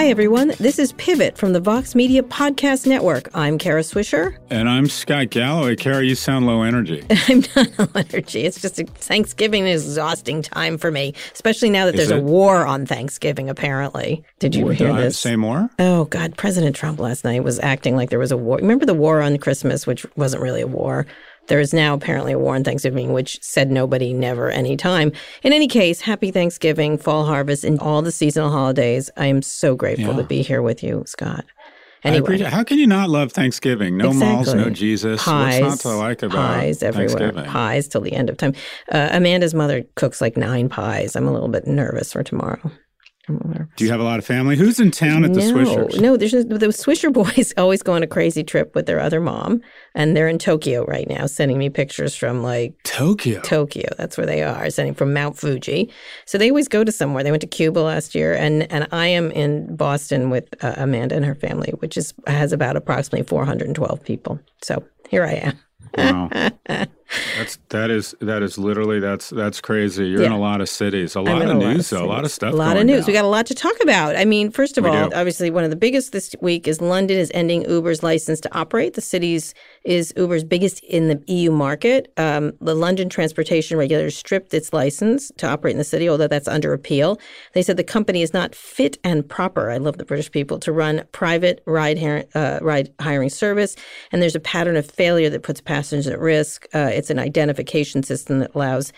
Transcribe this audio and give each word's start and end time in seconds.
Hi, 0.00 0.06
everyone. 0.06 0.54
This 0.58 0.78
is 0.78 0.92
Pivot 0.92 1.36
from 1.36 1.52
the 1.52 1.60
Vox 1.60 1.94
Media 1.94 2.22
Podcast 2.22 2.86
Network. 2.86 3.28
I'm 3.34 3.58
Kara 3.58 3.82
Swisher. 3.82 4.34
And 4.48 4.66
I'm 4.66 4.86
Scott 4.86 5.28
Galloway. 5.28 5.76
Kara, 5.76 6.02
you 6.02 6.14
sound 6.14 6.46
low 6.46 6.62
energy. 6.62 7.04
I'm 7.28 7.44
not 7.54 7.78
low 7.78 7.86
energy. 7.94 8.46
It's 8.46 8.62
just 8.62 8.80
a 8.80 8.84
Thanksgiving 8.86 9.66
is 9.66 9.84
exhausting 9.84 10.40
time 10.40 10.78
for 10.78 10.90
me, 10.90 11.12
especially 11.34 11.68
now 11.68 11.84
that 11.84 11.96
Is 11.96 12.08
there's 12.08 12.18
a 12.18 12.24
war 12.24 12.64
on 12.64 12.86
Thanksgiving, 12.86 13.50
apparently. 13.50 14.24
Did 14.38 14.54
you 14.54 14.68
hear 14.68 14.94
this? 14.94 15.18
Say 15.18 15.36
more? 15.36 15.68
Oh, 15.78 16.06
God. 16.06 16.34
President 16.34 16.74
Trump 16.74 16.98
last 16.98 17.22
night 17.22 17.44
was 17.44 17.60
acting 17.60 17.94
like 17.94 18.08
there 18.08 18.18
was 18.18 18.32
a 18.32 18.38
war. 18.38 18.56
Remember 18.56 18.86
the 18.86 18.94
war 18.94 19.20
on 19.20 19.36
Christmas, 19.36 19.86
which 19.86 20.06
wasn't 20.16 20.42
really 20.42 20.62
a 20.62 20.66
war? 20.66 21.06
There 21.50 21.58
is 21.58 21.74
now 21.74 21.94
apparently 21.94 22.32
a 22.32 22.38
war 22.38 22.54
on 22.54 22.62
Thanksgiving, 22.62 23.12
which 23.12 23.42
said 23.42 23.72
nobody, 23.72 24.12
never, 24.12 24.50
anytime. 24.50 25.10
In 25.42 25.52
any 25.52 25.66
case, 25.66 26.00
happy 26.00 26.30
Thanksgiving, 26.30 26.96
fall 26.96 27.24
harvest, 27.26 27.64
and 27.64 27.80
all 27.80 28.02
the 28.02 28.12
seasonal 28.12 28.50
holidays. 28.50 29.10
I 29.16 29.26
am 29.26 29.42
so 29.42 29.74
grateful 29.74 30.14
Yeah. 30.14 30.18
to 30.18 30.22
be 30.22 30.42
here 30.42 30.62
with 30.62 30.84
you, 30.84 31.02
Scott. 31.06 31.44
Anyway. 32.04 32.38
how 32.38 32.62
can 32.62 32.78
you 32.78 32.86
not 32.86 33.10
love 33.10 33.32
Thanksgiving? 33.32 33.96
No 33.96 34.12
malls, 34.12 34.54
no 34.54 34.70
Jesus. 34.70 35.22
Pies, 35.24 35.60
What's 35.60 35.84
not 35.84 35.90
to 35.90 35.96
like 35.98 36.22
about 36.22 36.36
pies 36.36 36.84
everywhere. 36.84 37.32
Pies 37.32 37.88
till 37.88 38.00
the 38.00 38.12
end 38.12 38.30
of 38.30 38.36
time. 38.36 38.54
Uh, 38.90 39.08
Amanda's 39.10 39.52
mother 39.52 39.82
cooks 39.96 40.20
like 40.20 40.36
nine 40.36 40.68
pies. 40.68 41.16
I'm 41.16 41.26
a 41.26 41.32
little 41.32 41.48
bit 41.48 41.66
nervous 41.66 42.12
for 42.12 42.22
tomorrow. 42.22 42.70
I'm 43.28 43.36
a 43.36 43.38
little 43.38 43.50
nervous. 43.50 43.74
Do 43.76 43.84
you 43.84 43.90
have 43.90 44.00
a 44.00 44.04
lot 44.04 44.18
of 44.18 44.24
family? 44.24 44.56
Who's 44.56 44.80
in 44.80 44.90
town 44.90 45.24
at 45.24 45.34
the 45.34 45.40
no, 45.40 45.52
Swishers? 45.52 46.00
no. 46.00 46.16
There's 46.16 46.32
the 46.32 46.66
Swisher 46.68 47.12
boys 47.36 47.52
always 47.56 47.82
go 47.82 47.92
on 47.92 48.02
a 48.02 48.06
crazy 48.06 48.42
trip 48.42 48.74
with 48.74 48.86
their 48.86 49.00
other 49.00 49.20
mom, 49.20 49.60
and 49.94 50.16
they're 50.16 50.28
in 50.28 50.38
Tokyo 50.38 50.84
right 50.86 51.08
now, 51.08 51.26
sending 51.26 51.58
me 51.58 51.70
pictures 51.70 52.14
from 52.14 52.42
like 52.42 52.74
Tokyo. 52.84 53.40
Tokyo. 53.42 53.88
That's 53.96 54.16
where 54.16 54.26
they 54.26 54.42
are, 54.42 54.70
sending 54.70 54.94
from 54.94 55.12
Mount 55.12 55.38
Fuji. 55.38 55.92
So 56.24 56.38
they 56.38 56.50
always 56.50 56.68
go 56.68 56.82
to 56.84 56.92
somewhere. 56.92 57.22
They 57.22 57.30
went 57.30 57.42
to 57.42 57.46
Cuba 57.46 57.80
last 57.80 58.14
year, 58.14 58.34
and 58.34 58.70
and 58.72 58.88
I 58.92 59.06
am 59.08 59.30
in 59.30 59.76
Boston 59.76 60.30
with 60.30 60.48
uh, 60.64 60.74
Amanda 60.76 61.14
and 61.14 61.24
her 61.24 61.34
family, 61.34 61.70
which 61.78 61.96
is 61.96 62.14
has 62.26 62.52
about 62.52 62.76
approximately 62.76 63.26
412 63.26 64.02
people. 64.02 64.40
So 64.62 64.82
here 65.08 65.24
I 65.24 65.32
am. 65.32 65.58
Wow. 65.96 66.86
That's 67.36 67.58
that 67.70 67.90
is 67.90 68.14
that 68.20 68.42
is 68.42 68.56
literally 68.58 69.00
that's 69.00 69.30
that's 69.30 69.60
crazy. 69.60 70.06
You're 70.08 70.22
in 70.22 70.32
a 70.32 70.38
lot 70.38 70.60
of 70.60 70.68
cities. 70.68 71.16
A 71.16 71.20
lot 71.20 71.42
of 71.42 71.48
a 71.48 71.54
lot 71.54 71.74
news, 71.74 71.90
though. 71.90 72.04
A 72.04 72.06
lot 72.06 72.24
of 72.24 72.30
stuff. 72.30 72.52
A 72.52 72.56
lot 72.56 72.76
of 72.76 72.86
news. 72.86 73.06
We 73.06 73.12
got 73.12 73.24
a 73.24 73.28
lot 73.28 73.46
to 73.46 73.54
talk 73.54 73.74
about. 73.82 74.16
I 74.16 74.24
mean, 74.24 74.50
first 74.50 74.78
of 74.78 74.84
We 74.84 74.90
all, 74.90 75.08
do. 75.08 75.16
obviously 75.16 75.50
one 75.50 75.64
of 75.64 75.70
the 75.70 75.76
biggest 75.76 76.12
this 76.12 76.34
week 76.40 76.68
is 76.68 76.80
London 76.80 77.18
is 77.18 77.30
ending 77.34 77.68
Uber's 77.68 78.02
license 78.02 78.40
to 78.40 78.54
operate. 78.56 78.94
The 78.94 79.00
city's 79.00 79.54
is 79.84 80.12
Uber's 80.16 80.44
biggest 80.44 80.84
in 80.84 81.08
the 81.08 81.22
EU 81.26 81.50
market. 81.50 82.12
Um, 82.16 82.52
the 82.60 82.74
London 82.74 83.08
transportation 83.08 83.76
regulator 83.76 84.10
stripped 84.10 84.54
its 84.54 84.72
license 84.72 85.32
to 85.38 85.48
operate 85.48 85.72
in 85.72 85.78
the 85.78 85.84
city, 85.84 86.08
although 86.08 86.28
that's 86.28 86.48
under 86.48 86.72
appeal. 86.72 87.18
They 87.54 87.62
said 87.62 87.76
the 87.76 87.84
company 87.84 88.22
is 88.22 88.32
not 88.32 88.54
fit 88.54 88.98
and 89.02 89.28
proper. 89.28 89.70
I 89.70 89.78
love 89.78 89.98
the 89.98 90.04
British 90.04 90.30
people 90.30 90.58
to 90.60 90.72
run 90.72 91.02
private 91.12 91.62
ride, 91.66 91.98
uh, 92.34 92.58
ride 92.62 92.92
hiring 93.00 93.30
service, 93.30 93.74
and 94.12 94.22
there's 94.22 94.36
a 94.36 94.40
pattern 94.40 94.76
of 94.76 94.88
failure 94.88 95.30
that 95.30 95.42
puts 95.42 95.60
passengers 95.60 96.06
at 96.06 96.20
risk. 96.20 96.66
Uh, 96.74 96.99
it's 97.00 97.10
an 97.10 97.18
identification 97.18 98.02
system 98.04 98.38
that 98.38 98.54
allows 98.54 98.92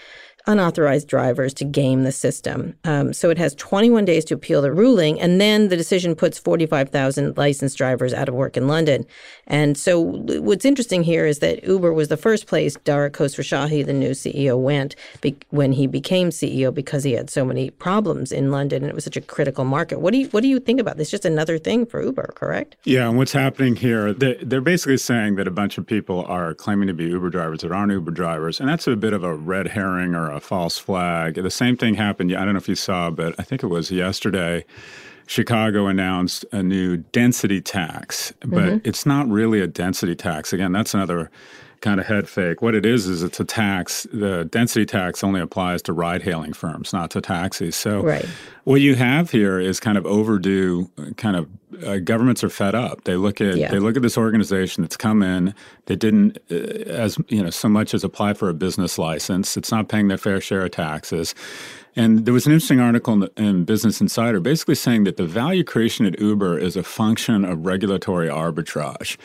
unauthorized 0.47 1.09
drivers 1.09 1.55
to 1.55 1.65
game 1.65 2.05
the 2.05 2.13
system. 2.13 2.75
Um, 2.85 3.13
so 3.13 3.31
it 3.31 3.39
has 3.39 3.55
21 3.55 4.05
days 4.05 4.25
to 4.27 4.35
appeal 4.35 4.63
the 4.63 4.73
ruling, 4.73 5.21
and 5.21 5.41
then 5.41 5.69
the 5.69 5.77
decision 5.77 6.15
puts 6.15 6.39
45,000 6.39 7.37
licensed 7.37 7.79
drivers 7.79 8.13
out 8.13 8.29
of 8.29 8.35
work 8.35 8.57
in 8.57 8.67
London. 8.69 9.07
And 9.47 9.77
so 9.77 10.01
what's 10.01 10.65
interesting 10.65 11.03
here 11.03 11.27
is 11.27 11.41
that 11.41 11.65
Uber 11.65 11.93
was 11.93 12.09
the 12.09 12.17
first 12.17 12.47
place 12.47 12.77
Dara 12.85 13.11
Khosrowshahi, 13.11 13.85
the 13.85 13.93
new 13.93 14.11
CEO, 14.11 14.59
went 14.59 14.97
be- 15.21 15.37
when 15.51 15.73
he 15.73 15.87
became 15.87 16.31
CEO 16.31 16.73
because 16.73 17.05
he 17.05 17.13
had 17.13 17.31
so 17.31 17.45
many 17.45 17.71
problems 17.71 18.33
in 18.33 18.51
London 18.51 18.83
and 18.83 18.91
it 18.91 18.95
was 18.95 19.05
such 19.05 19.17
a 19.17 19.21
critical 19.21 19.65
market. 19.65 20.01
What 20.01 20.13
do 20.13 20.19
you 20.19 20.29
what 20.29 20.43
do 20.43 20.49
you 20.49 20.59
think 20.59 20.81
about 20.81 20.97
this? 20.97 21.11
Just 21.11 21.25
another 21.25 21.59
thing 21.59 21.87
for 21.87 22.03
Uber, 22.03 22.33
correct? 22.35 22.77
Yeah, 22.85 23.09
and 23.09 23.19
what's 23.19 23.33
happening 23.33 23.77
here, 23.77 24.13
they, 24.13 24.35
they're 24.43 24.61
basically 24.61 24.97
saying 24.97 25.37
that 25.37 25.47
a 25.47 25.51
bunch 25.51 25.79
of 25.79 25.87
people 25.87 26.25
are 26.27 26.55
claiming 26.55 26.89
to 26.89 26.95
be 26.95 27.05
Uber 27.05 27.31
drivers 27.31 27.61
that 27.61 27.73
aren't 27.73 27.93
Uber 27.93 28.11
drivers. 28.11 28.61
And 28.61 28.69
that's 28.69 28.87
a 28.87 28.97
bit 28.97 29.13
of 29.13 29.23
a 29.23 29.35
red 29.35 29.69
herring 29.69 30.15
or 30.15 30.32
a 30.33 30.41
false 30.41 30.79
flag. 30.79 31.35
The 31.35 31.51
same 31.51 31.77
thing 31.77 31.95
happened, 31.95 32.35
I 32.35 32.45
don't 32.45 32.55
know 32.55 32.59
if 32.59 32.69
you 32.69 32.75
saw, 32.75 33.11
but 33.11 33.35
I 33.39 33.43
think 33.43 33.63
it 33.63 33.69
was 33.69 33.91
yesterday. 33.91 34.65
Chicago 35.27 35.87
announced 35.87 36.45
a 36.53 36.63
new 36.63 36.99
density 36.99 37.61
tax, 37.61 38.33
but 38.41 38.49
mm-hmm. 38.49 38.89
it's 38.89 39.07
not 39.07 39.29
really 39.29 39.61
a 39.61 39.67
density 39.67 40.15
tax. 40.15 40.53
Again, 40.53 40.73
that's 40.73 40.95
another 40.95 41.31
kind 41.83 42.01
of 42.01 42.07
head 42.07 42.29
fake. 42.29 42.63
What 42.63 42.75
it 42.75 42.87
is 42.87 43.07
is 43.07 43.23
it's 43.23 43.39
a 43.41 43.45
tax. 43.45 44.07
The 44.13 44.45
density 44.45 44.87
tax 44.87 45.23
only 45.23 45.41
applies 45.41 45.83
to 45.83 45.93
ride-hailing 45.93 46.55
firms, 46.55 46.93
not 46.93 47.11
to 47.11 47.21
taxis. 47.21 47.77
So 47.77 48.01
Right. 48.03 48.25
what 48.65 48.81
you 48.81 48.95
have 48.95 49.31
here 49.31 49.59
is 49.61 49.79
kind 49.81 49.99
of 49.99 50.07
overdue. 50.07 50.89
Kind 51.17 51.37
of 51.37 51.49
uh, 51.87 51.99
governments 51.99 52.45
are 52.45 52.49
fed 52.49 52.75
up. 52.75 53.05
They 53.05 53.17
look 53.17 53.41
at 53.41 53.57
Yeah. 53.57 53.71
they 53.71 53.79
look 53.81 53.97
at 53.97 54.03
this 54.03 54.17
organization 54.17 54.83
that's 54.83 54.97
come 54.97 55.23
in. 55.23 55.55
They 55.87 55.97
didn't 55.97 56.39
uh, 56.51 56.55
as 56.55 57.19
you 57.29 57.43
know 57.43 57.51
so 57.51 57.69
much 57.69 57.93
as 57.95 58.05
apply 58.05 58.35
for 58.35 58.49
a 58.49 58.55
business 58.55 58.99
license. 58.99 59.57
It's 59.57 59.71
not 59.73 59.89
paying 59.89 60.09
their 60.09 60.19
fair 60.19 60.41
share 60.41 60.65
of 60.65 60.71
taxes. 60.71 61.35
And 61.95 62.25
there 62.25 62.33
was 62.33 62.47
an 62.47 62.53
interesting 62.53 62.81
article 62.81 63.13
in, 63.15 63.21
the, 63.21 63.33
in 63.37 63.65
Business 63.65 64.01
Insider 64.01 64.41
basically 64.41 64.77
saying 64.77 65.05
that 65.05 65.17
the 65.19 65.27
value 65.27 65.63
creation 65.65 66.07
at 66.07 66.19
Uber 66.19 66.57
is 66.59 66.75
a 66.77 66.83
function 66.83 67.45
of 67.45 67.67
regulatory 67.67 68.29
arbitrage. 68.29 69.17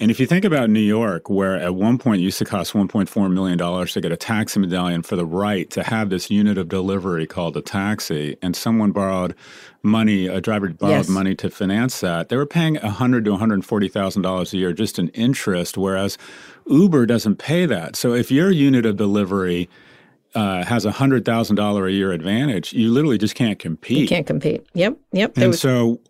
And 0.00 0.10
if 0.10 0.18
you 0.18 0.26
think 0.26 0.46
about 0.46 0.70
New 0.70 0.80
York, 0.80 1.28
where 1.28 1.56
at 1.56 1.74
one 1.74 1.98
point 1.98 2.22
it 2.22 2.24
used 2.24 2.38
to 2.38 2.46
cost 2.46 2.72
$1.4 2.72 3.30
million 3.32 3.58
to 3.58 4.00
get 4.00 4.10
a 4.10 4.16
taxi 4.16 4.58
medallion 4.58 5.02
for 5.02 5.14
the 5.14 5.26
right 5.26 5.68
to 5.70 5.82
have 5.82 6.08
this 6.08 6.30
unit 6.30 6.56
of 6.56 6.70
delivery 6.70 7.26
called 7.26 7.54
a 7.58 7.60
taxi, 7.60 8.34
and 8.40 8.56
someone 8.56 8.92
borrowed 8.92 9.34
money, 9.82 10.26
a 10.26 10.40
driver 10.40 10.70
borrowed 10.70 10.96
Yes. 10.96 11.08
money 11.10 11.34
to 11.34 11.50
finance 11.50 12.00
that, 12.00 12.30
they 12.30 12.36
were 12.36 12.46
paying 12.46 12.76
100 12.76 13.26
to 13.26 13.30
$140,000 13.32 14.52
a 14.52 14.56
year 14.56 14.72
just 14.72 14.98
in 14.98 15.08
interest, 15.08 15.76
whereas 15.76 16.16
Uber 16.66 17.04
doesn't 17.04 17.36
pay 17.36 17.66
that. 17.66 17.94
So 17.94 18.14
if 18.14 18.30
your 18.30 18.50
unit 18.50 18.86
of 18.86 18.96
delivery 18.96 19.68
uh, 20.34 20.64
has 20.64 20.86
a 20.86 20.92
$100,000 20.92 21.86
a 21.86 21.92
year 21.92 22.12
advantage, 22.12 22.72
you 22.72 22.90
literally 22.90 23.18
just 23.18 23.34
can't 23.34 23.58
compete. 23.58 23.98
You 23.98 24.08
can't 24.08 24.26
compete. 24.26 24.64
Yep. 24.72 24.96
Yep. 25.12 25.36
And 25.36 25.48
was 25.48 25.60
so 25.60 26.00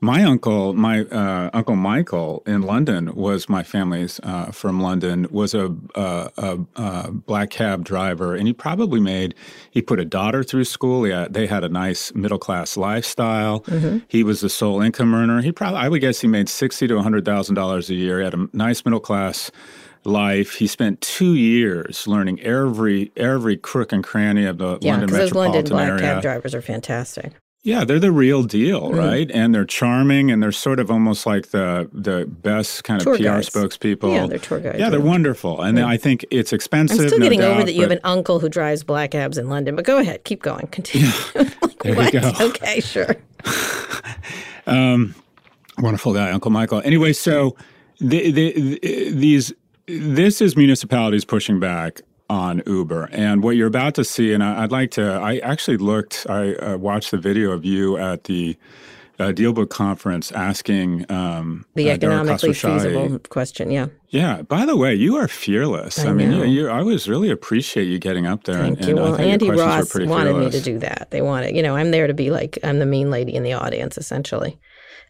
my 0.00 0.22
uncle, 0.22 0.74
my 0.74 1.00
uh, 1.00 1.50
uncle 1.52 1.74
Michael 1.74 2.42
in 2.46 2.62
London 2.62 3.14
was 3.14 3.48
my 3.48 3.62
family's 3.64 4.20
uh, 4.22 4.52
from 4.52 4.80
London 4.80 5.26
was 5.30 5.54
a, 5.54 5.74
a, 5.94 6.30
a, 6.36 6.58
a 6.76 7.10
black 7.10 7.50
cab 7.50 7.84
driver, 7.84 8.34
and 8.34 8.46
he 8.46 8.52
probably 8.52 9.00
made 9.00 9.34
he 9.70 9.82
put 9.82 9.98
a 9.98 10.04
daughter 10.04 10.44
through 10.44 10.64
school. 10.64 11.04
Had, 11.04 11.34
they 11.34 11.46
had 11.46 11.64
a 11.64 11.68
nice 11.68 12.14
middle 12.14 12.38
class 12.38 12.76
lifestyle. 12.76 13.60
Mm-hmm. 13.62 13.98
He 14.08 14.22
was 14.22 14.40
the 14.40 14.48
sole 14.48 14.80
income 14.80 15.14
earner. 15.14 15.42
He 15.42 15.50
probably 15.50 15.80
I 15.80 15.88
would 15.88 16.00
guess 16.00 16.20
he 16.20 16.28
made 16.28 16.48
sixty 16.48 16.86
to 16.86 17.02
hundred 17.02 17.24
thousand 17.24 17.56
dollars 17.56 17.90
a 17.90 17.94
year. 17.94 18.18
He 18.18 18.24
had 18.24 18.34
a 18.34 18.48
nice 18.52 18.84
middle 18.84 19.00
class 19.00 19.50
life. 20.04 20.54
He 20.54 20.68
spent 20.68 21.00
two 21.00 21.34
years 21.34 22.06
learning 22.06 22.40
every 22.40 23.10
every 23.16 23.56
crook 23.56 23.92
and 23.92 24.04
cranny 24.04 24.44
of 24.44 24.58
the 24.58 24.78
yeah, 24.80 24.92
London 24.92 25.08
because 25.08 25.30
those 25.30 25.34
London 25.34 25.62
metropolitan 25.62 25.76
black 25.76 25.88
area. 25.88 26.00
cab 26.00 26.22
drivers 26.22 26.54
are 26.54 26.62
fantastic. 26.62 27.32
Yeah, 27.64 27.84
they're 27.84 27.98
the 27.98 28.12
real 28.12 28.44
deal, 28.44 28.82
Mm-hmm. 28.90 28.98
right? 28.98 29.30
And 29.32 29.54
they're 29.54 29.64
charming, 29.66 30.30
and 30.30 30.42
they're 30.42 30.52
sort 30.52 30.78
of 30.80 30.90
almost 30.90 31.26
like 31.26 31.48
the 31.48 31.88
the 31.92 32.24
best 32.26 32.84
kind 32.84 33.00
of 33.00 33.04
Tour 33.04 33.16
PR 33.16 33.22
guides. 33.24 33.50
spokespeople. 33.50 34.14
Yeah, 34.14 34.26
they're 34.26 34.38
tour 34.38 34.60
guides, 34.60 34.78
Yeah, 34.78 34.88
they're 34.90 35.00
yeah. 35.00 35.04
wonderful, 35.06 35.60
and 35.62 35.78
I 35.80 35.96
think 35.96 36.24
it's 36.30 36.52
expensive. 36.52 37.00
I'm 37.00 37.06
still 37.08 37.18
no 37.18 37.24
getting 37.24 37.42
over 37.42 37.64
that 37.64 37.74
you 37.74 37.82
have 37.82 37.90
an 37.90 38.00
uncle 38.04 38.38
who 38.38 38.48
drives 38.48 38.84
black 38.84 39.10
cabs 39.10 39.36
in 39.38 39.48
London, 39.48 39.74
but 39.76 39.84
go 39.84 39.98
ahead, 39.98 40.24
keep 40.24 40.40
going, 40.42 40.66
continue. 40.72 41.08
Like, 41.34 41.78
There 41.82 41.92
you 41.92 41.96
what? 41.98 42.12
go. 42.12 42.46
Okay, 42.48 42.80
sure. 42.80 43.16
wonderful 45.78 46.12
guy, 46.14 46.30
Uncle 46.30 46.50
Michael. 46.50 46.80
Anyway, 46.84 47.12
so 47.12 47.56
the, 48.00 48.30
the, 48.30 48.52
the, 48.80 49.10
these 49.12 49.52
this 49.86 50.40
is 50.42 50.56
municipalities 50.56 51.24
pushing 51.24 51.58
back 51.60 52.02
on 52.28 52.62
Uber, 52.66 53.08
and 53.12 53.42
what 53.42 53.56
you're 53.56 53.68
about 53.68 53.94
to 53.94 54.04
see, 54.04 54.32
and 54.32 54.42
I, 54.42 54.64
I'd 54.64 54.72
like 54.72 54.90
to. 54.92 55.04
I 55.04 55.38
actually 55.38 55.78
looked. 55.78 56.26
I 56.28 56.54
uh, 56.54 56.76
watched 56.76 57.10
the 57.10 57.18
video 57.18 57.52
of 57.52 57.64
you 57.64 57.96
at 57.96 58.24
the. 58.24 58.56
Uh, 59.20 59.32
Dealbook 59.32 59.68
conference 59.68 60.30
asking 60.30 61.04
um, 61.10 61.64
The 61.74 61.90
uh, 61.90 61.94
economically 61.94 62.52
feasible 62.52 63.18
question, 63.28 63.68
yeah. 63.68 63.88
Yeah. 64.10 64.42
By 64.42 64.64
the 64.64 64.76
way, 64.76 64.94
you 64.94 65.16
are 65.16 65.26
fearless. 65.26 65.98
I 65.98 66.10
I, 66.10 66.12
mean, 66.12 66.30
you, 66.30 66.44
you, 66.44 66.68
I 66.68 66.78
always 66.78 67.08
really 67.08 67.28
appreciate 67.28 67.88
you 67.88 67.98
getting 67.98 68.28
up 68.28 68.44
there. 68.44 68.58
Thank 68.58 68.78
and, 68.78 68.88
you. 68.88 68.96
and 68.96 69.04
Well, 69.04 69.16
Andy 69.16 69.46
your 69.46 69.56
questions 69.56 69.92
were 69.92 70.00
Ross 70.02 70.08
wanted 70.08 70.36
me 70.36 70.50
to 70.52 70.60
do 70.60 70.78
that. 70.78 71.08
They 71.10 71.20
wanted, 71.20 71.56
you 71.56 71.64
know, 71.64 71.74
I'm 71.74 71.90
there 71.90 72.06
to 72.06 72.14
be 72.14 72.30
like, 72.30 72.60
I'm 72.62 72.78
the 72.78 72.86
mean 72.86 73.10
lady 73.10 73.34
in 73.34 73.42
the 73.42 73.54
audience, 73.54 73.98
essentially. 73.98 74.56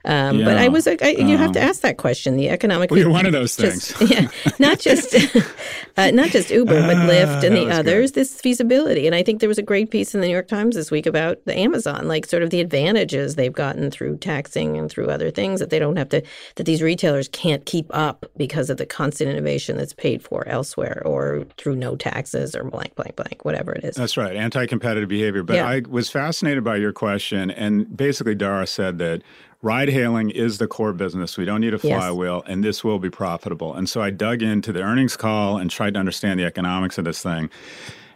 Um, 0.08 0.43
But 0.43 0.56
I 0.56 0.69
was 0.69 0.87
like, 0.87 1.02
I, 1.02 1.10
you 1.10 1.37
have 1.37 1.52
to 1.52 1.62
um, 1.62 1.69
ask 1.69 1.82
that 1.82 1.99
question. 1.99 2.37
The 2.37 2.49
economic. 2.49 2.90
Well, 2.90 2.99
you're 2.99 3.10
one 3.10 3.26
of 3.26 3.32
those 3.32 3.55
things. 3.55 3.94
Yeah, 4.08 4.28
not 4.58 4.78
just 4.78 5.14
uh, 5.99 6.10
not 6.12 6.31
just 6.31 6.50
Uber, 6.50 6.81
but 6.81 6.96
Lyft 6.96 7.44
and 7.44 7.55
the 7.55 7.69
others. 7.69 8.10
Good. 8.10 8.20
This 8.20 8.40
feasibility, 8.40 9.06
and 9.06 9.14
I 9.14 9.22
think 9.22 9.40
there 9.40 9.49
was 9.49 9.58
a 9.58 9.62
great 9.62 9.90
piece 9.90 10.14
in 10.14 10.22
the 10.22 10.26
New 10.26 10.32
York 10.32 10.49
Times 10.49 10.76
this 10.76 10.90
week 10.90 11.05
about 11.05 11.44
the 11.44 11.55
Amazon, 11.55 12.08
like 12.08 12.25
sort 12.25 12.43
of 12.43 12.49
the 12.49 12.60
advantages 12.60 13.34
they've 13.34 13.52
gotten 13.52 13.90
through 13.90 14.16
taxing 14.16 14.78
and 14.78 14.90
through 14.90 15.08
other 15.08 15.31
things 15.31 15.60
that 15.60 15.69
they 15.69 15.78
don't 15.78 15.96
have 15.96 16.08
to, 16.08 16.22
that 16.55 16.64
these 16.64 16.81
retailers 16.81 17.28
can't 17.28 17.66
keep 17.66 17.87
up 17.90 18.25
because 18.38 18.70
of 18.70 18.78
the 18.78 18.87
constant 18.87 19.28
innovation 19.28 19.76
that's 19.76 19.93
paid 19.93 20.22
for 20.22 20.49
elsewhere 20.49 21.02
or 21.05 21.44
through 21.58 21.76
no 21.76 21.96
taxes 21.96 22.55
or 22.56 22.64
blank, 22.64 22.94
blank, 22.94 23.14
blank, 23.16 23.44
whatever 23.44 23.72
it 23.72 23.84
is. 23.84 23.96
That's 23.96 24.16
right, 24.16 24.37
anti-competitive 24.37 25.08
behavior. 25.08 25.43
But 25.43 25.56
yeah. 25.56 25.69
I 25.69 25.82
was 25.87 26.08
fascinated 26.08 26.64
by 26.64 26.76
your 26.76 26.93
question, 26.93 27.50
and 27.50 27.94
basically 27.94 28.34
Dara 28.34 28.66
said 28.66 28.99
that 28.99 29.22
ride 29.62 29.88
hailing 29.88 30.31
is 30.31 30.58
the 30.58 30.66
core 30.66 30.93
business. 30.93 31.37
We 31.37 31.44
don't 31.44 31.60
need 31.60 31.75
a 31.75 31.78
flywheel, 31.78 32.43
yes. 32.44 32.52
and 32.52 32.62
this 32.62 32.84
will 32.84 32.99
be 32.99 33.10
profitable. 33.10 33.75
And 33.75 33.88
so 33.88 34.00
I 34.00 34.10
dug 34.10 34.43
into 34.43 34.72
the 34.72 34.82
earnings 34.82 35.16
call 35.16 35.58
and 35.58 35.70
tried 35.70 35.94
to 35.94 36.00
understand 36.00 36.38
the 36.38 36.44
economics 36.44 36.99
of 36.99 37.05
this 37.05 37.22
thing. 37.22 37.50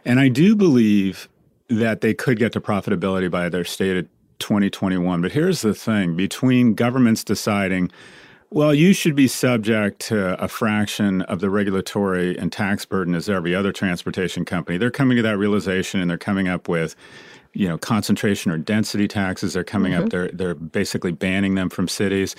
And 0.05 0.19
I 0.19 0.29
do 0.29 0.55
believe 0.55 1.29
that 1.67 2.01
they 2.01 2.13
could 2.13 2.37
get 2.37 2.53
to 2.53 2.61
profitability 2.61 3.29
by 3.29 3.49
their 3.49 3.63
stated 3.63 4.09
2021. 4.39 5.21
But 5.21 5.31
here's 5.31 5.61
the 5.61 5.73
thing 5.73 6.15
between 6.15 6.75
governments 6.75 7.23
deciding, 7.23 7.91
well, 8.49 8.73
you 8.73 8.93
should 8.93 9.15
be 9.15 9.27
subject 9.27 9.99
to 10.07 10.41
a 10.41 10.47
fraction 10.47 11.21
of 11.23 11.39
the 11.39 11.49
regulatory 11.49 12.37
and 12.37 12.51
tax 12.51 12.85
burden 12.85 13.15
as 13.15 13.29
every 13.29 13.55
other 13.55 13.71
transportation 13.71 14.45
company, 14.45 14.77
they're 14.77 14.91
coming 14.91 15.17
to 15.17 15.23
that 15.23 15.37
realization 15.37 15.99
and 15.99 16.09
they're 16.09 16.17
coming 16.17 16.47
up 16.47 16.67
with 16.67 16.95
you 17.53 17.67
know 17.67 17.77
concentration 17.77 18.51
or 18.51 18.57
density 18.57 19.07
taxes 19.07 19.55
are 19.55 19.63
coming 19.63 19.93
mm-hmm. 19.93 20.03
up 20.03 20.09
they're 20.09 20.29
they're 20.29 20.55
basically 20.55 21.11
banning 21.11 21.55
them 21.55 21.69
from 21.69 21.87
cities 21.87 22.35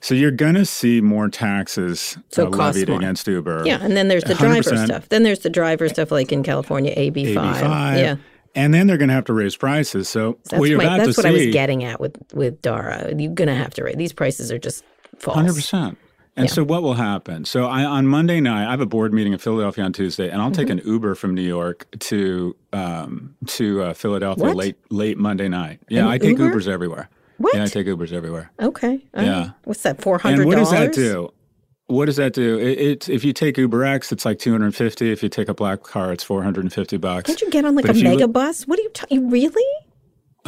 so 0.00 0.14
you're 0.14 0.30
going 0.30 0.54
to 0.54 0.66
see 0.66 1.00
more 1.00 1.28
taxes 1.28 2.18
so 2.30 2.46
uh, 2.46 2.50
levied 2.50 2.88
more. 2.88 2.98
against 2.98 3.26
uber 3.26 3.62
yeah 3.64 3.78
and 3.80 3.96
then 3.96 4.08
there's 4.08 4.24
the 4.24 4.34
100%. 4.34 4.38
driver 4.38 4.86
stuff 4.86 5.08
then 5.08 5.22
there's 5.22 5.40
the 5.40 5.50
driver 5.50 5.88
stuff 5.88 6.10
like 6.10 6.30
in 6.30 6.42
california 6.42 6.94
ab5, 6.94 7.34
AB5 7.34 7.98
yeah 7.98 8.16
and 8.54 8.74
then 8.74 8.86
they're 8.86 8.96
going 8.96 9.08
to 9.08 9.14
have 9.14 9.26
to 9.26 9.32
raise 9.32 9.56
prices. 9.56 10.08
So 10.08 10.36
that's, 10.46 10.58
what, 10.58 10.70
my, 10.72 10.98
that's 10.98 11.16
what 11.16 11.26
I 11.26 11.30
was 11.30 11.46
getting 11.46 11.84
at 11.84 12.00
with 12.00 12.16
with 12.32 12.60
Dara. 12.60 13.14
You're 13.16 13.32
going 13.32 13.48
to 13.48 13.54
have 13.54 13.72
to 13.74 13.84
raise 13.84 13.96
these 13.96 14.12
prices 14.12 14.50
are 14.50 14.58
just 14.58 14.82
false. 15.18 15.36
Hundred 15.36 15.54
percent. 15.54 15.98
And 16.38 16.48
yeah. 16.48 16.54
so 16.54 16.62
what 16.62 16.84
will 16.84 16.94
happen? 16.94 17.44
So 17.44 17.66
I, 17.66 17.84
on 17.84 18.06
Monday 18.06 18.40
night, 18.40 18.68
I 18.68 18.70
have 18.70 18.80
a 18.80 18.86
board 18.86 19.12
meeting 19.12 19.32
in 19.32 19.40
Philadelphia 19.40 19.84
on 19.84 19.92
Tuesday, 19.92 20.30
and 20.30 20.40
I'll 20.40 20.52
mm-hmm. 20.52 20.60
take 20.60 20.70
an 20.70 20.80
Uber 20.84 21.16
from 21.16 21.34
New 21.34 21.42
York 21.42 21.88
to 21.98 22.54
um, 22.72 23.34
to 23.46 23.82
uh, 23.82 23.92
Philadelphia 23.92 24.44
what? 24.44 24.56
late 24.56 24.76
late 24.90 25.18
Monday 25.18 25.48
night. 25.48 25.80
Yeah, 25.88 26.02
an 26.02 26.08
I 26.08 26.18
take 26.18 26.38
Uber? 26.38 26.54
Ubers 26.54 26.68
everywhere. 26.68 27.08
What? 27.38 27.56
Yeah, 27.56 27.64
I 27.64 27.66
take 27.66 27.88
Ubers 27.88 28.12
everywhere. 28.12 28.52
Okay. 28.60 29.04
yeah. 29.14 29.50
What's 29.64 29.82
that? 29.82 30.00
Four 30.00 30.18
hundred. 30.18 30.42
And 30.42 30.48
what 30.48 30.58
does 30.58 30.70
that 30.70 30.92
do? 30.92 31.32
What 31.88 32.04
does 32.04 32.16
that 32.16 32.34
do? 32.34 32.56
It, 32.56 32.78
it's 32.78 33.08
if 33.08 33.24
you 33.24 33.32
take 33.32 33.58
Uber 33.58 33.84
X, 33.84 34.12
it's 34.12 34.24
like 34.24 34.38
two 34.38 34.52
hundred 34.52 34.66
and 34.66 34.76
fifty. 34.76 35.10
If 35.10 35.24
you 35.24 35.28
take 35.28 35.48
a 35.48 35.54
black 35.54 35.82
car, 35.82 36.12
it's 36.12 36.22
four 36.22 36.44
hundred 36.44 36.64
and 36.64 36.72
fifty 36.72 36.98
bucks. 36.98 37.26
Can't 37.26 37.40
you 37.40 37.50
get 37.50 37.64
on 37.64 37.74
like 37.74 37.86
but 37.86 37.96
a 37.96 38.02
mega 38.02 38.28
bus? 38.28 38.62
What 38.68 38.78
are 38.78 38.82
you? 38.82 38.90
T- 38.94 39.14
you 39.14 39.28
really? 39.28 39.64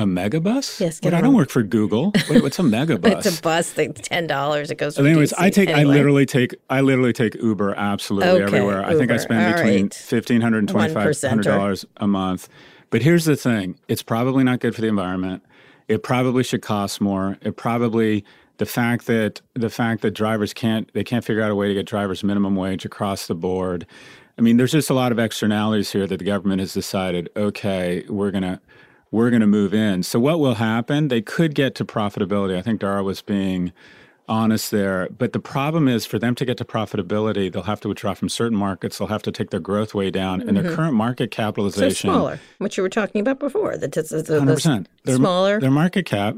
A 0.00 0.04
megabus? 0.04 0.80
Yes. 0.80 0.98
But 0.98 1.12
I 1.12 1.20
don't 1.20 1.34
work 1.34 1.50
for 1.50 1.62
Google. 1.62 2.12
Wait, 2.30 2.42
what's 2.42 2.58
a 2.58 2.62
megabus? 2.62 3.18
it's 3.26 3.38
a 3.38 3.42
bus. 3.42 3.74
That's 3.74 4.08
ten 4.08 4.26
dollars. 4.26 4.70
It 4.70 4.76
goes. 4.76 4.94
So 4.94 5.04
anyways, 5.04 5.34
DC. 5.34 5.42
I 5.42 5.50
take. 5.50 5.68
Anyway. 5.68 5.92
I 5.92 5.94
literally 5.94 6.24
take. 6.24 6.54
I 6.70 6.80
literally 6.80 7.12
take 7.12 7.34
Uber 7.34 7.74
absolutely 7.74 8.30
okay, 8.30 8.44
everywhere. 8.44 8.78
Uber. 8.78 8.88
I 8.88 8.94
think 8.94 9.10
I 9.10 9.18
spend 9.18 9.44
All 9.44 9.52
between 9.52 9.84
right. 9.84 9.94
fifteen 9.94 10.40
hundred 10.40 10.60
and 10.60 10.68
twenty 10.70 10.94
five 10.94 11.20
hundred 11.20 11.44
dollars 11.44 11.84
a 11.98 12.06
month. 12.06 12.48
But 12.88 13.02
here's 13.02 13.26
the 13.26 13.36
thing: 13.36 13.78
it's 13.88 14.02
probably 14.02 14.42
not 14.42 14.60
good 14.60 14.74
for 14.74 14.80
the 14.80 14.88
environment. 14.88 15.44
It 15.86 16.02
probably 16.02 16.44
should 16.44 16.62
cost 16.62 17.02
more. 17.02 17.36
It 17.42 17.58
probably 17.58 18.24
the 18.56 18.64
fact 18.64 19.04
that 19.06 19.42
the 19.52 19.68
fact 19.68 20.00
that 20.00 20.12
drivers 20.12 20.54
can't 20.54 20.90
they 20.94 21.04
can't 21.04 21.26
figure 21.26 21.42
out 21.42 21.50
a 21.50 21.54
way 21.54 21.68
to 21.68 21.74
get 21.74 21.84
drivers 21.84 22.24
minimum 22.24 22.56
wage 22.56 22.86
across 22.86 23.26
the 23.26 23.34
board. 23.34 23.86
I 24.38 24.40
mean, 24.40 24.56
there's 24.56 24.72
just 24.72 24.88
a 24.88 24.94
lot 24.94 25.12
of 25.12 25.18
externalities 25.18 25.92
here 25.92 26.06
that 26.06 26.16
the 26.16 26.24
government 26.24 26.60
has 26.60 26.72
decided. 26.72 27.28
Okay, 27.36 28.06
we're 28.08 28.30
gonna 28.30 28.62
we're 29.10 29.30
going 29.30 29.40
to 29.40 29.46
move 29.46 29.74
in. 29.74 30.02
So 30.02 30.20
what 30.20 30.38
will 30.40 30.54
happen? 30.54 31.08
They 31.08 31.20
could 31.22 31.54
get 31.54 31.74
to 31.76 31.84
profitability. 31.84 32.56
I 32.56 32.62
think 32.62 32.80
Dara 32.80 33.02
was 33.02 33.22
being 33.22 33.72
honest 34.30 34.70
there. 34.70 35.08
But 35.10 35.32
the 35.32 35.40
problem 35.40 35.88
is 35.88 36.06
for 36.06 36.18
them 36.18 36.34
to 36.36 36.44
get 36.44 36.56
to 36.58 36.64
profitability, 36.64 37.52
they'll 37.52 37.64
have 37.64 37.80
to 37.80 37.88
withdraw 37.88 38.14
from 38.14 38.28
certain 38.28 38.56
markets. 38.56 38.98
They'll 38.98 39.08
have 39.08 39.24
to 39.24 39.32
take 39.32 39.50
their 39.50 39.60
growth 39.60 39.92
way 39.92 40.10
down, 40.10 40.40
and 40.40 40.50
mm-hmm. 40.50 40.66
their 40.66 40.76
current 40.76 40.94
market 40.94 41.32
capitalization 41.32 42.08
so 42.08 42.14
smaller, 42.14 42.40
which 42.58 42.76
you 42.76 42.82
were 42.84 42.88
talking 42.88 43.20
about 43.20 43.40
before. 43.40 43.76
The, 43.76 43.88
the, 43.88 44.02
the, 44.02 44.22
the 44.22 44.40
100%. 44.40 44.86
smaller. 45.16 45.60
Their 45.60 45.70
market 45.70 46.06
cap 46.06 46.36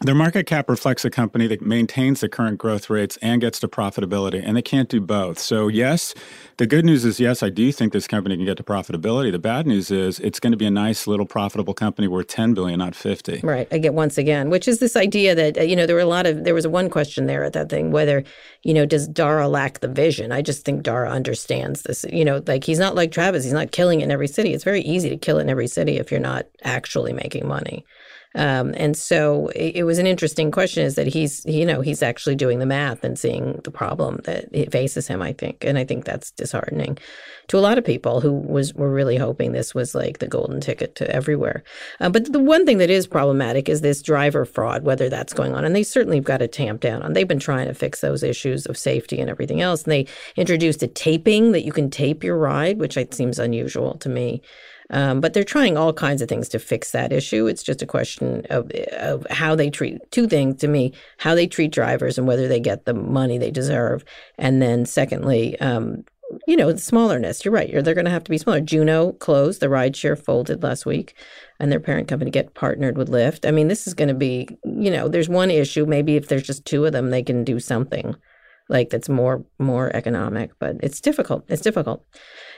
their 0.00 0.14
market 0.14 0.46
cap 0.46 0.70
reflects 0.70 1.04
a 1.04 1.10
company 1.10 1.46
that 1.46 1.60
maintains 1.60 2.20
the 2.20 2.28
current 2.28 2.58
growth 2.58 2.88
rates 2.88 3.18
and 3.20 3.40
gets 3.40 3.60
to 3.60 3.68
profitability, 3.68 4.42
and 4.42 4.56
they 4.56 4.62
can't 4.62 4.88
do 4.88 5.00
both. 5.00 5.38
So, 5.38 5.68
yes, 5.68 6.14
the 6.56 6.66
good 6.66 6.84
news 6.84 7.04
is 7.04 7.20
yes, 7.20 7.42
I 7.42 7.50
do 7.50 7.70
think 7.70 7.92
this 7.92 8.08
company 8.08 8.36
can 8.36 8.46
get 8.46 8.56
to 8.56 8.62
profitability. 8.62 9.30
The 9.30 9.38
bad 9.38 9.66
news 9.66 9.90
is 9.90 10.18
it's 10.20 10.40
going 10.40 10.50
to 10.50 10.56
be 10.56 10.64
a 10.64 10.70
nice 10.70 11.06
little 11.06 11.26
profitable 11.26 11.74
company 11.74 12.08
worth 12.08 12.26
10 12.28 12.54
billion, 12.54 12.78
not 12.78 12.94
50. 12.94 13.40
Right. 13.44 13.68
I 13.70 13.78
get 13.78 13.92
once 13.92 14.16
again, 14.16 14.48
which 14.48 14.66
is 14.66 14.78
this 14.78 14.96
idea 14.96 15.34
that 15.34 15.58
uh, 15.58 15.62
you 15.62 15.76
know 15.76 15.86
there 15.86 15.96
were 15.96 16.02
a 16.02 16.06
lot 16.06 16.26
of 16.26 16.44
there 16.44 16.54
was 16.54 16.66
one 16.66 16.88
question 16.88 17.26
there 17.26 17.44
at 17.44 17.52
that 17.52 17.68
thing 17.68 17.90
whether 17.90 18.24
you 18.62 18.72
know 18.72 18.86
does 18.86 19.06
Dara 19.06 19.46
lack 19.46 19.80
the 19.80 19.88
vision? 19.88 20.32
I 20.32 20.40
just 20.40 20.64
think 20.64 20.82
Dara 20.82 21.10
understands 21.10 21.82
this. 21.82 22.04
You 22.10 22.24
know, 22.24 22.42
like 22.46 22.64
he's 22.64 22.78
not 22.78 22.94
like 22.94 23.12
Travis. 23.12 23.44
He's 23.44 23.52
not 23.52 23.72
killing 23.72 24.00
in 24.00 24.10
every 24.10 24.28
city. 24.28 24.54
It's 24.54 24.64
very 24.64 24.80
easy 24.82 25.10
to 25.10 25.16
kill 25.18 25.38
it 25.38 25.42
in 25.42 25.50
every 25.50 25.68
city 25.68 25.98
if 25.98 26.10
you're 26.10 26.18
not 26.18 26.46
actually 26.64 27.12
making 27.12 27.46
money. 27.46 27.84
Um, 28.34 28.74
and 28.76 28.96
so 28.96 29.48
it, 29.48 29.76
it, 29.76 29.84
was 29.84 29.98
an 29.98 30.06
interesting 30.06 30.50
question 30.50 30.84
is 30.84 30.94
that 30.94 31.06
he's, 31.06 31.44
you 31.44 31.66
know, 31.66 31.82
he's 31.82 32.02
actually 32.02 32.34
doing 32.34 32.58
the 32.58 32.66
math 32.66 33.04
and 33.04 33.18
seeing 33.18 33.60
the 33.64 33.70
problem 33.70 34.20
that 34.24 34.46
it 34.52 34.72
faces 34.72 35.06
him, 35.06 35.20
I 35.20 35.32
think. 35.32 35.64
And 35.64 35.76
I 35.76 35.84
think 35.84 36.04
that's 36.04 36.30
disheartening 36.30 36.98
to 37.48 37.58
a 37.58 37.60
lot 37.60 37.76
of 37.76 37.84
people 37.84 38.20
who 38.20 38.32
was 38.32 38.72
were 38.74 38.90
really 38.90 39.16
hoping 39.16 39.52
this 39.52 39.74
was 39.74 39.94
like 39.94 40.18
the 40.18 40.26
golden 40.26 40.60
ticket 40.60 40.94
to 40.96 41.10
everywhere. 41.14 41.62
Uh, 42.00 42.08
but 42.08 42.32
the 42.32 42.38
one 42.38 42.64
thing 42.64 42.78
that 42.78 42.90
is 42.90 43.06
problematic 43.06 43.68
is 43.68 43.80
this 43.80 44.00
driver 44.00 44.44
fraud, 44.44 44.84
whether 44.84 45.08
that's 45.08 45.34
going 45.34 45.54
on. 45.54 45.64
And 45.64 45.76
they 45.76 45.82
certainly 45.82 46.16
have 46.16 46.24
got 46.24 46.38
to 46.38 46.48
tamp 46.48 46.80
down 46.80 47.02
on. 47.02 47.12
They've 47.12 47.28
been 47.28 47.38
trying 47.38 47.68
to 47.68 47.74
fix 47.74 48.00
those 48.00 48.22
issues 48.22 48.64
of 48.66 48.78
safety 48.78 49.20
and 49.20 49.28
everything 49.28 49.60
else. 49.60 49.82
And 49.82 49.92
they 49.92 50.06
introduced 50.36 50.82
a 50.82 50.86
taping 50.86 51.52
that 51.52 51.64
you 51.64 51.72
can 51.72 51.90
tape 51.90 52.24
your 52.24 52.38
ride, 52.38 52.78
which 52.78 52.96
seems 53.12 53.38
unusual 53.38 53.94
to 53.98 54.08
me. 54.08 54.40
Um, 54.92 55.20
but 55.20 55.32
they're 55.32 55.44
trying 55.44 55.76
all 55.76 55.92
kinds 55.92 56.22
of 56.22 56.28
things 56.28 56.48
to 56.50 56.58
fix 56.58 56.92
that 56.92 57.12
issue. 57.12 57.46
It's 57.46 57.62
just 57.62 57.82
a 57.82 57.86
question 57.86 58.46
of, 58.50 58.70
of 58.92 59.26
how 59.30 59.54
they 59.54 59.70
treat 59.70 59.98
two 60.10 60.28
things 60.28 60.60
to 60.60 60.68
me: 60.68 60.92
how 61.18 61.34
they 61.34 61.46
treat 61.46 61.72
drivers 61.72 62.18
and 62.18 62.26
whether 62.26 62.46
they 62.46 62.60
Gett 62.60 62.84
the 62.84 62.94
money 62.94 63.38
they 63.38 63.50
deserve, 63.50 64.04
and 64.38 64.62
then 64.62 64.86
secondly, 64.86 65.58
um, 65.60 66.04
you 66.46 66.56
know, 66.56 66.72
the 66.72 66.78
smallerness. 66.78 67.44
You're 67.44 67.54
right. 67.54 67.68
You're, 67.68 67.82
they're 67.82 67.94
going 67.94 68.04
to 68.04 68.10
have 68.10 68.24
to 68.24 68.30
be 68.30 68.38
smaller. 68.38 68.60
Juno 68.60 69.12
closed. 69.12 69.60
The 69.60 69.66
rideshare 69.66 70.22
folded 70.22 70.62
last 70.62 70.86
week, 70.86 71.14
and 71.60 71.70
their 71.70 71.80
parent 71.80 72.08
company 72.08 72.30
get 72.30 72.54
partnered 72.54 72.96
with 72.96 73.10
Lyft. 73.10 73.46
I 73.46 73.50
mean, 73.50 73.68
this 73.68 73.86
is 73.86 73.94
going 73.94 74.08
to 74.08 74.14
be, 74.14 74.48
you 74.64 74.90
know, 74.90 75.08
there's 75.08 75.28
one 75.28 75.50
issue. 75.50 75.86
Maybe 75.86 76.16
if 76.16 76.28
there's 76.28 76.42
just 76.42 76.64
two 76.64 76.84
of 76.84 76.92
them, 76.92 77.10
they 77.10 77.22
can 77.22 77.44
do 77.44 77.60
something 77.60 78.16
like 78.68 78.90
that's 78.90 79.08
more 79.08 79.44
more 79.58 79.94
economic. 79.94 80.50
But 80.58 80.76
it's 80.82 81.00
difficult. 81.00 81.44
It's 81.48 81.62
difficult. 81.62 82.04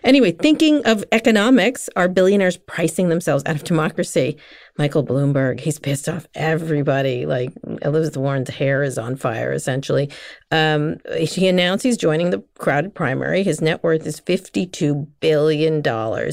Anyway, 0.05 0.33
thinking 0.33 0.85
of 0.85 1.03
economics, 1.13 1.89
are 1.97 2.09
billionaires 2.09 2.59
pricing 2.59 3.09
themselves 3.09 3.43
out 3.47 3.57
of 3.57 3.65
democracy? 3.65 4.37
Michael 4.77 5.05
Bloomberg, 5.05 5.61
he's 5.61 5.79
pissed 5.79 6.09
off 6.09 6.27
everybody. 6.35 7.27
Like 7.27 7.51
Elizabeth 7.83 8.17
Warren's 8.17 8.51
hair 8.51 8.83
is 8.83 8.99
on 8.99 9.15
fire, 9.15 9.53
essentially. 9.53 10.11
Um, 10.51 10.97
he 11.17 11.47
announced 11.47 11.85
he's 11.85 11.97
joining 11.97 12.31
the 12.31 12.43
crowded 12.59 12.93
primary. 12.95 13.45
His 13.45 13.61
net 13.61 13.85
worth 13.85 14.05
is 14.05 14.21
$52 14.21 15.07
billion. 15.21 15.83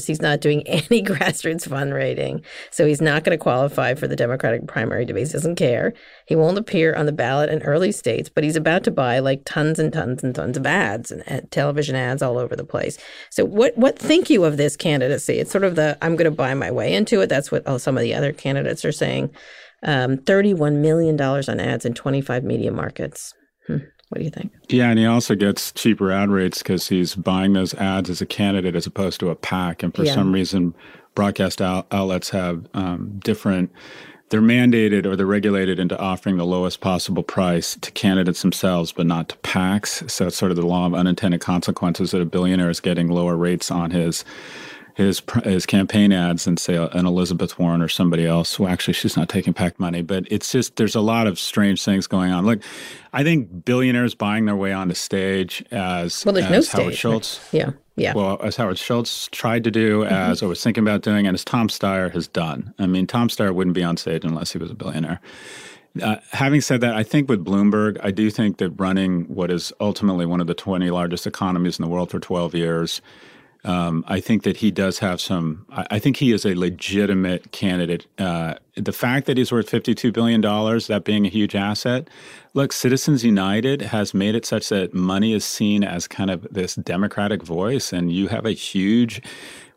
He's 0.04 0.20
not 0.20 0.40
doing 0.40 0.62
any 0.66 1.02
grassroots 1.02 1.68
fundraising. 1.68 2.42
So 2.70 2.84
he's 2.84 3.00
not 3.00 3.22
going 3.22 3.36
to 3.36 3.42
qualify 3.42 3.94
for 3.94 4.08
the 4.08 4.16
Democratic 4.16 4.66
primary 4.66 5.04
debate. 5.04 5.28
He 5.28 5.32
doesn't 5.32 5.56
care. 5.56 5.94
He 6.26 6.34
won't 6.34 6.58
appear 6.58 6.94
on 6.94 7.06
the 7.06 7.12
ballot 7.12 7.48
in 7.48 7.62
early 7.62 7.92
states, 7.92 8.28
but 8.28 8.42
he's 8.42 8.56
about 8.56 8.82
to 8.84 8.90
buy 8.90 9.20
like 9.20 9.42
tons 9.44 9.78
and 9.78 9.92
tons 9.92 10.24
and 10.24 10.34
tons 10.34 10.56
of 10.56 10.66
ads 10.66 11.12
and 11.12 11.48
television 11.52 11.94
ads 11.94 12.22
all 12.22 12.38
over 12.38 12.56
the 12.56 12.64
place. 12.64 12.98
So 13.30 13.44
what 13.44 13.76
what 13.76 13.98
think 13.98 14.30
you 14.30 14.44
of 14.44 14.56
this 14.56 14.76
candidacy? 14.76 15.38
It's 15.38 15.52
sort 15.52 15.64
of 15.64 15.76
the 15.76 15.96
I'm 16.02 16.16
going 16.16 16.30
to 16.30 16.36
buy 16.36 16.54
my 16.54 16.70
way 16.70 16.92
into 16.92 17.20
it. 17.20 17.28
That's 17.28 17.52
what 17.52 17.80
some 17.80 17.96
of 17.96 18.02
the 18.02 18.14
other 18.14 18.31
candidates 18.36 18.84
are 18.84 18.92
saying. 18.92 19.30
Um, 19.84 20.18
$31 20.18 20.76
million 20.76 21.20
on 21.20 21.60
ads 21.60 21.84
in 21.84 21.94
25 21.94 22.44
media 22.44 22.70
markets. 22.70 23.34
Hmm. 23.66 23.78
What 24.08 24.18
do 24.18 24.24
you 24.24 24.30
think? 24.30 24.52
Yeah, 24.68 24.90
and 24.90 24.98
he 24.98 25.06
also 25.06 25.34
gets 25.34 25.72
cheaper 25.72 26.12
ad 26.12 26.28
rates 26.28 26.58
because 26.58 26.88
he's 26.88 27.14
buying 27.14 27.54
those 27.54 27.72
ads 27.74 28.10
as 28.10 28.20
a 28.20 28.26
candidate 28.26 28.76
as 28.76 28.86
opposed 28.86 29.18
to 29.20 29.30
a 29.30 29.34
PAC. 29.34 29.82
And 29.82 29.94
for 29.94 30.04
yeah. 30.04 30.14
some 30.14 30.32
reason, 30.32 30.74
broadcast 31.14 31.62
out- 31.62 31.86
outlets 31.90 32.30
have 32.30 32.66
um, 32.74 33.18
different 33.18 33.72
they're 34.32 34.40
mandated 34.40 35.04
or 35.04 35.14
they're 35.14 35.26
regulated 35.26 35.78
into 35.78 35.98
offering 35.98 36.38
the 36.38 36.46
lowest 36.46 36.80
possible 36.80 37.22
price 37.22 37.76
to 37.82 37.90
candidates 37.90 38.40
themselves, 38.40 38.90
but 38.90 39.06
not 39.06 39.28
to 39.28 39.36
PACs. 39.36 40.10
So 40.10 40.28
it's 40.28 40.36
sort 40.38 40.50
of 40.50 40.56
the 40.56 40.66
law 40.66 40.86
of 40.86 40.94
unintended 40.94 41.42
consequences 41.42 42.12
that 42.12 42.22
a 42.22 42.24
billionaire 42.24 42.70
is 42.70 42.80
getting 42.80 43.08
lower 43.08 43.36
rates 43.36 43.70
on 43.70 43.90
his 43.90 44.24
his 44.94 45.22
his 45.44 45.66
campaign 45.66 46.12
ads 46.12 46.46
and 46.46 46.58
say 46.58 46.76
an 46.76 47.06
Elizabeth 47.06 47.58
Warren 47.58 47.80
or 47.80 47.88
somebody 47.88 48.26
else. 48.26 48.58
Well, 48.58 48.70
actually, 48.70 48.94
she's 48.94 49.16
not 49.16 49.28
taking 49.28 49.54
PAC 49.54 49.80
money, 49.80 50.02
but 50.02 50.24
it's 50.30 50.52
just 50.52 50.76
there's 50.76 50.94
a 50.94 51.00
lot 51.00 51.26
of 51.26 51.38
strange 51.38 51.82
things 51.82 52.06
going 52.06 52.32
on. 52.32 52.44
Look, 52.44 52.60
I 53.12 53.22
think 53.22 53.64
billionaires 53.64 54.14
buying 54.14 54.44
their 54.44 54.56
way 54.56 54.72
onto 54.72 54.94
stage 54.94 55.64
as 55.70 56.24
well, 56.24 56.34
there's 56.34 56.46
as 56.46 56.72
no 56.72 56.80
Howard 56.80 56.92
stage. 56.92 56.98
Schultz. 56.98 57.48
Yeah, 57.52 57.70
yeah. 57.96 58.14
Well, 58.14 58.38
as 58.42 58.56
Howard 58.56 58.78
Schultz 58.78 59.28
tried 59.32 59.64
to 59.64 59.70
do, 59.70 60.00
mm-hmm. 60.00 60.12
as 60.12 60.42
I 60.42 60.46
was 60.46 60.62
thinking 60.62 60.82
about 60.82 61.02
doing, 61.02 61.26
and 61.26 61.34
as 61.34 61.44
Tom 61.44 61.68
Steyer 61.68 62.12
has 62.12 62.28
done. 62.28 62.74
I 62.78 62.86
mean, 62.86 63.06
Tom 63.06 63.28
Steyer 63.28 63.54
wouldn't 63.54 63.74
be 63.74 63.82
on 63.82 63.96
stage 63.96 64.24
unless 64.24 64.52
he 64.52 64.58
was 64.58 64.70
a 64.70 64.74
billionaire. 64.74 65.20
Uh, 66.00 66.16
having 66.30 66.60
said 66.60 66.80
that, 66.80 66.94
I 66.94 67.02
think 67.02 67.28
with 67.28 67.44
Bloomberg, 67.44 67.98
I 68.02 68.10
do 68.10 68.30
think 68.30 68.58
that 68.58 68.70
running 68.70 69.24
what 69.24 69.50
is 69.50 69.72
ultimately 69.78 70.24
one 70.24 70.40
of 70.40 70.46
the 70.46 70.54
20 70.54 70.90
largest 70.90 71.26
economies 71.26 71.78
in 71.78 71.82
the 71.82 71.88
world 71.88 72.10
for 72.10 72.18
12 72.18 72.54
years, 72.54 73.02
um, 73.64 74.04
I 74.08 74.20
think 74.20 74.42
that 74.42 74.56
he 74.56 74.70
does 74.70 74.98
have 74.98 75.20
some. 75.20 75.66
I, 75.70 75.86
I 75.92 75.98
think 75.98 76.16
he 76.16 76.32
is 76.32 76.44
a 76.44 76.54
legitimate 76.54 77.52
candidate. 77.52 78.06
Uh, 78.18 78.54
the 78.76 78.92
fact 78.92 79.26
that 79.26 79.36
he's 79.36 79.52
worth 79.52 79.70
$52 79.70 80.12
billion, 80.12 80.40
that 80.40 81.02
being 81.04 81.26
a 81.26 81.28
huge 81.28 81.54
asset, 81.54 82.08
look, 82.54 82.72
Citizens 82.72 83.24
United 83.24 83.82
has 83.82 84.14
made 84.14 84.34
it 84.34 84.44
such 84.44 84.68
that 84.70 84.94
money 84.94 85.32
is 85.32 85.44
seen 85.44 85.84
as 85.84 86.08
kind 86.08 86.30
of 86.30 86.46
this 86.50 86.74
democratic 86.74 87.42
voice, 87.42 87.92
and 87.92 88.10
you 88.10 88.28
have 88.28 88.46
a 88.46 88.52
huge 88.52 89.22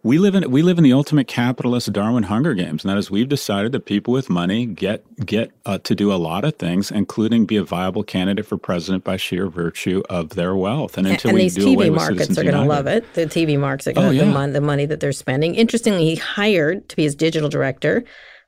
we 0.05 0.19
live 0.19 0.35
in 0.35 0.51
we 0.51 0.61
live 0.61 0.77
in 0.77 0.83
the 0.83 0.93
ultimate 0.93 1.27
capitalist 1.27 1.91
Darwin 1.91 2.21
Hunger 2.21 2.53
Games, 2.53 2.83
and 2.83 2.91
that 2.91 2.97
is 2.97 3.09
we've 3.09 3.27
decided 3.27 3.71
that 3.71 3.85
people 3.85 4.13
with 4.13 4.29
money 4.29 4.67
get 4.67 5.03
get 5.25 5.49
uh, 5.65 5.79
to 5.79 5.95
do 5.95 6.13
a 6.13 6.15
lot 6.15 6.45
of 6.45 6.57
things, 6.57 6.91
including 6.91 7.47
be 7.47 7.57
a 7.57 7.63
viable 7.63 8.03
candidate 8.03 8.45
for 8.45 8.55
president 8.55 9.03
by 9.03 9.17
sheer 9.17 9.47
virtue 9.47 10.03
of 10.07 10.29
their 10.29 10.55
wealth. 10.55 10.99
And 10.99 11.07
until 11.07 11.31
and, 11.31 11.39
and 11.39 11.49
these 11.49 11.57
TV 11.57 11.91
markets 11.91 12.37
are 12.37 12.43
going 12.43 12.53
to 12.53 12.65
love 12.65 12.85
it. 12.85 13.11
The 13.15 13.25
TV 13.25 13.59
markets 13.59 13.87
are 13.87 13.93
going 13.93 14.05
to 14.05 14.09
oh, 14.09 14.11
yeah. 14.11 14.25
the, 14.25 14.31
mon- 14.31 14.53
the 14.53 14.61
money 14.61 14.85
that 14.85 14.99
they're 14.99 15.11
spending. 15.11 15.55
Interestingly, 15.55 16.05
he 16.05 16.15
hired 16.15 16.87
to 16.89 16.95
be 16.95 17.01
his 17.01 17.15
digital 17.15 17.49
director 17.49 18.03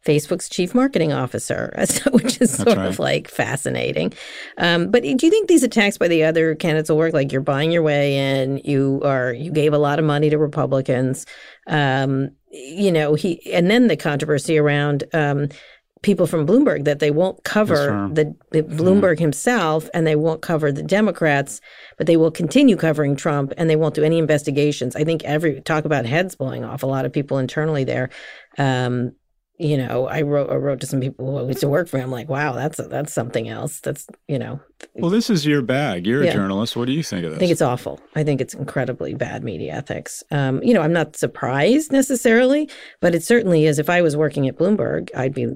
Facebook's 0.07 0.47
chief 0.47 0.73
marketing 0.73 1.11
officer, 1.11 1.73
which 2.11 2.41
is 2.41 2.53
sort 2.53 2.77
right. 2.77 2.87
of 2.87 2.97
like 2.97 3.27
fascinating. 3.27 4.13
Um, 4.57 4.89
but 4.89 5.03
do 5.03 5.09
you 5.09 5.29
think 5.29 5.49
these 5.49 5.63
attacks 5.63 5.97
by 5.97 6.07
the 6.07 6.23
other 6.23 6.55
candidates 6.55 6.89
will 6.89 6.97
work? 6.97 7.13
Like 7.13 7.31
you're 7.31 7.41
buying 7.41 7.71
your 7.71 7.83
way 7.83 8.41
in, 8.41 8.61
you 8.63 9.01
are 9.03 9.33
you 9.33 9.51
gave 9.51 9.73
a 9.73 9.77
lot 9.77 9.99
of 9.99 10.05
money 10.05 10.29
to 10.29 10.37
Republicans. 10.37 11.25
Um, 11.67 12.31
you 12.49 12.91
know 12.91 13.13
he, 13.15 13.51
and 13.51 13.69
then 13.69 13.87
the 13.87 13.97
controversy 13.97 14.57
around. 14.57 15.03
Um, 15.13 15.49
people 16.03 16.27
from 16.27 16.45
Bloomberg 16.45 16.83
that 16.85 16.99
they 16.99 17.09
won't 17.09 17.43
cover 17.43 18.07
the, 18.13 18.35
the, 18.51 18.61
Bloomberg 18.61 19.17
yeah. 19.17 19.21
himself 19.21 19.89
and 19.95 20.05
they 20.05 20.15
won't 20.15 20.43
cover 20.43 20.71
the 20.71 20.83
Democrats, 20.83 21.59
but 21.97 22.05
they 22.05 22.15
will 22.15 22.29
continue 22.29 22.77
covering 22.77 23.15
Trump 23.15 23.51
and 23.57 23.67
they 23.67 23.75
won't 23.75 23.95
do 23.95 24.03
any 24.03 24.19
investigations. 24.19 24.95
I 24.95 25.03
think 25.03 25.23
every 25.23 25.59
talk 25.61 25.85
about 25.85 26.05
heads 26.05 26.35
blowing 26.35 26.63
off. 26.63 26.83
A 26.83 26.85
lot 26.85 27.05
of 27.05 27.11
people 27.11 27.39
internally 27.39 27.83
there 27.83 28.11
um, 28.59 29.13
you 29.57 29.75
know, 29.75 30.07
I 30.07 30.21
wrote 30.21 30.51
I 30.51 30.55
wrote 30.55 30.79
to 30.81 30.87
some 30.87 30.99
people 30.99 31.39
who 31.39 31.47
used 31.47 31.61
to 31.61 31.67
work 31.67 31.87
for 31.87 31.97
him. 31.97 32.11
like, 32.11 32.29
wow, 32.29 32.53
that's 32.53 32.77
a, 32.77 32.83
that's 32.83 33.11
something 33.11 33.49
else. 33.49 33.79
That's 33.79 34.07
you 34.27 34.37
know. 34.37 34.59
Well, 34.95 35.09
this 35.09 35.29
is 35.29 35.45
your 35.45 35.63
bag. 35.63 36.05
You're 36.05 36.23
yeah. 36.23 36.29
a 36.29 36.33
journalist. 36.33 36.75
What 36.75 36.85
do 36.85 36.91
you 36.91 37.01
think 37.01 37.25
of 37.25 37.31
this? 37.31 37.37
I 37.37 37.39
think 37.39 37.51
it's 37.51 37.61
awful. 37.61 37.99
I 38.15 38.23
think 38.23 38.39
it's 38.39 38.53
incredibly 38.53 39.15
bad 39.15 39.43
media 39.43 39.73
ethics. 39.73 40.23
Um, 40.29 40.61
you 40.61 40.73
know, 40.73 40.81
I'm 40.81 40.93
not 40.93 41.15
surprised 41.15 41.91
necessarily, 41.91 42.69
but 42.99 43.15
it 43.15 43.23
certainly 43.23 43.65
is. 43.65 43.79
If 43.79 43.89
I 43.89 44.01
was 44.01 44.15
working 44.15 44.47
at 44.47 44.57
Bloomberg, 44.57 45.09
I'd 45.15 45.33
be 45.33 45.47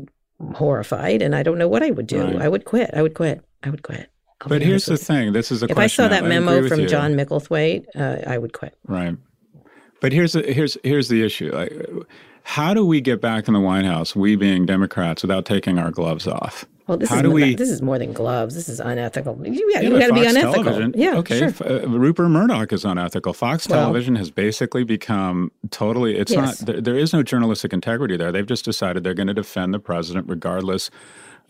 horrified, 0.55 1.21
and 1.21 1.35
I 1.35 1.43
don't 1.43 1.59
know 1.59 1.67
what 1.67 1.83
I 1.83 1.91
would 1.91 2.07
do. 2.07 2.23
Right. 2.23 2.41
I 2.41 2.47
would 2.47 2.65
quit. 2.65 2.89
I 2.93 3.03
would 3.03 3.13
quit. 3.13 3.41
I 3.61 3.69
would 3.69 3.83
quit. 3.83 4.09
I'll 4.41 4.49
but 4.49 4.63
here's 4.63 4.87
the 4.87 4.97
thing. 4.97 5.33
This 5.33 5.51
is 5.51 5.61
a 5.61 5.67
if. 5.69 5.77
I 5.77 5.85
saw 5.85 6.07
that 6.07 6.25
memo 6.25 6.67
from 6.67 6.87
John 6.87 7.13
Micklethwait, 7.13 7.85
uh, 7.95 8.27
I 8.27 8.39
would 8.39 8.53
quit. 8.53 8.75
Right. 8.87 9.15
But 9.99 10.11
here's 10.11 10.33
the, 10.33 10.41
here's 10.41 10.77
here's 10.83 11.09
the 11.09 11.23
issue. 11.23 11.51
Like, 11.53 11.71
how 12.43 12.73
do 12.73 12.85
we 12.85 13.01
get 13.01 13.21
back 13.21 13.47
in 13.47 13.53
the 13.53 13.59
White 13.59 13.85
House, 13.85 14.15
we 14.15 14.35
being 14.35 14.65
Democrats, 14.65 15.21
without 15.21 15.45
taking 15.45 15.77
our 15.77 15.91
gloves 15.91 16.27
off? 16.27 16.65
Well, 16.87 16.97
this 16.97 17.09
How 17.09 17.17
is 17.17 17.21
do 17.21 17.31
we, 17.31 17.55
this 17.55 17.69
is 17.69 17.81
more 17.81 17.97
than 17.97 18.11
gloves. 18.11 18.53
This 18.53 18.67
is 18.67 18.81
unethical. 18.81 19.39
You, 19.47 19.71
yeah, 19.73 19.79
you 19.79 19.97
got 19.97 20.07
to 20.07 20.13
be 20.13 20.25
unethical. 20.25 20.63
Television, 20.63 20.93
yeah, 20.97 21.15
okay. 21.15 21.39
Sure. 21.39 21.53
Uh, 21.65 21.87
Rupert 21.87 22.27
Murdoch 22.27 22.73
is 22.73 22.83
unethical. 22.83 23.31
Fox 23.31 23.65
well, 23.69 23.79
Television 23.79 24.15
has 24.17 24.29
basically 24.29 24.83
become 24.83 25.53
totally. 25.69 26.17
It's 26.17 26.33
yes. 26.33 26.59
not. 26.59 26.67
There, 26.67 26.81
there 26.81 26.97
is 26.97 27.13
no 27.13 27.23
journalistic 27.23 27.71
integrity 27.71 28.17
there. 28.17 28.33
They've 28.33 28.45
just 28.45 28.65
decided 28.65 29.05
they're 29.05 29.13
going 29.13 29.27
to 29.27 29.33
defend 29.33 29.73
the 29.73 29.79
president 29.79 30.27
regardless 30.27 30.89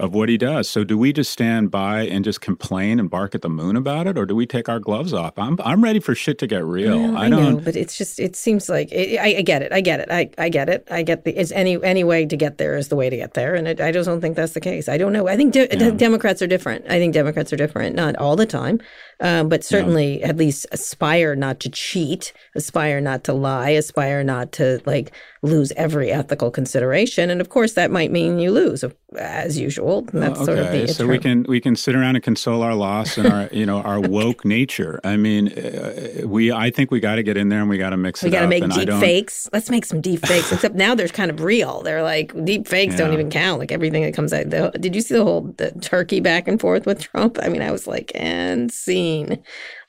of 0.01 0.15
what 0.15 0.29
he 0.29 0.37
does. 0.37 0.67
So 0.67 0.83
do 0.83 0.97
we 0.97 1.13
just 1.13 1.31
stand 1.31 1.69
by 1.69 2.01
and 2.07 2.25
just 2.25 2.41
complain 2.41 2.99
and 2.99 3.07
bark 3.07 3.35
at 3.35 3.43
the 3.43 3.49
moon 3.49 3.75
about 3.75 4.07
it, 4.07 4.17
or 4.17 4.25
do 4.25 4.35
we 4.35 4.47
take 4.47 4.67
our 4.67 4.79
gloves 4.79 5.13
off? 5.13 5.37
I'm 5.37 5.59
I'm 5.63 5.83
ready 5.83 5.99
for 5.99 6.15
shit 6.15 6.39
to 6.39 6.47
get 6.47 6.65
real. 6.65 6.99
Well, 6.99 7.17
I, 7.17 7.27
I, 7.27 7.29
don't. 7.29 7.57
Know, 7.57 7.61
but 7.61 7.75
it's 7.75 7.97
just 7.97 8.19
it 8.19 8.35
seems 8.35 8.67
like 8.67 8.91
it, 8.91 9.19
I, 9.19 9.37
I, 9.37 9.41
get 9.43 9.61
it. 9.61 9.71
I 9.71 9.79
get 9.79 9.99
it. 9.99 10.07
I, 10.09 10.29
I 10.39 10.49
get 10.49 10.69
it. 10.69 10.87
I 10.89 11.03
get 11.03 11.23
the 11.23 11.39
it's 11.39 11.51
any 11.51 11.81
any 11.83 12.03
way 12.03 12.25
to 12.25 12.35
get 12.35 12.57
there 12.57 12.75
is 12.77 12.87
the 12.87 12.95
way 12.95 13.11
to 13.11 13.15
get 13.15 13.35
there, 13.35 13.53
and 13.53 13.67
it, 13.67 13.79
I 13.79 13.91
just 13.91 14.07
don't 14.07 14.21
think 14.21 14.35
that's 14.35 14.53
the 14.53 14.59
case. 14.59 14.89
I 14.89 14.97
don't 14.97 15.13
know. 15.13 15.27
I 15.27 15.37
think 15.37 15.53
de- 15.53 15.67
yeah. 15.71 15.91
Democrats 15.91 16.41
are 16.41 16.47
different. 16.47 16.85
I 16.89 16.97
think 16.97 17.13
Democrats 17.13 17.53
are 17.53 17.57
different. 17.57 17.95
Not 17.95 18.15
all 18.15 18.35
the 18.35 18.47
time, 18.47 18.81
um, 19.19 19.49
but 19.49 19.63
certainly 19.63 20.19
yeah. 20.19 20.29
at 20.29 20.37
least 20.37 20.65
aspire 20.71 21.35
not 21.35 21.59
to 21.59 21.69
cheat, 21.69 22.33
aspire 22.55 22.99
not 23.01 23.23
to 23.25 23.33
lie, 23.33 23.69
aspire 23.69 24.23
not 24.23 24.51
to 24.53 24.81
like 24.87 25.11
lose 25.43 25.71
every 25.75 26.11
ethical 26.11 26.51
consideration, 26.51 27.29
and 27.29 27.41
of 27.41 27.49
course 27.49 27.73
that 27.73 27.89
might 27.89 28.11
mean 28.11 28.37
you 28.37 28.51
lose 28.51 28.83
as 29.17 29.57
usual. 29.57 30.03
That's 30.13 30.35
okay. 30.37 30.45
sort 30.45 30.59
of 30.59 30.71
the 30.71 30.87
so 30.87 31.07
we 31.07 31.17
can 31.17 31.43
we 31.43 31.59
can 31.59 31.75
sit 31.75 31.95
around 31.95 32.15
and 32.15 32.23
console 32.23 32.61
our 32.61 32.75
loss 32.75 33.17
and 33.17 33.27
our 33.27 33.49
you 33.51 33.65
know 33.65 33.81
our 33.81 33.99
woke 34.17 34.45
nature. 34.45 34.99
I 35.03 35.17
mean, 35.17 35.51
uh, 35.51 36.27
we 36.27 36.51
I 36.51 36.69
think 36.69 36.91
we 36.91 36.99
got 36.99 37.15
to 37.15 37.23
get 37.23 37.37
in 37.37 37.49
there 37.49 37.59
and 37.59 37.69
we 37.69 37.77
got 37.77 37.89
to 37.89 37.97
mix 37.97 38.21
we 38.21 38.27
it. 38.27 38.31
We 38.31 38.37
got 38.37 38.41
to 38.41 38.47
make 38.47 38.69
deep 38.69 38.89
fakes. 38.99 39.49
Let's 39.51 39.69
make 39.69 39.85
some 39.85 39.99
deep 39.99 40.25
fakes. 40.25 40.51
Except 40.51 40.75
now 40.75 40.93
there's 40.93 41.11
kind 41.11 41.31
of 41.31 41.41
real. 41.41 41.81
They're 41.81 42.03
like 42.03 42.33
deep 42.45 42.67
fakes 42.67 42.93
yeah. 42.93 42.99
don't 42.99 43.13
even 43.13 43.29
count. 43.31 43.59
Like 43.59 43.71
everything 43.71 44.03
that 44.03 44.13
comes 44.13 44.33
out. 44.33 44.49
The, 44.49 44.71
did 44.79 44.95
you 44.95 45.01
see 45.01 45.15
the 45.15 45.23
whole 45.23 45.53
the 45.57 45.71
turkey 45.81 46.19
back 46.19 46.47
and 46.47 46.61
forth 46.61 46.85
with 46.85 47.01
Trump? 47.01 47.39
I 47.41 47.49
mean, 47.49 47.63
I 47.63 47.71
was 47.71 47.87
like, 47.87 48.11
and 48.13 48.71
scene. 48.71 49.41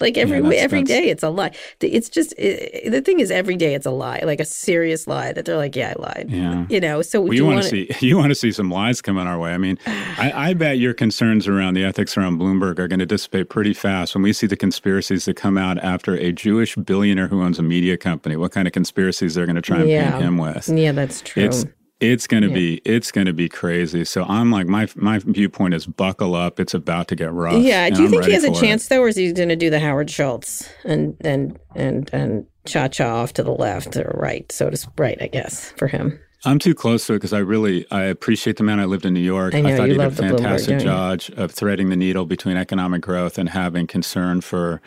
Like 0.02 0.18
every 0.18 0.38
yeah, 0.38 0.48
that's, 0.48 0.62
every 0.62 0.80
that's... 0.80 0.90
day 0.90 1.08
it's 1.08 1.22
a 1.22 1.30
lie. 1.30 1.52
It's 1.80 2.08
just 2.08 2.34
it, 2.36 2.90
the 2.90 3.00
thing 3.00 3.20
is 3.20 3.30
every 3.30 3.56
day 3.56 3.74
it's 3.74 3.86
a 3.86 3.90
lie, 3.90 4.20
like 4.24 4.40
a 4.40 4.44
serious 4.44 5.06
lie 5.06 5.32
that 5.32 5.44
they're 5.44 5.56
like, 5.56 5.76
yeah, 5.76 5.94
I 5.96 6.02
lied. 6.02 6.26
Yeah. 6.28 6.66
You 6.68 6.80
know. 6.80 7.02
So 7.02 7.20
well, 7.20 7.32
you 7.32 7.46
want 7.46 7.62
to 7.62 7.68
see 7.68 7.90
you 8.06 8.18
want 8.18 8.30
to 8.30 8.34
see 8.34 8.52
some 8.52 8.70
lies 8.70 9.00
coming 9.00 9.26
our 9.26 9.38
way. 9.38 9.54
I 9.54 9.58
mean, 9.58 9.78
I, 9.86 10.32
I 10.50 10.54
bet 10.54 10.78
your 10.78 10.92
concerns 10.92 11.46
around 11.46 11.74
the 11.74 11.84
ethics 11.84 12.16
around 12.16 12.38
Bloomberg 12.38 12.78
are 12.78 12.88
going 12.88 12.98
to 12.98 13.06
dissipate 13.06 13.48
pretty 13.48 13.74
fast 13.74 14.14
when 14.14 14.22
we 14.22 14.32
see 14.32 14.46
the 14.46 14.56
conspiracies 14.56 15.24
that 15.26 15.36
come 15.36 15.56
out 15.56 15.78
after 15.78 16.14
a 16.16 16.32
Jewish 16.32 16.74
billionaire 16.76 17.28
who 17.28 17.42
owns 17.42 17.58
a 17.58 17.62
media 17.62 17.96
company. 17.96 18.36
What 18.36 18.52
kind 18.52 18.66
of 18.66 18.72
conspiracies 18.72 19.34
they're 19.34 19.46
going 19.46 19.56
to 19.56 19.62
try 19.62 19.78
and 19.78 19.88
yeah. 19.88 20.10
paint 20.10 20.24
him 20.24 20.38
with? 20.38 20.68
Yeah, 20.68 20.92
that's 20.92 21.20
true. 21.20 21.44
It's, 21.44 21.64
it's 22.02 22.26
going 22.26 22.42
to 22.42 22.48
yeah. 22.48 22.54
be 22.54 22.82
it's 22.84 23.12
to 23.12 23.32
be 23.32 23.48
crazy. 23.48 24.04
So 24.04 24.24
I'm 24.24 24.50
like 24.50 24.66
my 24.66 24.88
my 24.96 25.20
viewpoint 25.20 25.74
is 25.74 25.86
buckle 25.86 26.34
up. 26.34 26.58
It's 26.58 26.74
about 26.74 27.08
to 27.08 27.16
get 27.16 27.32
rough. 27.32 27.62
Yeah. 27.62 27.88
Do 27.90 28.02
you 28.02 28.08
think 28.08 28.24
he 28.24 28.32
has 28.32 28.44
a 28.44 28.52
chance 28.52 28.86
it. 28.86 28.88
though, 28.90 29.02
or 29.02 29.08
is 29.08 29.16
he 29.16 29.32
going 29.32 29.48
to 29.48 29.56
do 29.56 29.70
the 29.70 29.80
Howard 29.80 30.10
Schultz 30.10 30.68
and 30.84 31.16
and 31.20 31.58
and 31.74 32.10
and 32.12 32.46
cha 32.66 32.88
cha 32.88 33.22
off 33.22 33.32
to 33.34 33.42
the 33.42 33.52
left 33.52 33.96
or 33.96 34.14
right, 34.18 34.50
so 34.50 34.68
to 34.68 34.92
right, 34.98 35.20
I 35.20 35.28
guess 35.28 35.72
for 35.72 35.86
him. 35.86 36.18
I'm 36.44 36.58
too 36.58 36.74
close 36.74 37.06
to 37.06 37.12
it 37.12 37.16
because 37.16 37.32
I 37.32 37.38
really 37.38 37.86
I 37.92 38.02
appreciate 38.02 38.56
the 38.56 38.64
man. 38.64 38.80
I 38.80 38.84
lived 38.84 39.06
in 39.06 39.14
New 39.14 39.20
York. 39.20 39.54
I, 39.54 39.60
know, 39.60 39.68
I 39.68 39.76
thought 39.76 39.88
he 39.88 39.94
did 39.94 40.00
a 40.00 40.10
fantastic 40.10 40.80
job 40.80 41.20
of 41.36 41.52
threading 41.52 41.88
the 41.88 41.96
needle 41.96 42.26
between 42.26 42.56
economic 42.56 43.00
growth 43.00 43.38
and 43.38 43.48
having 43.48 43.86
concern 43.86 44.40
for 44.40 44.82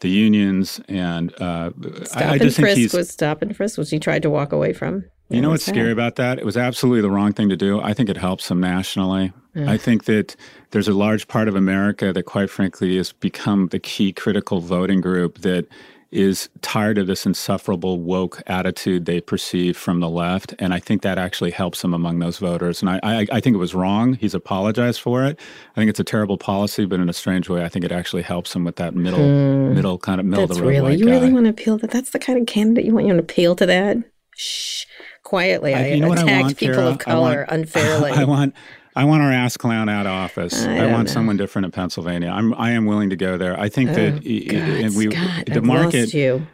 the 0.00 0.08
unions. 0.08 0.80
And 0.88 1.32
uh, 1.40 1.70
stop 2.04 2.22
I, 2.22 2.24
I 2.24 2.32
and 2.32 2.42
just 2.42 2.56
think 2.56 2.68
frisk 2.76 2.92
was 2.92 3.08
stop 3.08 3.40
and 3.40 3.56
frisk 3.56 3.78
was 3.78 3.90
he 3.90 4.00
tried 4.00 4.22
to 4.22 4.30
walk 4.30 4.52
away 4.52 4.72
from. 4.72 5.04
You 5.28 5.40
know 5.40 5.50
what's 5.50 5.66
scary 5.66 5.90
about 5.90 6.16
that? 6.16 6.38
It 6.38 6.44
was 6.44 6.56
absolutely 6.56 7.00
the 7.00 7.10
wrong 7.10 7.32
thing 7.32 7.48
to 7.48 7.56
do. 7.56 7.80
I 7.80 7.94
think 7.94 8.08
it 8.08 8.16
helps 8.16 8.48
him 8.48 8.60
nationally. 8.60 9.32
Yeah. 9.54 9.70
I 9.70 9.76
think 9.76 10.04
that 10.04 10.36
there's 10.70 10.86
a 10.86 10.94
large 10.94 11.26
part 11.26 11.48
of 11.48 11.56
America 11.56 12.12
that, 12.12 12.22
quite 12.24 12.48
frankly, 12.48 12.96
has 12.96 13.12
become 13.12 13.68
the 13.68 13.80
key 13.80 14.12
critical 14.12 14.60
voting 14.60 15.00
group 15.00 15.38
that 15.38 15.66
is 16.12 16.48
tired 16.62 16.96
of 16.98 17.08
this 17.08 17.26
insufferable 17.26 17.98
woke 18.00 18.40
attitude 18.46 19.06
they 19.06 19.20
perceive 19.20 19.76
from 19.76 19.98
the 19.98 20.08
left. 20.08 20.54
And 20.60 20.72
I 20.72 20.78
think 20.78 21.02
that 21.02 21.18
actually 21.18 21.50
helps 21.50 21.82
him 21.82 21.92
among 21.92 22.20
those 22.20 22.38
voters. 22.38 22.80
And 22.80 22.88
I, 22.88 23.00
I, 23.02 23.26
I, 23.32 23.40
think 23.40 23.54
it 23.54 23.58
was 23.58 23.74
wrong. 23.74 24.14
He's 24.14 24.34
apologized 24.34 25.00
for 25.00 25.24
it. 25.24 25.38
I 25.72 25.80
think 25.80 25.90
it's 25.90 25.98
a 25.98 26.04
terrible 26.04 26.38
policy, 26.38 26.84
but 26.86 27.00
in 27.00 27.08
a 27.08 27.12
strange 27.12 27.48
way, 27.48 27.64
I 27.64 27.68
think 27.68 27.84
it 27.84 27.90
actually 27.90 28.22
helps 28.22 28.54
him 28.54 28.64
with 28.64 28.76
that 28.76 28.94
middle, 28.94 29.18
hmm. 29.18 29.74
middle 29.74 29.98
kind 29.98 30.20
of 30.20 30.26
middle 30.26 30.46
That's 30.46 30.58
of 30.58 30.64
the 30.64 30.70
road. 30.70 30.84
Really, 30.84 30.96
you 30.96 31.06
guy. 31.06 31.10
really 31.10 31.32
want 31.32 31.46
to 31.46 31.50
appeal 31.50 31.78
to 31.80 31.86
that? 31.86 31.92
That's 31.92 32.10
the 32.10 32.20
kind 32.20 32.38
of 32.38 32.46
candidate 32.46 32.84
you 32.84 32.94
want. 32.94 33.06
You 33.06 33.14
want 33.14 33.26
to 33.26 33.32
appeal 33.32 33.56
to 33.56 33.66
that? 33.66 33.96
Shh 34.36 34.84
quietly. 35.26 35.74
I, 35.74 35.88
you 35.88 36.00
know 36.00 36.12
attacked 36.12 36.28
I 36.30 36.40
want, 36.42 36.56
people 36.56 36.76
Kara? 36.76 36.88
of 36.90 36.98
color 36.98 37.38
want, 37.50 37.50
unfairly. 37.50 38.12
I 38.12 38.24
want 38.24 38.54
I 38.94 39.04
want 39.04 39.22
our 39.22 39.32
ass 39.32 39.56
clown 39.56 39.88
out 39.88 40.06
of 40.06 40.12
office. 40.12 40.64
I, 40.64 40.78
I 40.78 40.92
want 40.92 41.08
know. 41.08 41.12
someone 41.12 41.36
different 41.36 41.66
in 41.66 41.72
Pennsylvania. 41.72 42.30
I'm 42.30 42.54
I 42.54 42.70
am 42.70 42.86
willing 42.86 43.10
to 43.10 43.16
go 43.16 43.36
there. 43.36 43.58
I 43.58 43.68
think 43.68 43.90
oh, 43.90 43.94
that 43.94 44.12
God, 44.14 44.94
we 44.94 45.10
Scott, 45.10 45.46
the 45.46 45.56
I've 45.56 45.64
market 45.64 46.14
you. 46.14 46.46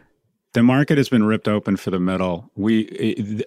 the 0.53 0.63
market 0.63 0.97
has 0.97 1.07
been 1.07 1.23
ripped 1.23 1.47
open 1.47 1.77
for 1.77 1.91
the 1.91 1.99
middle. 1.99 2.49
We 2.55 2.87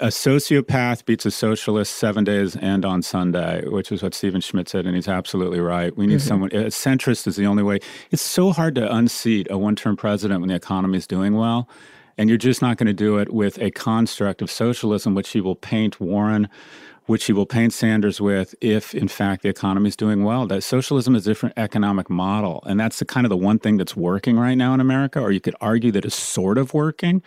a 0.00 0.08
sociopath 0.08 1.04
beats 1.04 1.26
a 1.26 1.32
socialist 1.32 1.94
seven 1.94 2.22
days 2.22 2.54
and 2.54 2.84
on 2.84 3.02
Sunday, 3.02 3.66
which 3.66 3.90
is 3.90 4.04
what 4.04 4.14
Stephen 4.14 4.40
Schmidt 4.40 4.68
said, 4.68 4.86
and 4.86 4.94
he's 4.94 5.08
absolutely 5.08 5.58
right. 5.58 5.94
We 5.96 6.06
need 6.06 6.18
mm-hmm. 6.18 6.28
someone. 6.28 6.50
A 6.52 6.66
centrist 6.66 7.26
is 7.26 7.34
the 7.34 7.46
only 7.46 7.64
way. 7.64 7.80
It's 8.12 8.22
so 8.22 8.52
hard 8.52 8.76
to 8.76 8.94
unseat 8.94 9.48
a 9.50 9.58
one-term 9.58 9.96
president 9.96 10.40
when 10.40 10.50
the 10.50 10.54
economy 10.54 10.98
is 10.98 11.06
doing 11.08 11.34
well 11.34 11.68
And 12.18 12.28
you're 12.28 12.38
just 12.38 12.62
not 12.62 12.76
going 12.76 12.86
to 12.86 12.94
do 12.94 13.18
it 13.18 13.32
with 13.32 13.58
a 13.58 13.70
construct 13.70 14.40
of 14.42 14.50
socialism, 14.50 15.14
which 15.14 15.30
he 15.30 15.40
will 15.40 15.56
paint 15.56 16.00
Warren 16.00 16.48
which 17.06 17.26
he 17.26 17.32
will 17.32 17.46
paint 17.46 17.72
Sanders 17.72 18.20
with 18.20 18.54
if, 18.60 18.94
in 18.94 19.08
fact, 19.08 19.42
the 19.42 19.48
economy 19.48 19.88
is 19.88 19.96
doing 19.96 20.24
well. 20.24 20.46
That 20.46 20.62
socialism 20.62 21.14
is 21.14 21.26
a 21.26 21.30
different 21.30 21.56
economic 21.56 22.10
model. 22.10 22.62
And 22.66 22.78
that's 22.78 22.98
the 22.98 23.04
kind 23.04 23.24
of 23.24 23.30
the 23.30 23.36
one 23.36 23.58
thing 23.58 23.76
that's 23.76 23.96
working 23.96 24.38
right 24.38 24.56
now 24.56 24.74
in 24.74 24.80
America, 24.80 25.20
or 25.20 25.30
you 25.30 25.40
could 25.40 25.56
argue 25.60 25.92
that 25.92 26.04
is 26.04 26.14
sort 26.14 26.58
of 26.58 26.74
working. 26.74 27.22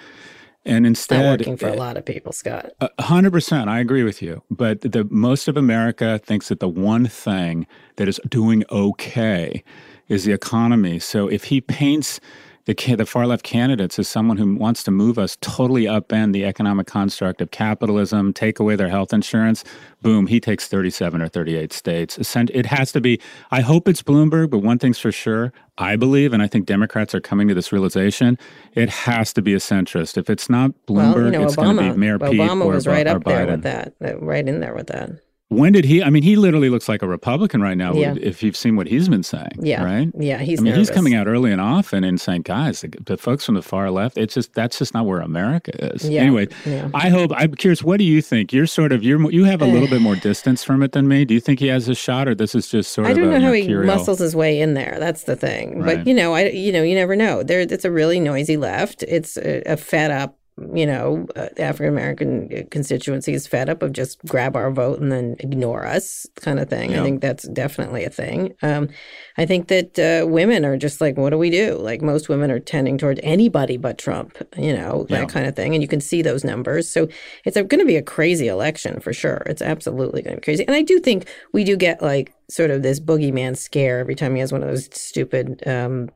And 0.66 0.86
instead, 0.86 1.24
Not 1.24 1.40
working 1.40 1.58
for 1.58 1.70
a 1.70 1.76
lot 1.76 1.96
of 1.96 2.04
people, 2.04 2.34
Scott. 2.34 2.72
hundred 3.00 3.32
percent, 3.32 3.70
I 3.70 3.80
agree 3.80 4.04
with 4.04 4.22
you. 4.22 4.44
But 4.52 4.82
the 4.82 5.08
most 5.10 5.48
of 5.48 5.56
America 5.56 6.20
thinks 6.20 6.50
that 6.50 6.60
the 6.60 6.68
one 6.68 7.08
thing 7.08 7.66
that 7.96 8.10
is 8.10 8.20
doing 8.28 8.66
okay 8.70 9.64
is 10.10 10.26
the 10.26 10.34
economy. 10.34 11.00
So 11.00 11.30
if 11.30 11.46
he 11.46 11.62
paints 11.62 12.20
the, 12.66 12.96
the 12.96 13.06
far 13.06 13.26
left 13.26 13.44
candidates 13.44 13.98
as 14.00 14.08
someone 14.08 14.38
who 14.38 14.56
wants 14.56 14.84
to 14.84 14.92
move 14.92 15.18
us 15.18 15.38
totally 15.42 15.84
upend 15.84 16.34
the 16.34 16.46
economic 16.46 16.88
construct 16.88 17.42
of 17.42 17.52
capitalism, 17.52 18.34
take 18.34 18.60
away 18.60 18.76
their 18.76 18.90
health 18.90 19.14
insurance. 19.14 19.64
Boom, 20.02 20.28
he 20.28 20.40
takes 20.40 20.68
37 20.68 21.22
or 21.22 21.28
38 21.28 21.74
states. 21.74 22.18
It 22.36 22.66
has 22.66 22.92
to 22.92 23.02
be, 23.02 23.20
I 23.52 23.62
hope 23.62 23.88
it's 23.88 24.02
Bloomberg, 24.02 24.50
but 24.50 24.60
one 24.60 24.80
thing's 24.80 25.00
for 25.00 25.12
sure. 25.12 25.52
I 25.78 25.96
believe, 25.96 26.34
and 26.34 26.44
I 26.44 26.48
think 26.48 26.66
Democrats 26.66 27.16
are 27.16 27.22
coming 27.22 27.48
to 27.48 27.54
this 27.54 27.72
realization, 27.72 28.38
it 28.74 28.90
has 28.90 29.32
to 29.34 29.42
be 29.42 29.54
a 29.54 29.58
centrist. 29.58 30.18
If 30.18 30.30
it's 30.30 30.50
not 30.50 30.72
Bloomberg, 30.88 31.16
well, 31.16 31.26
you 31.26 31.32
know, 31.32 31.44
it's 31.44 31.56
going 31.56 31.78
to 31.78 31.94
be 31.94 31.98
Mayor 31.98 32.20
Obama 32.20 32.32
Pete 32.32 32.42
or, 32.42 32.68
was 32.68 32.88
right 32.88 33.08
up 33.08 33.24
there 33.24 33.48
Biden. 33.48 33.52
with 33.52 33.64
that, 33.64 33.94
right 34.22 34.48
in 34.48 34.60
there 34.60 34.76
with 34.76 34.88
that. 34.88 35.12
When 35.50 35.74
did 35.74 35.84
he? 35.84 36.04
I 36.04 36.12
mean, 36.12 36.22
he 36.22 36.36
literally 36.36 36.70
looks 36.70 36.88
like 36.88 37.02
a 37.02 37.08
Republican 37.08 37.60
right 37.60 37.76
now. 37.76 37.94
Yeah. 37.94 38.14
If 38.22 38.44
you've 38.44 38.56
seen 38.56 38.76
what 38.76 38.86
he's 38.86 39.10
been 39.10 39.24
saying, 39.24 39.50
Yeah. 39.60 39.84
right? 39.84 40.12
Yeah, 40.16 40.38
he's 40.38 40.60
I 40.60 40.62
mean, 40.62 40.74
nervous. 40.74 40.90
he's 40.90 40.96
coming 40.96 41.16
out 41.16 41.26
early 41.28 41.52
and 41.52 41.60
often 41.60 42.04
and 42.04 42.22
saying, 42.22 42.44
"Guys, 42.44 42.82
the, 42.82 42.90
the 43.04 43.18
folks 43.18 43.46
from 43.48 43.56
the 43.56 43.64
far 43.64 43.90
left, 43.90 44.16
it's 44.16 44.36
just 44.36 44.54
that's 44.54 44.78
just 44.78 44.94
not 44.94 45.08
where 45.08 45.22
America 45.22 45.72
is." 45.96 46.08
Yeah, 46.08 46.22
Anyway, 46.22 46.50
yeah. 46.68 46.90
I 46.94 47.10
hope. 47.10 47.32
I'm 47.36 47.56
curious. 47.56 47.82
What 47.84 47.98
do 47.98 48.04
you 48.04 48.22
think? 48.22 48.54
You're 48.54 48.68
sort 48.68 48.92
of 48.92 49.04
you're 49.04 49.20
you 49.32 49.46
have 49.46 49.64
a 49.64 49.66
little 49.66 49.88
bit 49.88 50.02
more 50.02 50.16
distance 50.30 50.64
from 50.64 50.84
it 50.84 50.92
than 50.92 51.08
me. 51.08 51.26
Do 51.26 51.34
you 51.34 51.40
think 51.40 51.60
he 51.60 51.68
has 51.68 51.90
a 51.90 51.96
shot, 51.96 52.28
or 52.28 52.36
this 52.36 52.54
is 52.54 52.68
just 52.70 52.92
sort 52.92 53.08
I 53.08 53.12
of 53.12 53.18
I 53.18 53.22
don't 53.22 53.32
know 53.32 53.42
how 53.42 53.52
he 53.54 53.68
muscles 53.74 54.20
his 54.20 54.36
way 54.36 54.62
in 54.62 54.76
there. 54.76 54.98
That's 55.00 55.24
the 55.24 55.36
thing. 55.36 55.80
Right. 55.80 55.98
But 55.98 56.08
you 56.08 56.14
know, 56.14 56.36
I 56.36 56.50
you 56.50 56.72
know, 56.72 56.84
you 56.84 56.94
never 56.94 57.16
know. 57.16 57.42
There, 57.42 57.62
it's 57.62 57.86
a 57.86 57.92
really 57.92 58.20
noisy 58.20 58.56
left. 58.58 59.02
It's 59.08 59.36
a, 59.36 59.64
a 59.66 59.78
fed 59.78 60.12
up. 60.12 60.36
You 60.74 60.86
know, 60.86 61.28
uh, 61.36 61.50
African 61.58 61.94
American 61.94 62.68
constituency 62.70 63.34
is 63.34 63.48
fed 63.48 63.70
up 63.70 63.82
of 63.82 63.94
just 63.94 64.20
grab 64.26 64.56
our 64.56 64.72
vote 64.72 65.00
and 65.00 65.12
then 65.12 65.36
ignore 65.40 65.86
us, 65.86 66.28
kind 66.36 66.60
of 66.60 66.70
thing. 66.70 66.92
Yeah. 66.92 67.02
I 67.02 67.04
think 67.04 67.22
that's 67.22 67.48
definitely 67.50 68.04
a 68.04 68.10
thing. 68.10 68.54
Um, 68.62 68.90
I 69.38 69.46
think 69.46 69.68
that 69.70 69.98
uh, 70.00 70.28
women 70.28 70.66
are 70.66 70.78
just 70.78 71.02
like, 71.02 71.18
what 71.18 71.30
do 71.32 71.38
we 71.38 71.50
do? 71.50 71.76
Like 71.78 72.02
most 72.02 72.30
women 72.30 72.52
are 72.52 72.60
tending 72.60 72.98
toward 72.98 73.20
anybody 73.24 73.78
but 73.78 73.98
Trump. 73.98 74.38
You 74.58 74.74
know, 74.74 75.06
that 75.10 75.20
Yeah. 75.22 75.26
kind 75.26 75.48
of 75.48 75.56
thing, 75.56 75.74
and 75.74 75.82
you 75.82 75.88
can 75.88 76.02
see 76.02 76.22
those 76.22 76.44
numbers. 76.44 76.90
So 76.90 77.08
it's 77.46 77.56
going 77.56 77.80
to 77.80 77.86
be 77.86 77.96
a 77.98 78.02
crazy 78.02 78.48
election 78.48 79.00
for 79.00 79.14
sure. 79.14 79.44
It's 79.46 79.62
absolutely 79.62 80.22
going 80.22 80.36
to 80.36 80.42
be 80.42 80.46
crazy. 80.46 80.66
And 80.68 80.76
I 80.76 80.82
do 80.82 81.00
think 81.00 81.28
we 81.54 81.64
do 81.64 81.76
get 81.78 82.02
like 82.02 82.34
sort 82.50 82.72
of 82.72 82.82
this 82.84 83.00
boogeyman 83.00 83.56
scare 83.56 84.00
every 84.00 84.16
time 84.16 84.34
he 84.36 84.40
has 84.42 84.52
one 84.52 84.64
of 84.64 84.70
those 84.70 84.90
stupid 84.92 85.62
um, 85.68 86.10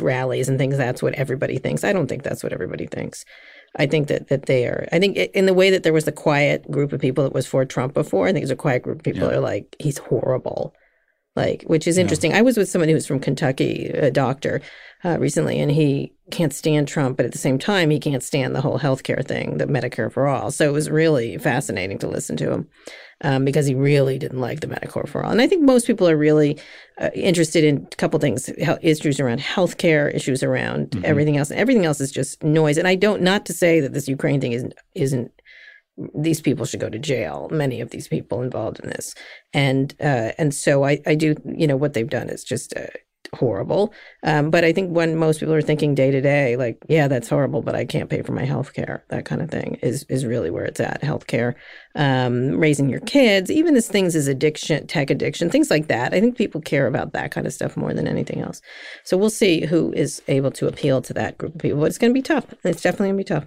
rallies 0.00 0.48
and 0.48 0.58
things. 0.58 0.76
That's 0.76 1.02
what 1.02 1.14
everybody 1.14 1.58
thinks. 1.58 1.84
I 1.84 1.92
don't 1.92 2.08
think 2.08 2.22
that's 2.22 2.42
what 2.42 2.52
everybody 2.52 2.86
thinks. 2.86 3.24
I 3.76 3.86
think 3.86 4.08
that 4.08 4.28
that 4.28 4.46
they 4.46 4.66
are. 4.66 4.88
I 4.92 4.98
think 4.98 5.16
in 5.16 5.46
the 5.46 5.54
way 5.54 5.70
that 5.70 5.82
there 5.82 5.92
was 5.92 6.04
the 6.04 6.12
quiet 6.12 6.68
group 6.70 6.92
of 6.92 7.00
people 7.00 7.24
that 7.24 7.32
was 7.34 7.46
for 7.46 7.64
Trump 7.64 7.94
before. 7.94 8.26
I 8.26 8.32
think 8.32 8.42
there's 8.42 8.50
a 8.50 8.56
quiet 8.56 8.82
group 8.82 8.98
of 8.98 9.04
people 9.04 9.22
Yeah. 9.22 9.28
that 9.28 9.36
are 9.36 9.40
like 9.40 9.76
he's 9.78 9.98
horrible, 9.98 10.74
like 11.42 11.60
which 11.72 11.86
is 11.90 11.96
interesting. 12.02 12.32
I 12.34 12.42
was 12.42 12.56
with 12.56 12.68
someone 12.68 12.88
who 12.90 12.94
was 13.00 13.06
from 13.06 13.20
Kentucky, 13.20 13.86
a 14.08 14.10
doctor, 14.10 14.60
uh, 15.04 15.16
recently, 15.18 15.56
and 15.62 15.70
he 15.70 16.12
can't 16.30 16.52
stand 16.52 16.88
Trump, 16.88 17.16
but 17.16 17.26
at 17.26 17.32
the 17.32 17.38
same 17.46 17.58
time, 17.58 17.88
he 17.90 18.00
can't 18.00 18.22
stand 18.22 18.54
the 18.54 18.60
whole 18.60 18.78
healthcare 18.78 19.24
thing, 19.32 19.58
the 19.58 19.66
Medicare 19.66 20.10
for 20.12 20.26
all. 20.26 20.50
So 20.50 20.68
it 20.68 20.72
was 20.72 20.90
really 20.90 21.38
fascinating 21.38 21.98
to 22.00 22.08
listen 22.08 22.36
to 22.38 22.50
him 22.52 22.68
um, 23.22 23.44
because 23.44 23.66
he 23.66 23.74
really 23.74 24.18
didn't 24.18 24.40
like 24.48 24.60
the 24.60 24.66
Medicare 24.66 25.08
for 25.08 25.24
all. 25.24 25.30
And 25.30 25.40
I 25.40 25.46
think 25.46 25.62
most 25.62 25.86
people 25.86 26.08
are 26.08 26.16
really 26.16 26.58
uh, 27.00 27.10
interested 27.14 27.62
in 27.64 27.74
a 27.92 27.96
couple 27.96 28.18
things: 28.18 28.50
issues 28.82 29.20
around 29.20 29.40
healthcare, 29.40 30.12
issues 30.14 30.42
around 30.42 30.90
Mhm. 30.90 31.04
everything 31.04 31.36
else. 31.38 31.50
Everything 31.52 31.86
else 31.86 32.00
is 32.00 32.10
just 32.10 32.42
noise. 32.42 32.76
And 32.76 32.88
I 32.88 32.96
don't 32.96 33.22
not 33.22 33.46
to 33.46 33.52
say 33.52 33.80
that 33.80 33.92
this 33.94 34.08
Ukraine 34.08 34.40
thing 34.40 34.52
isn't 34.52 34.74
isn't. 34.94 35.30
These 36.14 36.40
people 36.40 36.64
should 36.64 36.80
go 36.80 36.88
to 36.90 36.98
jail. 36.98 37.48
Many 37.50 37.80
of 37.80 37.90
these 37.90 38.08
people 38.08 38.42
involved 38.42 38.80
in 38.80 38.90
this, 38.90 39.14
and 39.52 39.94
uh, 40.00 40.32
and 40.38 40.54
so 40.54 40.84
I 40.84 41.00
I 41.06 41.14
do 41.14 41.34
you 41.44 41.66
know 41.66 41.76
what 41.76 41.94
they've 41.94 42.08
done 42.08 42.28
is 42.28 42.44
just. 42.44 42.74
Uh, 42.76 42.86
horrible. 43.34 43.92
Um, 44.22 44.50
but 44.50 44.64
i 44.64 44.72
think 44.72 44.90
when 44.90 45.16
most 45.16 45.40
people 45.40 45.54
are 45.54 45.62
thinking 45.62 45.94
day 45.94 46.10
to 46.10 46.20
day 46.20 46.56
like 46.56 46.78
yeah 46.88 47.08
that's 47.08 47.28
horrible 47.28 47.62
but 47.62 47.74
i 47.74 47.84
can't 47.84 48.10
pay 48.10 48.22
for 48.22 48.32
my 48.32 48.44
health 48.44 48.72
care 48.72 49.04
that 49.08 49.24
kind 49.24 49.42
of 49.42 49.50
thing 49.50 49.78
is 49.82 50.04
is 50.08 50.24
really 50.24 50.50
where 50.50 50.64
it's 50.64 50.80
at 50.80 51.02
health 51.02 51.26
care 51.26 51.56
um, 51.94 52.58
raising 52.58 52.88
your 52.88 53.00
kids 53.00 53.50
even 53.50 53.76
as 53.76 53.88
things 53.88 54.14
as 54.14 54.28
addiction 54.28 54.86
tech 54.86 55.10
addiction 55.10 55.50
things 55.50 55.70
like 55.70 55.88
that 55.88 56.14
i 56.14 56.20
think 56.20 56.36
people 56.36 56.60
care 56.60 56.86
about 56.86 57.12
that 57.12 57.30
kind 57.30 57.46
of 57.46 57.52
stuff 57.52 57.76
more 57.76 57.94
than 57.94 58.06
anything 58.06 58.40
else. 58.40 58.60
So 59.04 59.16
we'll 59.16 59.30
see 59.30 59.66
who 59.66 59.92
is 59.92 60.22
able 60.28 60.50
to 60.52 60.66
appeal 60.66 61.00
to 61.02 61.14
that 61.14 61.38
group 61.38 61.54
of 61.54 61.60
people 61.60 61.80
but 61.80 61.86
it's 61.86 61.98
going 61.98 62.10
to 62.10 62.14
be 62.14 62.22
tough. 62.22 62.46
It's 62.64 62.82
definitely 62.82 63.08
going 63.08 63.18
to 63.18 63.24
be 63.24 63.34
tough. 63.34 63.46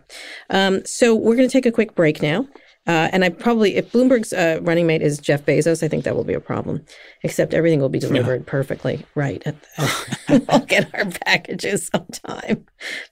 Um, 0.49 0.85
so 0.85 1.15
we're 1.15 1.35
going 1.35 1.47
to 1.47 1.51
take 1.51 1.65
a 1.65 1.71
quick 1.71 1.95
break 1.95 2.21
now 2.21 2.47
uh, 2.87 3.09
and 3.11 3.23
I 3.23 3.29
probably, 3.29 3.75
if 3.75 3.91
Bloomberg's 3.91 4.33
uh, 4.33 4.59
running 4.63 4.87
mate 4.87 5.03
is 5.03 5.19
Jeff 5.19 5.45
Bezos, 5.45 5.83
I 5.83 5.87
think 5.87 6.03
that 6.03 6.15
will 6.15 6.23
be 6.23 6.33
a 6.33 6.39
problem. 6.39 6.83
Except 7.23 7.53
everything 7.53 7.79
will 7.79 7.89
be 7.89 7.99
delivered 7.99 8.47
perfectly 8.47 9.05
right. 9.15 9.43
We'll 10.29 10.59
get 10.65 10.89
our 10.95 11.05
packages 11.25 11.87
sometime. 11.93 12.65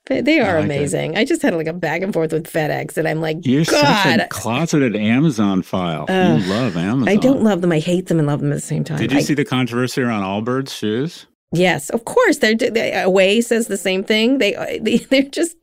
But 0.06 0.26
they 0.26 0.40
are 0.40 0.58
I 0.58 0.62
like 0.62 0.62
it. 0.62 0.66
amazing. 0.66 1.18
I 1.18 1.26
just 1.26 1.42
had 1.42 1.54
like 1.54 1.68
a 1.68 1.74
back 1.74 2.02
and 2.02 2.14
forth 2.14 2.32
with 2.32 2.52
FedEx, 2.52 2.98
and 2.98 3.08
I'm 3.08 3.20
like, 3.22 3.38
You're 3.42 3.66
such 3.66 3.82
God, 3.82 4.20
a 4.22 4.28
closeted 4.30 4.96
Amazon 4.96 5.62
file. 5.62 6.06
Uh, 6.10 6.40
you 6.40 6.50
love 6.50 6.78
Amazon. 6.78 7.10
I 7.10 7.18
don't 7.18 7.44
love 7.44 7.62
them. 7.62 7.72
I 7.72 7.80
hate 7.80 8.08
them 8.08 8.18
and 8.20 8.28
love 8.28 8.40
them 8.40 8.52
at 8.52 8.56
the 8.56 8.62
same 8.62 8.84
time. 8.84 8.98
Did 8.98 9.12
you 9.12 9.20
I- 9.20 9.22
see 9.22 9.34
the 9.34 9.46
controversy 9.46 10.02
around 10.02 10.24
Allbirds 10.24 10.70
shoes? 10.74 11.28
Yes, 11.52 11.90
of 11.90 12.06
course. 12.06 12.38
They're 12.38 12.56
they, 12.56 12.94
Away 13.02 13.42
says 13.42 13.68
the 13.68 13.78
same 13.78 14.04
thing. 14.04 14.38
They, 14.38 14.80
they 14.82 14.98
they're 15.10 15.24
just 15.24 15.58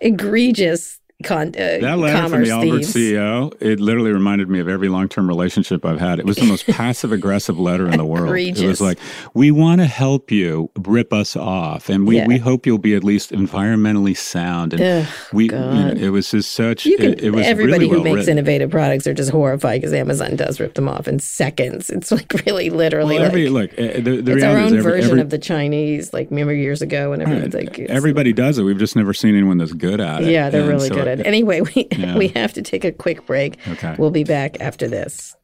egregious 0.00 0.99
con, 1.22 1.48
uh, 1.48 1.78
That 1.80 1.98
letter 1.98 2.28
from 2.28 2.42
the 2.44 2.50
Albert 2.50 2.84
thieves. 2.84 2.94
CEO, 2.94 3.52
it 3.60 3.80
literally 3.80 4.12
reminded 4.12 4.48
me 4.48 4.60
of 4.60 4.68
every 4.68 4.88
long-term 4.88 5.28
relationship 5.28 5.84
I've 5.84 6.00
had. 6.00 6.18
It 6.18 6.26
was 6.26 6.36
the 6.36 6.44
most 6.46 6.66
passive-aggressive 6.68 7.58
letter 7.58 7.86
in 7.88 7.96
the 7.96 8.04
world. 8.04 8.34
It 8.36 8.66
was 8.66 8.80
like, 8.80 8.98
"We 9.34 9.50
want 9.50 9.80
to 9.80 9.86
help 9.86 10.30
you 10.30 10.70
rip 10.78 11.12
us 11.12 11.36
off, 11.36 11.88
and 11.88 12.06
we, 12.06 12.16
Yeah. 12.16 12.26
we 12.26 12.38
hope 12.38 12.66
you'll 12.66 12.78
be 12.78 12.94
at 12.94 13.04
least 13.04 13.30
environmentally 13.32 14.16
sound." 14.16 14.72
And 14.74 14.82
Ugh, 15.06 15.12
we, 15.32 15.44
you 15.44 15.50
know, 15.50 15.94
it 15.96 16.08
was 16.10 16.30
just 16.30 16.52
such. 16.52 16.86
You 16.86 16.96
can, 16.96 17.12
it, 17.12 17.20
it 17.24 17.30
was 17.30 17.46
everybody 17.46 17.84
really 17.84 17.88
who 17.88 17.94
well 17.96 18.04
makes 18.04 18.16
written. 18.26 18.32
innovative 18.38 18.70
products 18.70 19.06
are 19.06 19.14
just 19.14 19.30
horrified 19.30 19.80
because 19.80 19.92
Amazon 19.92 20.36
does 20.36 20.60
rip 20.60 20.74
them 20.74 20.88
off 20.88 21.06
in 21.08 21.18
seconds. 21.18 21.90
It's 21.90 22.10
like 22.10 22.32
really 22.46 22.70
literally 22.70 23.16
Well, 23.16 23.24
every 23.26 23.48
like 23.48 23.72
look, 23.76 23.78
uh, 23.96 24.00
the, 24.00 24.20
the 24.22 24.32
it's 24.36 24.44
our 24.44 24.56
own 24.56 24.66
every, 24.76 24.80
version 24.82 25.10
every, 25.10 25.20
of 25.22 25.30
the 25.30 25.38
Chinese, 25.38 26.12
like 26.12 26.30
remember 26.30 26.54
years 26.54 26.82
ago 26.82 27.10
when 27.10 27.20
everyone's 27.20 27.54
like 27.54 27.78
it's- 27.78 27.86
everybody 27.90 28.32
does 28.32 28.58
it. 28.58 28.62
We've 28.62 28.78
just 28.78 28.96
never 28.96 29.12
seen 29.14 29.34
anyone 29.34 29.58
that's 29.58 29.72
good 29.72 30.00
at 30.00 30.22
it. 30.22 30.30
Yeah, 30.30 30.50
they're 30.50 30.60
And 30.62 30.70
really 30.70 30.88
so 30.88 30.94
good 30.94 31.08
at 31.08 31.09
it. 31.18 31.26
Anyway, 31.26 31.62
we 31.62 31.88
Yeah. 31.98 32.16
we 32.16 32.28
have 32.28 32.52
to 32.52 32.62
take 32.62 32.84
a 32.84 32.92
quick 32.92 33.26
break. 33.26 33.58
Okay. 33.66 33.96
We'll 33.98 34.10
be 34.12 34.24
back 34.24 34.60
after 34.60 34.86
this. 34.86 35.34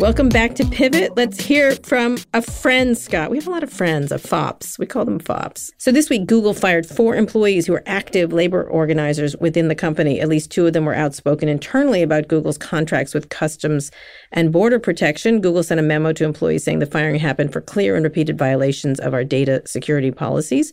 Welcome 0.00 0.28
back 0.28 0.54
to 0.54 0.64
Pivot. 0.64 1.16
Let's 1.16 1.40
hear 1.40 1.74
from 1.74 2.18
a 2.32 2.40
friend, 2.40 2.96
Scott. 2.96 3.32
We 3.32 3.36
have 3.36 3.48
a 3.48 3.50
lot 3.50 3.64
of 3.64 3.72
friends, 3.72 4.12
of 4.12 4.22
FOPs. 4.22 4.78
We 4.78 4.86
call 4.86 5.04
them 5.04 5.18
FOPs. 5.18 5.72
So 5.76 5.90
this 5.90 6.08
week, 6.08 6.28
Google 6.28 6.54
fired 6.54 6.86
four 6.86 7.16
employees 7.16 7.66
who 7.66 7.74
are 7.74 7.82
active 7.84 8.32
labor 8.32 8.62
organizers 8.62 9.36
within 9.38 9.66
the 9.66 9.74
company. 9.74 10.20
At 10.20 10.28
least 10.28 10.52
two 10.52 10.68
of 10.68 10.72
them 10.72 10.84
were 10.84 10.94
outspoken 10.94 11.48
internally 11.48 12.00
about 12.00 12.28
Google's 12.28 12.56
contracts 12.56 13.12
with 13.12 13.30
Customs 13.30 13.90
and 14.30 14.52
Border 14.52 14.78
Protection. 14.78 15.40
Google 15.40 15.64
sent 15.64 15.80
a 15.80 15.82
memo 15.82 16.12
to 16.12 16.24
employees 16.24 16.62
saying 16.62 16.78
the 16.78 16.86
firing 16.86 17.16
happened 17.16 17.52
for 17.52 17.60
clear 17.60 17.96
and 17.96 18.04
repeated 18.04 18.38
violations 18.38 19.00
of 19.00 19.14
our 19.14 19.24
data 19.24 19.62
security 19.66 20.12
policies. 20.12 20.72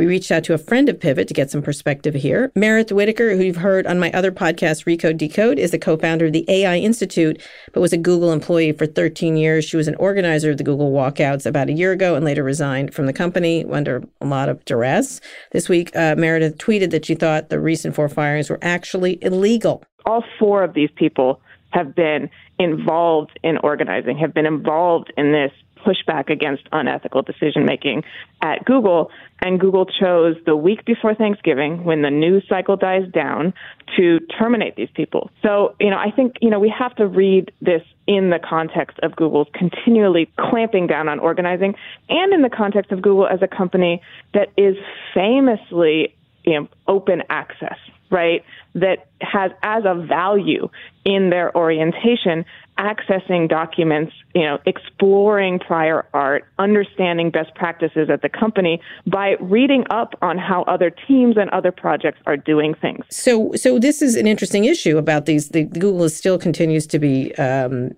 We 0.00 0.06
reached 0.06 0.32
out 0.32 0.42
to 0.44 0.52
a 0.52 0.58
friend 0.58 0.88
of 0.88 0.98
Pivot 0.98 1.28
to 1.28 1.34
get 1.34 1.48
some 1.48 1.62
perspective 1.62 2.14
here. 2.14 2.50
Meredith 2.56 2.90
Whittaker, 2.90 3.36
who 3.36 3.44
you've 3.44 3.54
heard 3.54 3.86
on 3.86 4.00
my 4.00 4.10
other 4.10 4.32
podcast, 4.32 4.84
Recode 4.84 5.16
Decode, 5.16 5.60
is 5.60 5.70
the 5.70 5.78
co-founder 5.78 6.26
of 6.26 6.32
the 6.32 6.44
AI 6.48 6.78
Institute, 6.78 7.40
but 7.72 7.80
was 7.80 7.92
a 7.92 7.96
Google 7.96 8.32
employee 8.32 8.63
for 8.72 8.86
13 8.86 9.36
years. 9.36 9.64
She 9.64 9.76
was 9.76 9.88
an 9.88 9.94
organizer 9.96 10.50
of 10.50 10.58
the 10.58 10.64
Google 10.64 10.92
walkouts 10.92 11.46
about 11.46 11.68
a 11.68 11.72
year 11.72 11.92
ago 11.92 12.14
and 12.14 12.24
later 12.24 12.42
resigned 12.42 12.94
from 12.94 13.06
the 13.06 13.12
company 13.12 13.64
under 13.70 14.02
a 14.20 14.26
lot 14.26 14.48
of 14.48 14.64
duress. 14.64 15.20
This 15.52 15.68
week, 15.68 15.94
uh, 15.96 16.14
Meredith 16.16 16.58
tweeted 16.58 16.90
that 16.90 17.04
she 17.04 17.14
thought 17.14 17.48
the 17.48 17.60
recent 17.60 17.94
four 17.94 18.08
firings 18.08 18.50
were 18.50 18.58
actually 18.62 19.18
illegal. 19.22 19.82
all 20.06 20.22
four 20.38 20.62
of 20.62 20.74
these 20.74 20.90
people 20.96 21.40
have 21.70 21.94
been 21.94 22.30
involved 22.58 23.38
in 23.42 23.58
organizing, 23.58 24.16
have 24.18 24.32
been 24.34 24.46
involved 24.46 25.12
in 25.16 25.32
this 25.32 25.50
pushback 25.84 26.30
against 26.30 26.64
unethical 26.72 27.22
decision 27.22 27.64
making 27.64 28.04
at 28.40 28.64
Google. 28.64 29.10
And 29.40 29.60
Google 29.60 29.86
chose 29.86 30.36
the 30.46 30.56
week 30.56 30.84
before 30.84 31.14
Thanksgiving, 31.14 31.84
when 31.84 32.02
the 32.02 32.10
news 32.10 32.44
cycle 32.48 32.76
dies 32.76 33.10
down, 33.12 33.52
to 33.96 34.20
terminate 34.38 34.76
these 34.76 34.88
people. 34.94 35.30
So, 35.42 35.74
you 35.78 35.90
know, 35.90 35.98
I 35.98 36.10
think, 36.10 36.36
you 36.40 36.50
know, 36.50 36.58
we 36.58 36.72
have 36.76 36.94
to 36.96 37.06
read 37.06 37.52
this 37.60 37.82
in 38.06 38.30
the 38.30 38.38
context 38.38 38.98
of 39.02 39.14
Google's 39.16 39.48
continually 39.54 40.30
clamping 40.38 40.86
down 40.86 41.08
on 41.08 41.18
organizing 41.18 41.74
and 42.08 42.32
in 42.32 42.42
the 42.42 42.50
context 42.50 42.92
of 42.92 43.02
Google 43.02 43.26
as 43.26 43.40
a 43.42 43.48
company 43.48 44.02
that 44.32 44.48
is 44.56 44.76
famously 45.12 46.14
you 46.44 46.60
know, 46.60 46.68
open 46.86 47.22
access, 47.30 47.78
right? 48.10 48.44
That 48.74 49.06
has 49.20 49.50
as 49.62 49.84
a 49.86 49.94
value 49.94 50.68
in 51.04 51.30
their 51.30 51.56
orientation 51.56 52.44
accessing 52.78 53.48
documents, 53.48 54.12
you 54.34 54.42
know, 54.42 54.58
exploring 54.66 55.58
prior 55.58 56.06
art, 56.12 56.44
understanding 56.58 57.30
best 57.30 57.54
practices 57.54 58.10
at 58.10 58.22
the 58.22 58.28
company 58.28 58.80
by 59.06 59.36
reading 59.40 59.84
up 59.90 60.14
on 60.22 60.38
how 60.38 60.62
other 60.64 60.90
teams 60.90 61.36
and 61.36 61.50
other 61.50 61.72
projects 61.72 62.20
are 62.26 62.36
doing 62.36 62.74
things. 62.74 63.04
So, 63.10 63.52
so 63.54 63.78
this 63.78 64.02
is 64.02 64.16
an 64.16 64.26
interesting 64.26 64.64
issue 64.64 64.98
about 64.98 65.26
these. 65.26 65.50
The, 65.50 65.64
Google 65.64 66.08
still 66.08 66.38
continues 66.38 66.86
to 66.88 66.98
be. 66.98 67.34
Um, 67.36 67.92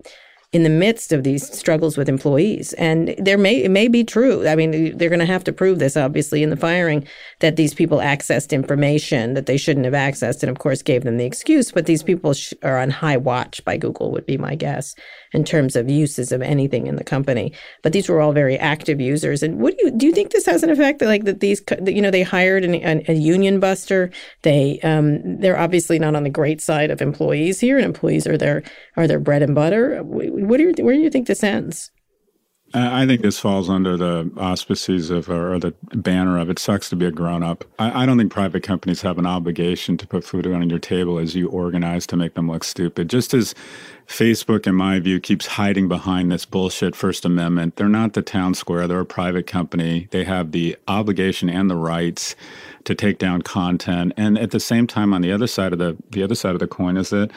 in 0.53 0.63
the 0.63 0.69
midst 0.69 1.11
of 1.11 1.23
these 1.23 1.45
struggles 1.51 1.97
with 1.97 2.07
employees. 2.07 2.71
And 2.73 3.13
there 3.17 3.37
may 3.37 3.63
it 3.63 3.71
may 3.71 3.89
be 3.89 4.05
true. 4.05 4.47
I 4.47 4.55
mean, 4.55 4.97
they're 4.97 5.09
going 5.09 5.19
to 5.19 5.25
have 5.25 5.43
to 5.43 5.51
prove 5.51 5.79
this, 5.79 5.97
obviously, 5.97 6.41
in 6.41 6.49
the 6.49 6.55
firing 6.55 7.05
that 7.41 7.57
these 7.57 7.73
people 7.73 7.97
accessed 7.97 8.51
information 8.51 9.33
that 9.33 9.45
they 9.45 9.57
shouldn't 9.57 9.85
have 9.85 9.93
accessed, 9.93 10.43
and 10.43 10.49
of 10.49 10.59
course 10.59 10.81
gave 10.81 11.03
them 11.03 11.17
the 11.17 11.25
excuse. 11.25 11.71
But 11.73 11.85
these 11.85 12.01
people 12.01 12.33
sh- 12.33 12.53
are 12.63 12.77
on 12.77 12.89
high 12.91 13.17
watch 13.17 13.63
by 13.65 13.75
Google, 13.75 14.09
would 14.11 14.25
be 14.25 14.37
my 14.37 14.55
guess 14.55 14.95
in 15.33 15.43
terms 15.43 15.75
of 15.75 15.89
uses 15.89 16.31
of 16.31 16.41
anything 16.41 16.87
in 16.87 16.95
the 16.95 17.03
company. 17.03 17.51
But 17.83 17.91
these 17.91 18.07
were 18.07 18.21
all 18.21 18.31
very 18.31 18.57
active 18.57 19.01
users. 19.01 19.43
And 19.43 19.59
what 19.59 19.77
do 19.77 19.85
you 19.85 19.91
do? 19.91 20.07
You 20.07 20.13
think 20.13 20.31
this 20.31 20.45
has 20.45 20.63
an 20.63 20.69
effect 20.69 20.99
that 20.99 21.07
like 21.07 21.25
that 21.25 21.41
these 21.41 21.61
you 21.85 22.01
know 22.01 22.11
they 22.11 22.23
hired 22.23 22.63
an, 22.63 22.75
an, 22.75 23.03
a 23.09 23.13
union 23.13 23.59
buster? 23.59 24.11
They 24.43 24.79
um, 24.79 25.39
they're 25.39 25.59
obviously 25.59 25.99
not 25.99 26.15
on 26.15 26.23
the 26.23 26.29
great 26.29 26.61
side 26.61 26.89
of 26.89 27.01
employees 27.01 27.59
here, 27.59 27.75
and 27.75 27.85
employees 27.85 28.25
are 28.25 28.37
their 28.37 28.63
are 28.95 29.07
their 29.07 29.19
bread 29.19 29.41
and 29.41 29.53
butter. 29.53 30.01
What 30.45 30.57
do 30.57 30.63
you, 30.63 30.85
where 30.85 30.93
do 30.93 31.01
you 31.01 31.09
think 31.09 31.27
this 31.27 31.43
ends? 31.43 31.91
I 32.73 33.05
think 33.05 33.21
this 33.21 33.39
falls 33.39 33.69
under 33.69 33.95
the 33.95 34.29
auspices 34.35 35.09
of 35.09 35.29
or 35.29 35.57
the 35.57 35.73
banner 35.93 36.37
of 36.37 36.49
it 36.49 36.59
sucks 36.59 36.89
to 36.89 36.97
be 36.97 37.05
a 37.05 37.11
grown 37.11 37.41
up. 37.41 37.63
I, 37.79 38.03
I, 38.03 38.05
don't 38.05 38.17
think 38.17 38.29
private 38.31 38.61
companies 38.61 39.01
have 39.03 39.17
an 39.17 39.25
obligation 39.25 39.95
to 39.97 40.05
put 40.05 40.25
food 40.25 40.45
on 40.45 40.69
your 40.69 40.79
table 40.79 41.17
as 41.17 41.33
you 41.33 41.47
organize 41.47 42.05
to 42.07 42.17
make 42.17 42.33
them 42.33 42.51
look 42.51 42.65
stupid. 42.65 43.09
Just 43.09 43.33
as 43.33 43.55
Facebook, 44.05 44.67
in 44.67 44.75
my 44.75 44.99
view, 44.99 45.21
keeps 45.21 45.47
hiding 45.47 45.87
behind 45.87 46.29
this 46.29 46.45
bullshit 46.45 46.93
First 46.93 47.23
Amendment, 47.23 47.77
they're 47.77 47.87
not 47.87 48.13
the 48.13 48.21
town 48.21 48.53
square. 48.53 48.85
They're 48.85 48.99
a 48.99 49.05
private 49.05 49.47
company. 49.47 50.09
They 50.11 50.25
have 50.25 50.51
the 50.51 50.75
obligation 50.89 51.49
and 51.49 51.69
the 51.69 51.77
rights 51.77 52.35
to 52.83 52.93
take 52.95 53.17
down 53.17 53.43
content. 53.43 54.11
And 54.17 54.37
at 54.37 54.51
the 54.51 54.59
same 54.59 54.87
time, 54.87 55.13
on 55.13 55.21
the 55.21 55.31
other 55.31 55.47
side 55.47 55.71
of 55.71 55.79
the 55.79 55.95
the 56.09 56.21
other 56.21 56.35
side 56.35 56.53
of 56.53 56.59
the 56.59 56.67
coin 56.67 56.97
is 56.97 57.11
that 57.11 57.31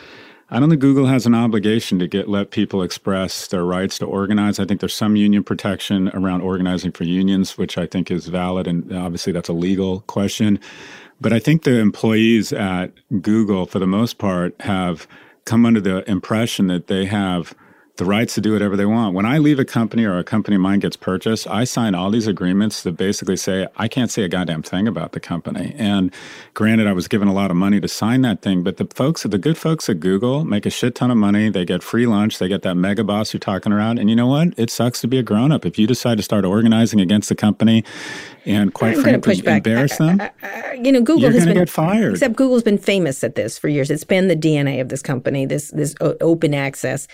I 0.52 0.58
don't 0.58 0.68
think 0.68 0.80
Google 0.80 1.06
has 1.06 1.26
an 1.26 1.34
obligation 1.34 2.00
to 2.00 2.08
get 2.08 2.28
let 2.28 2.50
people 2.50 2.82
express 2.82 3.46
their 3.46 3.64
rights 3.64 3.98
to 3.98 4.06
organize. 4.06 4.58
I 4.58 4.64
think 4.64 4.80
there's 4.80 4.94
some 4.94 5.14
union 5.14 5.44
protection 5.44 6.08
around 6.08 6.40
organizing 6.40 6.90
for 6.90 7.04
unions, 7.04 7.56
which 7.56 7.78
I 7.78 7.86
think 7.86 8.10
is 8.10 8.26
valid, 8.26 8.66
and 8.66 8.92
obviously 8.92 9.32
that's 9.32 9.48
a 9.48 9.52
legal 9.52 10.00
question. 10.02 10.58
But 11.20 11.32
I 11.32 11.38
think 11.38 11.62
the 11.62 11.78
employees 11.78 12.52
at 12.52 12.92
Google, 13.22 13.66
for 13.66 13.78
the 13.78 13.86
most 13.86 14.18
part, 14.18 14.60
have 14.62 15.06
come 15.44 15.64
under 15.64 15.80
the 15.80 16.08
impression 16.10 16.66
that 16.66 16.88
they 16.88 17.04
have 17.04 17.54
the 18.00 18.04
rights 18.06 18.34
to 18.34 18.40
do 18.40 18.54
whatever 18.54 18.76
they 18.76 18.86
want. 18.86 19.14
When 19.14 19.26
I 19.26 19.38
leave 19.38 19.58
a 19.58 19.64
company 19.64 20.04
or 20.04 20.18
a 20.18 20.24
company 20.24 20.56
of 20.56 20.62
mine 20.62 20.80
gets 20.80 20.96
purchased, 20.96 21.46
I 21.46 21.64
sign 21.64 21.94
all 21.94 22.10
these 22.10 22.26
agreements 22.26 22.82
that 22.82 22.92
basically 22.92 23.36
say 23.36 23.68
I 23.76 23.88
can't 23.88 24.10
say 24.10 24.22
a 24.22 24.28
goddamn 24.28 24.62
thing 24.62 24.88
about 24.88 25.12
the 25.12 25.20
company. 25.20 25.74
And 25.76 26.12
granted, 26.54 26.86
I 26.86 26.92
was 26.92 27.06
given 27.08 27.28
a 27.28 27.32
lot 27.34 27.50
of 27.50 27.58
money 27.58 27.78
to 27.78 27.88
sign 27.88 28.22
that 28.22 28.40
thing, 28.40 28.62
but 28.62 28.78
the 28.78 28.88
folks, 28.94 29.22
the 29.22 29.38
good 29.38 29.58
folks 29.58 29.88
at 29.90 30.00
Google 30.00 30.44
make 30.44 30.64
a 30.64 30.70
shit 30.70 30.94
ton 30.94 31.10
of 31.10 31.18
money. 31.18 31.50
They 31.50 31.66
get 31.66 31.82
free 31.82 32.06
lunch. 32.06 32.38
They 32.38 32.48
get 32.48 32.62
that 32.62 32.74
mega 32.74 33.04
boss 33.04 33.34
you're 33.34 33.38
talking 33.38 33.70
around. 33.70 33.98
And 33.98 34.08
you 34.08 34.16
know 34.16 34.26
what? 34.26 34.58
It 34.58 34.70
sucks 34.70 35.02
to 35.02 35.06
be 35.06 35.18
a 35.18 35.22
grown 35.22 35.52
up. 35.52 35.66
If 35.66 35.78
you 35.78 35.86
decide 35.86 36.16
to 36.16 36.22
start 36.22 36.46
organizing 36.46 37.00
against 37.00 37.28
the 37.28 37.36
company 37.36 37.84
and 38.46 38.72
quite 38.72 38.96
I'm 38.96 39.02
frankly 39.02 39.42
embarrass 39.46 39.98
them, 39.98 40.22
uh, 40.22 40.28
uh, 40.42 40.72
you 40.72 40.90
know, 40.90 41.02
Google 41.02 41.30
has 41.30 41.44
been 41.44 41.54
get 41.54 41.68
fired. 41.68 42.12
Except 42.12 42.34
Google's 42.34 42.62
been 42.62 42.78
famous 42.78 43.22
at 43.22 43.34
this 43.34 43.58
for 43.58 43.68
years. 43.68 43.90
It's 43.90 44.04
been 44.04 44.28
the 44.28 44.36
DNA 44.36 44.80
of 44.80 44.88
this 44.88 45.02
company. 45.02 45.44
This 45.44 45.70
this 45.70 45.94
open 46.00 46.54
access 46.54 47.06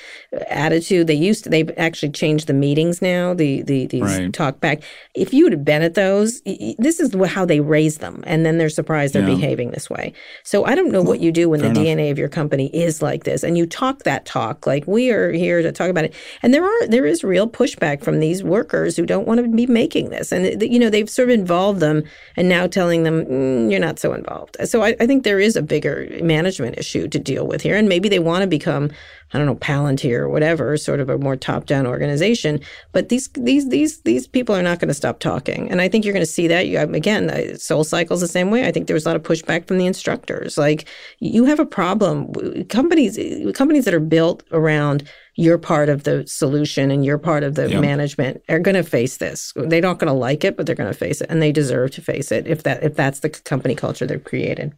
attitude. 0.49 0.76
They 0.85 1.15
used 1.15 1.45
to. 1.45 1.51
They've 1.51 1.71
actually 1.77 2.13
changed 2.13 2.47
the 2.47 2.55
meetings 2.55 3.01
now. 3.03 3.35
The 3.35 3.63
the 3.63 3.87
these 3.87 4.03
right. 4.03 4.33
talk 4.33 4.61
back. 4.61 4.83
If 5.15 5.33
you 5.33 5.49
had 5.49 5.65
been 5.65 5.83
at 5.83 5.95
those, 5.95 6.43
this 6.43 7.01
is 7.01 7.15
how 7.29 7.45
they 7.45 7.61
raise 7.61 7.99
them, 7.99 8.23
and 8.27 8.45
then 8.45 8.59
they're 8.59 8.69
surprised 8.69 9.15
they're 9.15 9.29
yeah. 9.29 9.35
behaving 9.35 9.71
this 9.71 9.89
way. 9.89 10.13
So 10.43 10.65
I 10.65 10.75
don't 10.75 10.91
know 10.91 11.01
well, 11.03 11.13
what 11.13 11.21
you 11.21 11.33
do 11.33 11.49
when 11.49 11.61
the 11.61 11.67
enough. 11.67 11.83
DNA 11.83 12.11
of 12.11 12.19
your 12.19 12.29
company 12.29 12.67
is 12.75 13.03
like 13.03 13.25
this, 13.25 13.43
and 13.43 13.57
you 13.57 13.67
talk 13.67 14.05
that 14.05 14.27
talk 14.27 14.67
like 14.67 14.87
we 14.87 15.11
are 15.11 15.33
here 15.33 15.63
to 15.63 15.73
talk 15.73 15.91
about 15.91 16.05
it. 16.05 16.15
And 16.43 16.53
there 16.53 16.65
are 16.65 16.89
there 16.89 17.07
is 17.07 17.25
real 17.25 17.49
pushback 17.49 18.03
from 18.03 18.21
these 18.21 18.43
workers 18.43 18.97
who 18.97 19.07
don't 19.07 19.27
want 19.27 19.41
to 19.41 19.49
be 19.49 19.67
making 19.67 20.11
this, 20.11 20.33
and 20.33 20.63
you 20.63 20.79
know 20.79 20.91
they've 20.91 21.11
sort 21.11 21.29
of 21.31 21.35
involved 21.35 21.81
them 21.81 22.03
and 22.37 22.49
now 22.49 22.67
telling 22.67 23.03
them 23.03 23.25
mm, 23.25 23.71
you're 23.71 23.81
not 23.81 23.99
so 23.99 24.13
involved. 24.13 24.57
So 24.65 24.83
I, 24.83 24.97
I, 25.01 25.07
think 25.07 25.25
there 25.25 25.41
is 25.41 25.57
a 25.57 25.63
bigger 25.63 26.09
management 26.23 26.79
issue 26.79 27.09
to 27.09 27.19
deal 27.19 27.47
with 27.47 27.63
here, 27.63 27.77
and 27.77 27.89
maybe 27.89 28.09
they 28.09 28.19
want 28.19 28.43
to 28.43 28.47
become 28.47 28.91
I 29.33 29.39
don't 29.39 29.47
know 29.47 29.57
Palantir 29.57 30.21
or 30.21 30.29
whatever, 30.29 30.77
sort 30.77 31.01
of 31.01 31.11
a 31.11 31.19
more 31.19 31.37
top 31.37 31.67
down 31.67 31.87
organization. 31.87 32.61
But 32.93 33.09
these 33.09 33.29
these 33.35 33.69
these 33.69 34.01
these 34.03 34.27
people 34.27 34.55
are 34.55 34.63
not 34.63 34.79
going 34.79 34.89
to 34.89 34.95
stop 34.95 35.19
talking, 35.19 35.71
and 35.71 35.81
I 35.81 35.89
think 35.89 36.05
you're 36.05 36.15
going 36.15 36.25
to 36.25 36.31
see 36.31 36.47
that. 36.49 36.69
You, 36.69 36.79
um, 36.79 36.95
again, 36.95 37.59
Soul 37.59 37.85
Cycle's 37.85 38.21
the 38.21 38.29
same 38.29 38.51
way. 38.51 38.67
I 38.67 38.73
think 38.73 38.87
there 38.87 38.95
was 38.95 39.05
a 39.05 39.09
lot 39.09 39.17
of 39.17 39.23
pushback 39.23 39.67
from 39.67 39.79
the 39.79 39.87
instructors. 39.87 40.57
Like 40.57 40.89
you 41.19 41.45
have 41.45 41.61
a 41.61 41.67
problem. 41.67 42.33
Companies 42.67 43.19
companies 43.55 43.85
that 43.85 43.95
are 43.95 44.01
built 44.01 44.45
around 44.53 45.09
you're 45.37 45.59
part 45.59 45.89
of 45.89 46.05
the 46.05 46.27
solution 46.27 46.91
and 46.91 47.05
you're 47.05 47.19
part 47.19 47.43
of 47.43 47.55
the 47.55 47.71
yep. 47.71 47.81
management 47.81 48.43
are 48.49 48.59
going 48.59 48.75
to 48.75 48.83
face 48.83 49.19
this. 49.19 49.53
They're 49.55 49.83
not 49.83 49.99
going 49.99 50.13
to 50.13 50.19
like 50.19 50.45
it, 50.45 50.57
but 50.57 50.67
they're 50.67 50.75
going 50.75 50.93
to 50.93 50.99
face 50.99 51.21
it, 51.21 51.31
and 51.31 51.43
they 51.43 51.53
deserve 51.53 51.91
to 51.93 52.03
face 52.03 52.33
it 52.33 52.47
if 52.47 52.63
that 52.63 52.83
if 52.83 52.95
that's 52.95 53.21
the 53.21 53.31
company 53.31 53.75
culture 53.75 54.07
they've 54.07 54.23
created. 54.23 54.73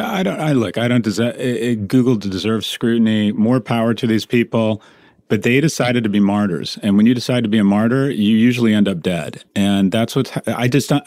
I 0.00 0.22
don't. 0.22 0.40
I 0.40 0.52
look. 0.52 0.78
I 0.78 0.88
don't. 0.88 1.02
Deserve, 1.02 1.36
eh, 1.36 1.70
eh, 1.70 1.74
Google 1.74 2.16
deserves 2.16 2.66
scrutiny. 2.66 3.32
More 3.32 3.60
power 3.60 3.94
to 3.94 4.06
these 4.06 4.26
people. 4.26 4.82
But 5.28 5.42
they 5.42 5.60
decided 5.60 6.02
to 6.02 6.10
be 6.10 6.18
martyrs, 6.18 6.76
and 6.82 6.96
when 6.96 7.06
you 7.06 7.14
decide 7.14 7.44
to 7.44 7.48
be 7.48 7.58
a 7.58 7.62
martyr, 7.62 8.10
you 8.10 8.36
usually 8.36 8.74
end 8.74 8.88
up 8.88 9.00
dead. 9.00 9.44
And 9.54 9.92
that's 9.92 10.16
what 10.16 10.36
I 10.48 10.66
just. 10.66 10.90
I, 10.90 11.02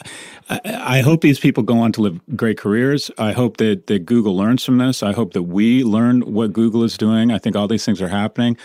I 0.64 1.00
hope 1.02 1.20
these 1.20 1.38
people 1.38 1.62
go 1.62 1.78
on 1.78 1.92
to 1.92 2.00
live 2.00 2.20
great 2.34 2.56
careers. 2.56 3.10
I 3.18 3.32
hope 3.32 3.58
that 3.58 3.86
that 3.88 4.06
Google 4.06 4.34
learns 4.34 4.64
from 4.64 4.78
this. 4.78 5.02
I 5.02 5.12
hope 5.12 5.34
that 5.34 5.42
we 5.42 5.84
learn 5.84 6.22
what 6.22 6.54
Google 6.54 6.84
is 6.84 6.96
doing. 6.96 7.32
I 7.32 7.38
think 7.38 7.54
all 7.54 7.68
these 7.68 7.84
things 7.84 8.00
are 8.00 8.08
happening 8.08 8.56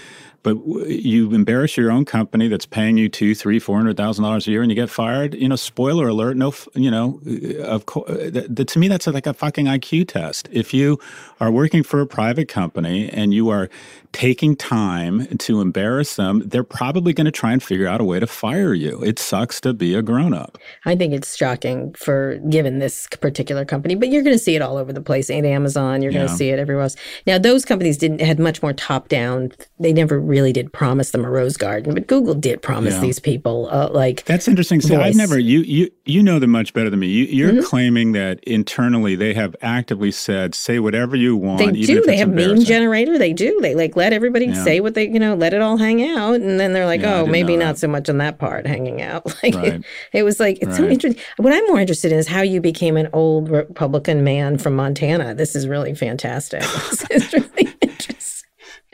but 0.44 0.56
you 0.88 1.34
embarrass 1.34 1.78
your 1.78 1.92
own 1.92 2.06
company 2.06 2.48
that's 2.48 2.66
paying 2.66 2.98
you 2.98 3.10
two, 3.10 3.36
three, 3.36 3.60
four 3.60 3.78
hundred 3.78 3.98
thousand 3.98 4.24
dollars 4.24 4.48
a 4.48 4.52
year, 4.52 4.62
and 4.62 4.72
you 4.72 4.76
get 4.76 4.90
fired. 4.90 5.36
You 5.36 5.50
know, 5.50 5.56
spoiler 5.56 6.08
alert. 6.08 6.38
No, 6.38 6.54
you 6.76 6.92
know, 6.92 7.20
uh, 7.28 7.64
of 7.64 7.86
course, 7.86 8.10
uh, 8.10 8.64
to 8.66 8.80
me 8.80 8.88
that's 8.88 9.08
like 9.08 9.28
a 9.28 9.34
fucking 9.34 9.66
IQ 9.66 10.08
test. 10.08 10.50
If 10.52 10.74
you 10.74 11.00
are 11.40 11.52
working 11.52 11.84
for 11.84 12.02
a 12.02 12.08
private 12.08 12.48
company 12.48 13.10
and 13.10 13.34
you 13.34 13.50
are 13.50 13.70
taking 14.12 14.56
time 14.56 15.26
to 15.38 15.62
embarrass 15.62 16.16
them, 16.16 16.42
they're 16.46 16.64
probably 16.64 17.14
going 17.14 17.26
to 17.26 17.32
try 17.32 17.52
and 17.52 17.62
figure 17.62 17.88
out 17.88 18.02
a 18.02 18.04
way 18.04 18.20
to 18.20 18.28
fire 18.28 18.74
you. 18.74 19.04
It 19.04 19.20
sucks 19.20 19.62
to 19.62 19.74
be 19.74 19.94
a 19.94 20.02
grown 20.02 20.34
up. 20.34 20.58
I 20.86 20.96
think 20.96 21.14
it's 21.14 21.36
shocking 21.36 21.94
for 21.94 22.38
given 22.50 22.80
this 22.80 23.08
particular 23.22 23.66
company, 23.66 23.96
but 23.96 24.10
you're 24.10 24.24
going 24.24 24.36
to 24.36 24.44
see 24.44 24.56
it 24.56 24.62
all 24.62 24.78
over 24.78 24.92
the 24.92 25.02
place. 25.02 25.30
At 25.30 25.46
Amazon, 25.46 26.02
you're 26.02 26.12
yeah. 26.12 26.20
going 26.20 26.30
to 26.30 26.36
see 26.36 26.50
it 26.50 26.60
everywhere 26.60 26.84
else. 26.84 26.96
Now, 27.28 27.38
those 27.38 27.66
companies 27.66 27.98
didn't 27.98 28.22
had 28.22 28.40
much 28.40 28.62
more 28.62 28.74
top 28.74 29.10
down. 29.10 29.52
They 29.80 29.94
never 29.94 30.20
really 30.30 30.54
did 30.54 30.72
promise 30.72 31.12
them 31.12 31.26
a 31.26 31.30
rose 31.30 31.58
garden, 31.58 31.94
but 31.94 32.08
Google 32.08 32.36
did 32.36 32.62
promise 32.62 32.94
yeah. 32.96 33.02
these 33.02 33.20
people 33.20 33.68
uh, 33.72 33.90
like 33.90 34.24
that's 34.26 34.48
interesting. 34.48 34.80
So 34.80 35.02
I've 35.02 35.16
never 35.16 35.38
you 35.38 35.62
you 35.62 35.92
you 36.06 36.24
know 36.24 36.40
them 36.40 36.52
much 36.52 36.74
better 36.74 36.90
than 36.90 37.00
me. 37.00 37.08
You, 37.08 37.48
are 37.48 37.52
mm-hmm. 37.52 37.64
claiming 37.64 38.12
that 38.14 38.44
internally 38.44 39.16
they 39.16 39.34
have 39.34 39.56
actively 39.62 40.12
said 40.12 40.56
say 40.56 40.80
whatever 40.80 41.16
you 41.16 41.36
want. 41.36 41.60
They 41.60 41.72
do. 41.72 42.02
They 42.02 42.18
have 42.18 42.30
meme 42.30 42.64
generator. 42.64 43.18
They 43.18 43.34
do. 43.34 43.60
They 43.62 43.76
like 43.76 43.96
let 43.96 44.14
everybody 44.14 44.48
yeah. 44.48 44.64
say 44.64 44.80
what 44.80 44.94
they, 44.94 45.08
you 45.08 45.20
know, 45.20 45.36
let 45.36 45.54
it 45.54 45.62
all 45.62 45.78
hang 45.78 46.08
out. 46.10 46.36
And 46.36 46.60
then 46.60 46.74
they're 46.74 46.86
like, 46.86 47.02
yeah, 47.02 47.22
oh, 47.22 47.26
maybe 47.26 47.58
not 47.58 47.78
so 47.78 47.88
much 47.88 48.10
on 48.10 48.18
that 48.20 48.38
part 48.40 48.66
hanging 48.66 49.02
out. 49.02 49.26
Like 49.42 49.56
right. 49.56 49.74
it, 49.76 49.86
it, 50.12 50.24
was 50.24 50.38
like, 50.38 50.58
it's 50.58 50.72
right. 50.72 50.78
so 50.78 50.88
interesting. 50.88 51.24
What 51.38 51.54
I'm 51.54 51.66
more 51.68 51.80
interested 51.80 52.12
in 52.12 52.18
is 52.18 52.28
how 52.28 52.42
you 52.42 52.60
became 52.60 52.98
an 52.98 53.08
old 53.14 53.50
Republican 53.50 54.22
man 54.22 54.58
from 54.58 54.76
Montana. 54.76 55.34
This 55.34 55.56
is 55.56 55.66
really 55.66 55.96
fantastic. 55.96 56.62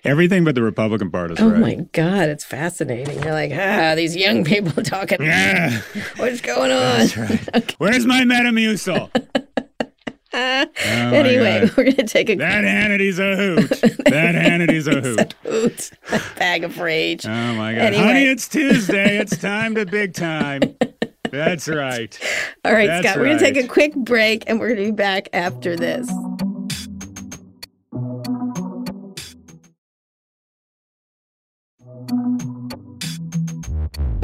it's 0.06 0.12
really 0.12 0.12
interesting. 0.12 0.12
Everything 0.12 0.44
but 0.44 0.56
the 0.56 0.64
Republican 0.64 1.12
part 1.12 1.32
is 1.32 1.40
right. 1.40 1.48
oh 1.48 1.50
right. 1.52 1.78
my 1.78 1.86
God, 1.92 2.30
it's 2.30 2.44
fascinating. 2.44 3.22
You're 3.24 3.34
like, 3.34 3.52
ah, 3.54 3.96
these 3.96 4.16
young 4.16 4.44
people 4.44 4.84
talking. 4.84 5.22
Yeah. 5.22 5.82
What's 6.18 6.42
going 6.42 6.72
on? 6.72 7.00
That's 7.00 7.18
right. 7.18 7.50
okay. 7.56 7.76
Where's 7.78 8.06
my 8.06 8.22
Metamucil? 8.22 9.10
anyway, 10.34 11.70
we're 11.78 11.84
going 11.86 11.96
to 11.96 12.04
take 12.04 12.30
a. 12.30 12.36
That 12.36 12.64
Hannity's 12.64 13.20
a 13.20 13.36
hoot. 13.36 13.70
that 14.06 14.36
Hannity's 14.36 14.88
a 14.88 15.02
hoot. 15.02 15.34
a 15.46 15.50
hoot. 15.50 15.92
Bag 16.38 16.64
of 16.64 16.80
rage. 16.80 17.26
Oh 17.26 17.54
my 17.54 17.74
God. 17.74 17.82
Anyway. 17.82 18.04
Honey, 18.04 18.26
it's 18.26 18.48
Tuesday. 18.48 19.18
It's 19.18 19.38
time 19.38 19.76
to 19.76 19.86
big 19.86 20.14
time. 20.14 20.62
That's 21.32 21.68
right. 21.68 22.18
All 22.64 22.74
right, 22.74 22.88
That's 22.88 23.08
Scott, 23.08 23.18
we're 23.18 23.26
going 23.26 23.38
to 23.38 23.44
take 23.44 23.58
a 23.58 23.68
quick 23.68 23.96
break 23.96 24.44
and 24.48 24.60
we're 24.60 24.70
going 24.70 24.80
to 24.80 24.86
be 24.86 24.92
back 24.92 25.30
after 25.34 25.76
this. 25.76 26.10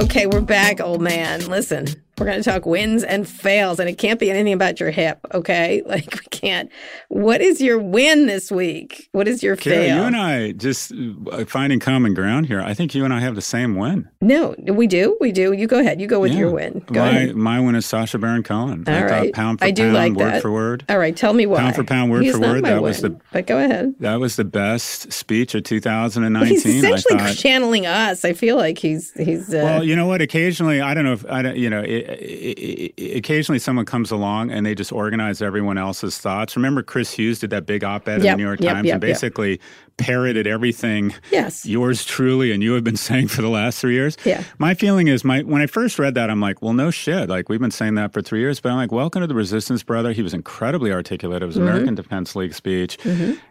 Okay, 0.02 0.26
we're 0.26 0.42
back, 0.42 0.82
old 0.82 1.00
man. 1.00 1.48
Listen, 1.48 1.86
we're 2.22 2.32
going 2.32 2.42
to 2.44 2.50
talk 2.50 2.66
wins 2.66 3.04
and 3.04 3.28
fails, 3.28 3.80
and 3.80 3.90
it 3.90 3.98
can't 3.98 4.20
be 4.20 4.30
anything 4.32 4.54
about 4.54 4.80
your 4.80 4.92
hip, 4.92 5.20
okay? 5.34 5.82
Like, 5.92 6.12
we 6.14 6.20
can't. 6.30 6.70
What 7.10 7.42
is 7.42 7.60
your 7.60 7.78
win 7.78 8.28
this 8.28 8.50
week? 8.52 9.10
What 9.12 9.28
is 9.28 9.44
your 9.44 9.56
Kara, 9.58 9.76
fail? 9.76 9.96
you 9.98 10.02
and 10.04 10.16
I 10.16 10.52
just 10.54 10.94
uh, 11.32 11.44
finding 11.46 11.80
common 11.82 12.14
ground 12.14 12.46
here. 12.46 12.62
I 12.62 12.74
think 12.74 12.96
you 12.96 13.04
and 13.04 13.14
I 13.14 13.20
have 13.20 13.36
the 13.36 13.42
same 13.42 13.76
win. 13.76 14.08
no, 14.22 14.56
we 14.60 14.88
do. 14.88 15.18
We 15.20 15.32
do. 15.34 15.52
You 15.52 15.68
go 15.68 15.80
ahead. 15.80 16.00
You 16.00 16.08
go 16.08 16.20
with 16.22 16.32
Yeah. 16.32 16.40
your 16.40 16.52
win. 16.52 16.82
Go 16.88 17.02
my, 17.02 17.10
ahead. 17.10 17.36
my 17.36 17.60
win 17.60 17.76
is 17.76 17.86
Sacha 17.86 18.18
Baron 18.18 18.44
Cohen. 18.44 18.86
All 18.88 18.94
I 18.94 19.04
right. 19.04 19.34
pound 19.34 19.60
for 19.60 19.66
I 19.66 19.72
do 19.72 19.84
pound, 19.92 19.94
like 19.94 20.14
word 20.14 20.34
that. 20.36 20.42
for 20.42 20.52
word. 20.52 20.86
All 20.88 20.98
right, 20.98 21.16
tell 21.16 21.34
me 21.34 21.46
why. 21.46 21.60
Pound 21.60 21.76
for 21.76 21.84
pound, 21.84 22.10
word 22.12 22.24
He's 22.24 22.34
for 22.34 22.40
word, 22.40 22.64
that 22.64 22.82
was 22.82 23.02
the- 23.02 23.20
But 23.34 23.48
go 23.48 23.58
ahead. 23.58 23.96
That 24.00 24.20
was 24.22 24.38
the 24.38 24.46
best 24.46 25.12
speech 25.12 25.54
of 25.56 25.64
2019. 25.64 26.50
He's 26.50 26.66
essentially 26.66 27.18
thought. 27.20 27.36
channeling 27.36 27.86
us. 27.86 28.24
I 28.24 28.32
feel 28.34 28.56
like 28.56 28.78
he's 28.78 29.12
he's. 29.14 29.54
Uh, 29.54 29.60
Well, 29.64 29.84
you 29.84 29.96
know 29.96 30.06
what? 30.08 30.22
Occasionally, 30.22 30.80
I 30.82 30.94
don't 30.94 31.04
know 31.04 31.14
if 31.14 31.26
I 31.30 31.42
don't. 31.42 31.58
You 31.58 31.70
know, 31.70 31.82
it, 31.82 32.11
it, 32.20 32.94
it, 32.98 33.18
occasionally 33.18 33.60
someone 33.60 33.86
comes 33.86 34.12
along 34.12 34.52
and 34.52 34.66
they 34.66 34.76
just 34.76 34.92
organize 34.92 35.42
everyone 35.42 35.78
else's 35.78 36.18
thoughts. 36.18 36.56
Remember, 36.56 36.84
Chris 36.84 37.14
Hughes 37.14 37.40
did 37.40 37.52
that 37.52 37.66
big 37.66 37.84
op-ed 37.84 38.16
in 38.16 38.22
the 38.22 38.36
New 38.36 38.44
York 38.44 38.60
yep, 38.60 38.74
Times 38.74 38.88
yep, 38.88 38.96
and 38.96 39.04
yep. 39.04 39.10
basically 39.14 39.60
parroted 39.98 40.48
everything. 40.48 41.14
yes. 41.32 41.66
Yours 41.66 42.04
truly, 42.04 42.52
and 42.52 42.64
you 42.64 42.74
have 42.74 42.84
been 42.84 42.96
saying 43.10 43.28
for 43.28 43.42
the 43.42 43.50
last 43.50 43.80
three 43.80 43.94
years. 43.94 44.18
Yeah. 44.26 44.44
My 44.58 44.74
feeling 44.74 45.08
is, 45.08 45.24
my 45.24 45.42
when 45.42 45.62
I 45.62 45.68
first 45.68 46.00
read 46.00 46.16
that, 46.16 46.30
I'm 46.30 46.42
like, 46.42 46.62
well, 46.62 46.74
no 46.74 46.92
shit. 46.92 47.30
Like 47.30 47.48
we've 47.48 47.60
been 47.60 47.72
saying 47.72 47.96
that 47.96 48.12
for 48.12 48.22
three 48.22 48.40
years. 48.40 48.60
But 48.60 48.72
I'm 48.72 48.78
like, 48.78 48.92
welcome 48.92 49.22
to 49.22 49.28
the 49.28 49.36
resistance, 49.36 49.84
brother. 49.84 50.12
He 50.12 50.22
was 50.22 50.34
incredibly 50.34 50.92
articulate. 50.92 51.42
It 51.44 51.46
was 51.46 51.62
Mm-hmm. 51.62 51.68
American 51.68 51.96
Defense 51.96 52.36
League 52.36 52.54
speech, 52.54 52.98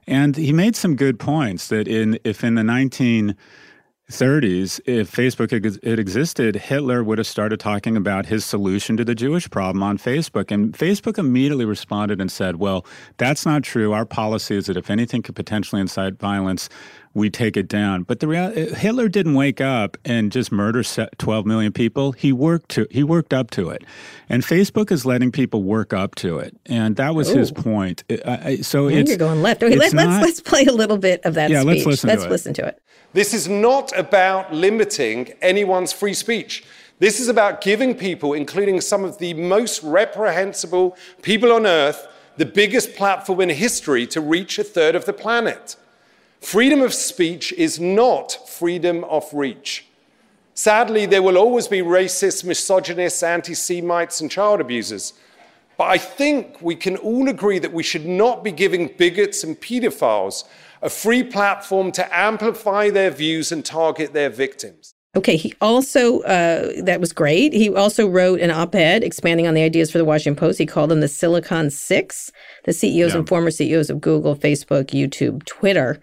and 0.07 0.37
he 0.37 0.53
made 0.53 0.75
some 0.75 0.97
good 0.97 1.19
points. 1.19 1.69
That 1.69 1.87
in 1.87 2.19
if 2.25 2.43
in 2.43 2.57
the 2.57 2.65
19 2.65 3.37
30s, 4.11 4.81
if 4.87 5.11
Facebook 5.11 5.51
had 5.53 5.99
existed, 5.99 6.57
Hitler 6.57 7.03
would 7.05 7.19
have 7.19 7.27
started 7.27 7.61
talking 7.61 7.97
about 7.97 8.27
his 8.27 8.45
solution 8.45 8.97
to 8.97 9.05
the 9.05 9.15
Jewish 9.15 9.49
problem 9.49 9.83
on 9.83 9.99
Facebook. 9.99 10.51
And 10.51 10.73
Facebook 10.73 11.17
immediately 11.17 11.65
responded 11.65 12.21
and 12.21 12.31
said, 12.31 12.57
Well, 12.57 12.85
that's 13.19 13.47
not 13.47 13.63
true. 13.63 13.93
Our 13.93 14.05
policy 14.05 14.57
is 14.57 14.67
that 14.67 14.77
if 14.77 14.91
anything 14.91 15.23
could 15.23 15.37
potentially 15.37 15.81
incite 15.81 16.19
violence, 16.19 16.69
we 17.15 17.29
take 17.31 17.57
it 17.57 17.69
down. 17.69 18.05
But 18.05 18.21
the 18.21 18.29
real, 18.29 18.51
Hitler 18.51 19.09
didn't 19.09 19.35
wake 19.35 19.61
up 19.61 19.97
and 20.05 20.31
just 20.31 20.53
murder 20.53 20.83
12 20.83 21.47
million 21.47 21.73
people. 21.73 22.13
He 22.13 22.33
worked 22.33 22.71
to 22.71 22.87
he 22.91 23.03
worked 23.03 23.35
up 23.35 23.51
to 23.53 23.71
it, 23.71 23.83
and 24.29 24.43
Facebook 24.43 24.91
is 24.93 25.05
letting 25.05 25.33
people 25.33 25.63
work 25.63 25.93
up 25.93 26.15
to 26.17 26.39
it, 26.39 26.57
and 26.67 26.97
that 26.97 27.15
was 27.15 27.29
his 27.29 27.51
oh. 27.57 27.63
point. 27.63 28.05
I- 28.11 28.41
I- 28.45 28.57
so 28.59 28.89
I 28.89 28.93
it's 28.93 29.09
you're 29.11 29.19
going 29.19 29.43
left. 29.43 29.63
Okay, 29.63 29.75
it's 29.75 29.81
let, 29.81 29.95
not- 29.95 30.23
let's 30.23 30.25
let's 30.25 30.41
play 30.41 30.65
a 30.67 30.73
little 30.73 30.99
bit 30.99 31.21
of 31.25 31.35
that 31.35 31.51
Yeah, 31.51 31.63
speech. 31.63 31.77
let's 31.77 31.87
listen 31.87 32.09
Let's 32.09 32.25
it. 32.25 32.31
listen 32.31 32.55
to 32.55 32.67
it. 32.67 32.83
This 33.13 33.35
is 33.35 33.49
not 33.49 33.97
about 33.99 34.55
limiting 34.55 35.33
anyone's 35.43 35.93
free 35.93 36.15
speech. 36.15 36.65
This 37.01 37.19
is 37.19 37.29
about 37.29 37.61
giving 37.63 37.95
people, 37.95 38.35
including 38.35 38.81
some 38.81 39.05
of 39.05 39.19
the 39.19 39.35
most 39.35 39.83
reprehensible 39.83 40.97
people 41.23 41.51
on 41.51 41.67
earth, 41.67 42.07
the 42.37 42.45
biggest 42.47 42.95
platform 42.95 43.41
in 43.41 43.49
history 43.49 44.07
to 44.09 44.21
reach 44.21 44.59
a 44.59 44.65
third 44.65 44.95
of 44.95 45.07
the 45.07 45.13
planet. 45.13 45.77
Freedom 46.41 46.81
of 46.81 46.95
speech 46.95 47.53
is 47.53 47.79
not 47.79 48.49
freedom 48.49 49.05
of 49.05 49.33
reach. 49.33 49.87
Sadly, 50.55 51.07
there 51.07 51.23
will 51.23 51.37
always 51.39 51.69
be 51.69 51.81
racists, 51.81 52.45
misogynists, 52.45 53.23
anti 53.23 53.55
Semites, 53.55 54.21
and 54.21 54.31
child 54.31 54.61
abusers. 54.61 55.13
But 55.77 55.85
I 55.89 55.99
think 55.99 56.61
we 56.61 56.75
can 56.75 56.97
all 56.97 57.29
agree 57.29 57.59
that 57.59 57.73
we 57.73 57.83
should 57.83 58.05
not 58.07 58.45
be 58.45 58.53
giving 58.53 58.89
bigots 58.99 59.45
and 59.45 59.59
pedophiles 59.59 60.45
a 60.83 60.91
free 60.91 61.23
platform 61.23 61.93
to 61.93 62.15
amplify 62.17 62.91
their 62.91 63.11
views 63.11 63.53
and 63.53 63.65
target 63.65 64.13
their 64.13 64.31
victims. 64.31 64.95
Okay, 65.17 65.37
he 65.37 65.55
also, 65.61 66.21
uh, 66.21 66.83
that 66.83 67.01
was 67.01 67.13
great. 67.13 67.53
He 67.53 67.75
also 67.75 68.07
wrote 68.07 68.41
an 68.41 68.51
op 68.51 68.75
ed 68.75 69.03
expanding 69.03 69.47
on 69.47 69.55
the 69.55 69.63
ideas 69.63 69.91
for 69.91 69.99
the 69.99 70.05
Washington 70.05 70.39
Post. 70.39 70.59
He 70.59 70.67
called 70.67 70.91
them 70.91 71.01
the 71.01 71.09
Silicon 71.09 71.71
Six, 71.71 72.31
the 72.65 72.73
CEOs 72.73 73.13
Yeah. 73.13 73.19
and 73.19 73.29
former 73.29 73.51
CEOs 73.51 73.91
of 73.91 74.01
Google, 74.01 74.37
Facebook, 74.37 74.87
YouTube, 74.91 75.45
Twitter. 75.47 76.01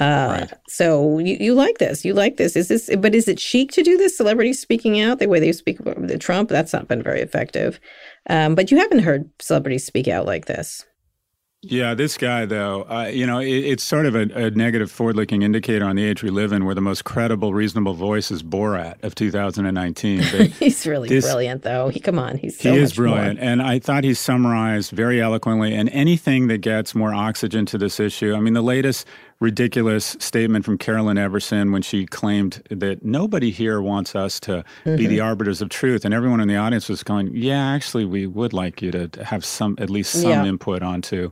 Uh, 0.00 0.28
Right. 0.40 0.52
So 0.68 1.18
you, 1.18 1.36
you 1.40 1.54
like 1.54 1.78
this. 1.78 2.04
You 2.04 2.12
like 2.14 2.36
this. 2.36 2.54
Is 2.56 2.68
this, 2.68 2.90
but 2.98 3.14
is 3.14 3.28
it 3.28 3.40
chic 3.40 3.72
to 3.72 3.82
do 3.82 3.96
this? 3.96 4.16
Celebrities 4.16 4.60
speaking 4.60 5.00
out 5.00 5.18
the 5.18 5.26
way 5.28 5.40
they 5.40 5.52
speak 5.52 5.80
about 5.80 6.06
the 6.06 6.18
Trump? 6.18 6.48
That's 6.50 6.72
not 6.72 6.88
been 6.88 7.02
very 7.02 7.20
effective. 7.22 7.80
Um, 8.28 8.54
but 8.54 8.70
you 8.70 8.78
haven't 8.78 9.00
heard 9.00 9.30
celebrities 9.40 9.84
speak 9.84 10.08
out 10.08 10.26
like 10.26 10.46
this. 10.46 10.84
Yeah, 11.62 11.94
this 11.94 12.16
guy 12.16 12.44
though, 12.46 12.82
uh, 12.88 13.06
you 13.12 13.26
know, 13.26 13.40
it, 13.40 13.48
it's 13.48 13.82
sort 13.82 14.06
of 14.06 14.14
a, 14.14 14.20
a 14.34 14.50
negative 14.50 14.88
forward-looking 14.88 15.42
indicator 15.42 15.84
on 15.84 15.96
the 15.96 16.04
age 16.04 16.22
we 16.22 16.30
live 16.30 16.52
in, 16.52 16.64
where 16.64 16.76
the 16.76 16.80
most 16.80 17.04
credible, 17.04 17.52
reasonable 17.54 17.94
voice 17.94 18.30
is 18.30 18.42
Borat 18.44 19.02
of 19.02 19.16
2019. 19.16 20.18
But 20.32 20.46
He's 20.50 20.86
really 20.86 21.08
This- 21.08 21.24
brilliant, 21.24 21.62
though. 21.62 21.88
He 21.88 21.98
come 21.98 22.20
on, 22.20 22.36
he's 22.36 22.56
so 22.60 22.70
he 22.72 22.78
is 22.78 22.90
much 22.92 22.98
more. 22.98 23.14
brilliant, 23.16 23.40
and 23.40 23.62
I 23.62 23.80
thought 23.80 24.04
he 24.04 24.14
summarized 24.14 24.92
very 24.92 25.20
eloquently. 25.20 25.74
And 25.74 25.88
anything 25.88 26.46
that 26.48 26.58
gets 26.58 26.94
more 26.94 27.12
oxygen 27.12 27.66
to 27.66 27.78
this 27.78 27.98
issue, 27.98 28.34
I 28.34 28.38
mean, 28.40 28.54
the 28.54 28.62
latest 28.62 29.04
ridiculous 29.40 30.16
statement 30.18 30.64
from 30.64 30.78
Carolyn 30.78 31.18
Everson 31.18 31.70
when 31.72 31.82
she 31.82 32.06
claimed 32.06 32.62
that 32.70 33.04
nobody 33.04 33.50
here 33.50 33.80
wants 33.82 34.14
us 34.16 34.40
to 34.40 34.64
be 34.84 34.90
Mm-hmm. 34.92 35.08
the 35.08 35.20
arbiters 35.20 35.60
of 35.62 35.68
truth, 35.68 36.04
and 36.04 36.14
everyone 36.14 36.40
in 36.40 36.48
the 36.48 36.56
audience 36.56 36.88
was 36.88 37.02
going, 37.02 37.30
"Yeah, 37.34 37.72
actually, 37.74 38.04
we 38.04 38.26
would 38.26 38.52
like 38.52 38.80
you 38.82 38.90
to 38.92 39.10
have 39.24 39.44
some, 39.44 39.76
at 39.78 39.90
least 39.90 40.12
some 40.12 40.30
Yeah. 40.30 40.44
input 40.44 40.82
onto." 40.82 41.30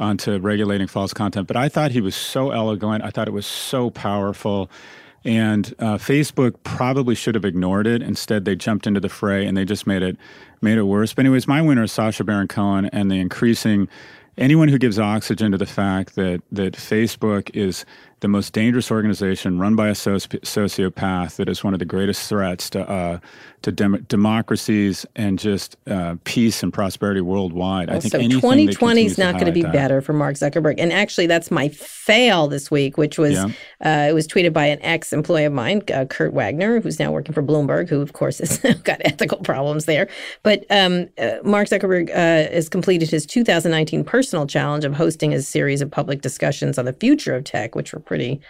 onto 0.00 0.38
regulating 0.38 0.88
false 0.88 1.14
content. 1.14 1.46
But 1.46 1.56
I 1.56 1.68
thought 1.68 1.92
he 1.92 2.00
was 2.00 2.16
so 2.16 2.50
eloquent. 2.50 3.04
I 3.04 3.10
thought 3.10 3.28
it 3.28 3.32
was 3.32 3.46
so 3.46 3.90
powerful. 3.90 4.68
And 5.24 5.72
uh, 5.78 5.98
Facebook 5.98 6.54
probably 6.64 7.14
should 7.14 7.36
have 7.36 7.44
ignored 7.44 7.86
it. 7.86 8.02
Instead, 8.02 8.44
they 8.44 8.56
jumped 8.56 8.88
into 8.88 8.98
the 8.98 9.08
fray 9.08 9.46
and 9.46 9.56
they 9.56 9.64
just 9.64 9.86
made 9.86 10.02
it 10.02 10.16
made 10.60 10.78
it 10.78 10.82
worse. 10.82 11.14
But 11.14 11.26
anyways, 11.26 11.46
my 11.46 11.62
winner 11.62 11.84
is 11.84 11.92
Sacha 11.92 12.24
Baron 12.24 12.48
Cohen 12.48 12.86
and 12.86 13.08
the 13.08 13.20
increasing 13.20 13.86
anyone 14.38 14.68
who 14.68 14.78
gives 14.78 14.98
oxygen 14.98 15.52
to 15.52 15.58
the 15.58 15.66
fact 15.66 16.14
that 16.16 16.42
that 16.52 16.74
Facebook 16.74 17.50
is 17.54 17.84
the 18.20 18.28
most 18.28 18.54
dangerous 18.54 18.90
organization 18.90 19.58
run 19.58 19.76
by 19.76 19.88
a 19.88 19.92
soci- 19.92 20.40
sociopath 20.40 21.36
that 21.36 21.46
is 21.48 21.62
one 21.62 21.74
of 21.74 21.78
the 21.78 21.84
greatest 21.84 22.26
threats 22.28 22.70
to 22.70 22.88
uh, 22.88 23.18
to 23.62 23.70
dem- 23.72 24.04
democracies 24.08 25.04
and 25.16 25.38
just 25.38 25.76
uh, 25.86 26.16
peace 26.24 26.62
and 26.62 26.72
prosperity 26.72 27.20
worldwide. 27.20 27.90
I 27.90 27.98
think 28.00 28.12
so 28.12 28.18
2020 28.18 29.04
is 29.06 29.18
not 29.18 29.34
going 29.34 29.46
to 29.46 29.52
be 29.52 29.62
that- 29.62 29.72
better 29.72 30.00
for 30.00 30.12
Mark 30.14 30.36
Zuckerberg. 30.36 30.76
And 30.78 30.92
actually, 30.92 31.26
that's 31.26 31.50
my 31.50 31.68
fail 31.68 32.48
this 32.48 32.70
week, 32.70 32.96
which 32.98 33.18
was 33.18 33.34
Yeah. 33.34 33.46
uh, 33.84 34.08
it 34.08 34.14
was 34.14 34.26
tweeted 34.26 34.52
by 34.52 34.66
an 34.66 34.80
ex 34.82 35.12
employee 35.12 35.44
of 35.44 35.52
mine, 35.52 35.82
uh, 35.92 36.04
Kurt 36.06 36.32
Wagner, 36.32 36.80
who's 36.80 36.98
now 36.98 37.10
working 37.12 37.34
for 37.34 37.42
Bloomberg, 37.42 37.88
who 37.88 38.00
of 38.00 38.12
course 38.14 38.38
has 38.38 38.58
got 38.84 39.00
ethical 39.04 39.38
problems 39.38 39.84
there. 39.84 40.08
But 40.42 40.64
um, 40.70 41.08
uh, 41.18 41.36
Mark 41.44 41.68
Zuckerberg 41.68 42.10
uh, 42.10 42.52
has 42.52 42.68
completed 42.70 43.10
his 43.10 43.26
2019 43.26 44.04
personal 44.04 44.23
challenge 44.46 44.84
of 44.84 44.94
hosting 44.94 45.32
a 45.32 45.42
series 45.42 45.80
of 45.80 45.90
public 45.90 46.20
discussions 46.20 46.78
on 46.78 46.84
the 46.84 46.92
future 46.92 47.34
of 47.34 47.44
tech, 47.44 47.74
which 47.74 47.92
were 47.92 48.00
pretty 48.00 48.40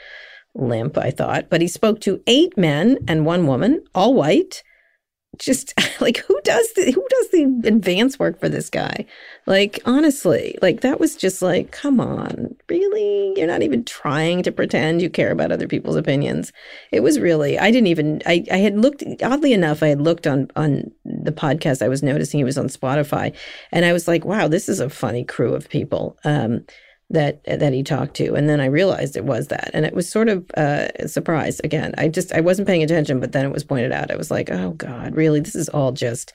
limp, 0.55 0.97
I 0.97 1.11
thought. 1.11 1.51
But 1.51 1.61
he 1.61 1.69
spoke 1.69 2.01
to 2.03 2.23
eight 2.27 2.57
men 2.57 2.99
and 3.09 3.27
one 3.27 3.47
woman, 3.47 3.85
all 3.95 4.15
white 4.15 4.63
just 5.39 5.75
like 6.01 6.19
who 6.19 6.41
does 6.43 6.73
the 6.75 6.91
who 6.91 7.07
does 7.09 7.31
the 7.31 7.69
advance 7.69 8.19
work 8.19 8.41
for 8.41 8.49
this 8.49 8.71
guy? 8.71 9.07
Like 9.47 9.81
honestly 9.85 10.59
like 10.63 10.81
that 10.81 11.01
was 11.01 11.17
just 11.17 11.43
like 11.43 11.71
come 11.71 12.01
on. 12.01 12.55
Really? 12.69 13.35
You're 13.37 13.47
not 13.47 13.63
even 13.63 13.85
trying 13.85 14.43
to 14.43 14.53
pretend 14.53 15.03
you 15.03 15.11
care 15.11 15.31
about 15.31 15.53
other 15.53 15.69
people's 15.69 15.97
opinions. 15.97 16.53
It 16.93 17.01
was 17.01 17.21
really 17.21 17.59
i 17.59 17.71
didn't 17.71 17.89
even 17.89 18.23
i 18.27 18.45
i 18.51 18.59
had 18.59 18.79
looked 18.79 19.03
oddly 19.23 19.53
enough 19.53 19.83
i 19.83 19.89
had 19.89 20.01
looked 20.01 20.27
on 20.27 20.51
on 20.57 20.91
the 21.05 21.33
podcast 21.33 21.83
i 21.83 21.89
was 21.89 22.03
noticing 22.03 22.39
he 22.39 22.45
was 22.45 22.59
on 22.59 22.67
spotify 22.67 23.35
and 23.73 23.85
i 23.85 23.93
was 23.93 24.09
like 24.09 24.25
wow 24.25 24.49
this 24.49 24.69
is 24.69 24.81
a 24.81 24.89
funny 24.89 25.25
crew 25.25 25.55
of 25.55 25.69
people. 25.69 26.17
Um 26.25 26.65
that 27.15 27.43
that 27.45 27.73
he 27.73 27.83
talked 27.83 28.15
to. 28.17 28.35
And 28.35 28.49
then 28.49 28.61
i 28.61 28.67
realized 28.67 29.17
it 29.17 29.25
was 29.25 29.49
that. 29.49 29.71
And 29.73 29.85
it 29.87 29.95
was 29.95 30.09
sort 30.09 30.29
of 30.29 30.45
uh, 30.57 30.89
a 30.99 31.09
surprise. 31.09 31.61
Again 31.65 31.95
i 31.99 32.09
just 32.09 32.33
i 32.33 32.41
wasn't 32.41 32.69
paying 32.69 32.83
attention 32.83 33.21
but 33.21 33.33
then 33.33 33.45
it 33.45 33.53
was 33.53 33.65
pointed 33.65 33.93
out. 33.93 34.11
I 34.11 34.17
was 34.17 34.31
like 34.31 34.51
oh 34.51 34.71
god 34.73 35.17
really? 35.17 35.41
This 35.41 35.55
is 35.55 35.69
all 35.71 35.93
just 35.93 36.33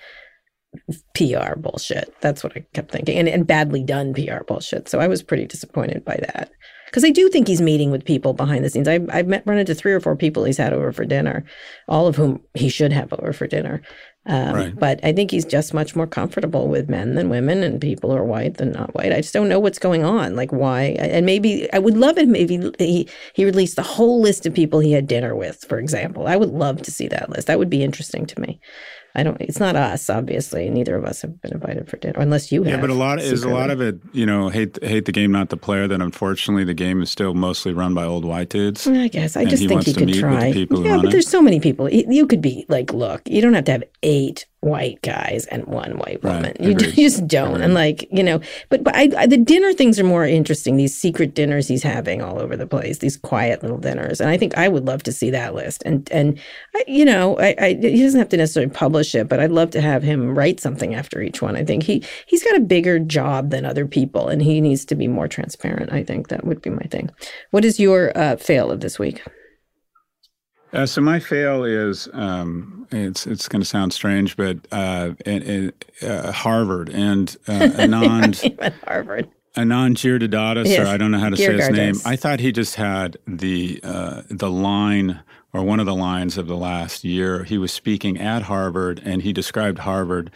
pr 1.16 1.56
bullshit. 1.58 2.14
That's 2.22 2.44
what 2.44 2.54
i 2.56 2.66
kept 2.74 2.92
thinking. 2.92 3.18
And, 3.18 3.30
and 3.30 3.48
badly 3.48 3.84
done 3.84 4.14
pr 4.14 4.44
bullshit. 4.48 4.90
So 4.90 5.00
i 5.00 5.08
was 5.08 5.24
pretty 5.24 5.46
disappointed 5.46 6.04
by 6.04 6.18
that. 6.18 6.52
Because 6.86 7.06
i 7.06 7.10
do 7.12 7.30
think 7.30 7.48
he's 7.48 7.62
meeting 7.62 7.92
with 7.92 8.06
people 8.06 8.34
behind 8.34 8.64
the 8.66 8.70
scenes. 8.70 8.88
I've, 8.88 9.08
I've 9.12 9.28
met 9.28 9.44
run 9.46 9.60
into 9.60 9.76
three 9.76 9.94
or 9.94 10.00
four 10.00 10.16
people 10.16 10.44
he's 10.44 10.58
had 10.58 10.74
over 10.74 10.92
for 10.92 11.06
dinner 11.06 11.44
all 11.88 12.08
of 12.08 12.16
whom 12.16 12.42
he 12.54 12.70
should 12.70 12.92
have 12.92 13.14
over 13.14 13.34
for 13.34 13.48
dinner 13.48 13.82
Um, 14.26 14.54
Right. 14.56 14.76
But 14.78 15.00
I 15.04 15.14
think 15.14 15.32
he's 15.32 15.46
just 15.46 15.74
much 15.74 15.96
more 15.96 16.06
comfortable 16.06 16.68
with 16.68 16.90
men 16.90 17.16
than 17.16 17.30
women 17.30 17.64
and 17.64 17.80
people 17.82 18.12
who 18.12 18.18
are 18.18 18.24
white 18.26 18.58
than 18.58 18.72
not 18.72 18.94
white. 18.94 19.12
I 19.14 19.22
just 19.22 19.34
don't 19.34 19.48
know 19.50 19.60
what's 19.60 19.80
going 19.80 20.04
on. 20.04 20.36
Like 20.36 20.52
why? 20.52 20.96
And 21.00 21.26
maybe 21.26 21.72
I 21.74 21.80
would 21.80 21.98
love 21.98 22.18
it. 22.18 22.28
Maybe 22.28 22.72
he 22.78 23.08
he 23.34 23.46
released 23.46 23.76
the 23.76 23.82
whole 23.84 24.22
list 24.22 24.46
of 24.46 24.54
people 24.54 24.80
he 24.82 24.92
had 24.92 25.08
dinner 25.08 25.36
with, 25.36 25.64
for 25.68 25.80
example. 25.80 26.28
I 26.28 26.36
would 26.36 26.50
love 26.50 26.82
to 26.84 26.92
see 26.92 27.08
that 27.08 27.30
list. 27.30 27.48
That 27.48 27.60
would 27.60 27.70
be 27.70 27.84
interesting 27.84 28.26
to 28.28 28.40
me. 28.42 28.60
I 29.16 29.24
don't. 29.24 29.40
It's 29.42 29.60
not 29.60 29.76
us, 29.76 30.10
obviously. 30.10 30.70
Neither 30.70 30.96
of 30.96 31.04
us 31.04 31.22
have 31.24 31.42
been 31.42 31.54
invited 31.54 31.90
for 31.90 31.98
dinner, 31.98 32.20
unless 32.20 32.52
you 32.52 32.64
have. 32.64 32.76
Yeah, 32.76 32.82
but 32.82 32.90
a 32.90 32.94
lot 32.94 33.20
is 33.20 33.44
a 33.44 33.50
lot 33.50 33.72
of 33.72 33.82
it. 33.82 34.00
You 34.12 34.26
know, 34.26 34.50
hate 34.50 34.82
hate 34.84 35.06
the 35.06 35.12
game, 35.12 35.32
not 35.32 35.50
the 35.50 35.58
player. 35.58 35.88
That 35.88 36.02
unfortunately 36.02 36.64
the 36.64 36.76
game 36.76 37.02
is 37.02 37.10
still 37.10 37.34
mostly 37.34 37.74
run 37.74 37.94
by 37.94 38.06
old 38.06 38.24
white 38.24 38.50
dudes. 38.50 38.88
I 38.88 39.08
guess 39.08 39.36
I 39.36 39.46
just 39.46 39.64
he 39.64 39.68
think 39.68 39.84
he 39.84 39.94
could 39.94 40.14
try. 40.14 40.54
people 40.54 40.86
yeah, 40.86 40.98
but 40.98 41.06
it. 41.06 41.12
there's 41.12 41.28
so 41.28 41.42
many 41.42 41.60
people. 41.60 41.90
You 41.90 42.28
could 42.28 42.42
be 42.42 42.66
like, 42.70 42.94
look, 42.94 43.22
you 43.26 43.42
don't 43.42 43.54
have 43.54 43.66
to 43.66 43.72
have 43.72 43.84
eight 44.04 44.46
white 44.62 45.02
guys 45.02 45.46
and 45.46 45.66
one 45.66 45.98
white 45.98 46.20
Right, 46.24 46.36
woman. 46.36 46.56
You, 46.60 46.72
agreed. 46.76 46.98
you 46.98 47.10
just 47.10 47.28
don't. 47.28 47.62
And 47.62 47.74
like 47.74 48.08
you 48.12 48.24
know, 48.24 48.42
but 48.70 48.84
but 48.84 48.96
I, 48.96 49.10
I, 49.18 49.28
the 49.28 49.38
dinner 49.38 49.74
things 49.74 50.00
are 50.00 50.04
more 50.04 50.26
interesting. 50.26 50.78
These 50.78 50.98
secret 51.00 51.34
dinners 51.34 51.68
he's 51.68 51.84
having 51.84 52.22
all 52.22 52.40
over 52.40 52.58
the 52.58 52.68
place. 52.68 53.00
These 53.00 53.18
quiet 53.18 53.62
little 53.62 53.78
dinners, 53.78 54.20
and 54.20 54.30
I 54.30 54.38
think 54.38 54.58
I 54.58 54.68
would 54.68 54.86
love 54.86 55.04
to 55.04 55.12
see 55.12 55.30
that 55.32 55.56
list. 55.56 55.84
And 55.86 56.10
and 56.12 56.40
I, 56.76 56.84
you 56.88 57.06
know, 57.06 57.40
I, 57.40 57.56
I 57.60 57.68
he 57.74 58.02
doesn't 58.02 58.20
have 58.20 58.30
to 58.30 58.38
necessarily 58.38 58.72
publish 58.72 59.16
it, 59.16 59.30
but 59.30 59.40
I'd 59.40 59.52
love 59.52 59.70
to 59.72 59.82
have 59.82 60.04
him 60.04 60.36
write 60.38 60.60
something 60.60 60.94
after 60.96 61.22
each 61.22 61.42
one. 61.42 61.56
I 61.56 61.64
think 61.64 61.84
he 61.84 62.04
he's 62.26 62.44
got 62.44 62.56
a 62.58 62.62
bigger 62.62 63.00
job 63.00 63.52
than 63.52 63.66
other 63.66 63.86
people, 63.86 64.28
and 64.28 64.42
he 64.42 64.62
needs 64.62 64.86
to 64.86 64.96
be 64.96 65.08
more 65.08 65.28
transparent. 65.28 65.92
I 65.94 66.04
think 66.04 66.28
that 66.30 66.46
would 66.46 66.62
be 66.62 66.70
my 66.70 66.84
thing. 66.90 67.10
What 67.52 67.66
is 67.66 67.80
your 67.80 68.18
uh, 68.18 68.36
fail 68.36 68.72
of 68.72 68.82
this 68.82 69.00
week? 69.00 69.22
Uh, 70.72 70.86
so 70.86 71.02
my 71.02 71.20
fail 71.20 71.64
is 71.64 72.08
um, 72.14 72.79
it's 72.92 73.28
it's 73.28 73.48
going 73.48 73.62
to 73.62 73.68
sound 73.68 73.94
strange, 73.94 74.36
but 74.38 74.58
uh, 74.72 75.12
in, 75.26 75.74
uh, 76.02 76.32
Harvard 76.32 76.90
and 76.90 77.36
uh, 77.48 77.52
Anand 77.52 78.74
Harvard. 78.88 79.30
Anand 79.56 79.96
Giridharadas, 79.96 80.68
Yes, 80.68 80.80
or 80.80 80.90
I 80.90 80.98
don't 80.98 81.12
know 81.12 81.20
how 81.20 81.30
to 81.30 81.38
say 81.38 81.54
his 81.54 81.70
name. 81.70 81.96
I 82.06 82.16
thought 82.16 82.40
he 82.40 82.52
just 82.52 82.76
had 82.76 83.18
the 83.28 83.80
uh, 83.84 84.22
the 84.30 84.50
line 84.50 85.22
or 85.52 85.64
one 85.64 85.80
of 85.80 85.86
the 85.86 85.96
lines 85.96 86.38
of 86.38 86.48
the 86.48 86.56
last 86.56 87.04
year. 87.04 87.44
He 87.44 87.58
was 87.58 87.72
speaking 87.74 88.18
at 88.20 88.44
Harvard, 88.44 89.02
and 89.04 89.24
he 89.24 89.34
described 89.34 89.80
Harvard 89.80 90.32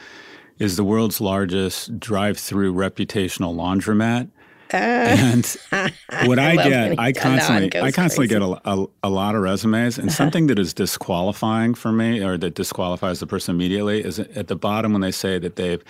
as 0.60 0.76
the 0.76 0.84
world's 0.84 1.22
largest 1.22 2.00
drive-through 2.00 2.74
reputational 2.74 3.56
laundromat. 3.56 4.30
And 4.74 5.46
what 6.26 6.40
I, 6.40 6.56
when 6.56 6.70
get, 6.70 7.00
I 7.00 7.12
constantly, 7.14 7.80
I 7.82 7.92
constantly 7.92 8.28
crazy. 8.28 8.40
get 8.40 8.60
a, 8.66 8.70
a, 8.70 8.86
a 9.04 9.10
lot 9.10 9.36
of 9.36 9.42
resumes, 9.42 9.98
and 9.98 10.12
something 10.12 10.48
that 10.48 10.60
is 10.60 10.74
disqualifying 10.74 11.74
for 11.74 11.92
me, 11.92 12.24
or 12.24 12.38
that 12.38 12.56
disqualifies 12.56 13.20
the 13.20 13.28
person 13.28 13.56
immediately, 13.56 14.04
is 14.04 14.20
at 14.20 14.48
the 14.48 14.56
bottom 14.56 14.92
when 14.94 15.02
they 15.02 15.12
say 15.12 15.40
that 15.40 15.56
they've 15.56 15.84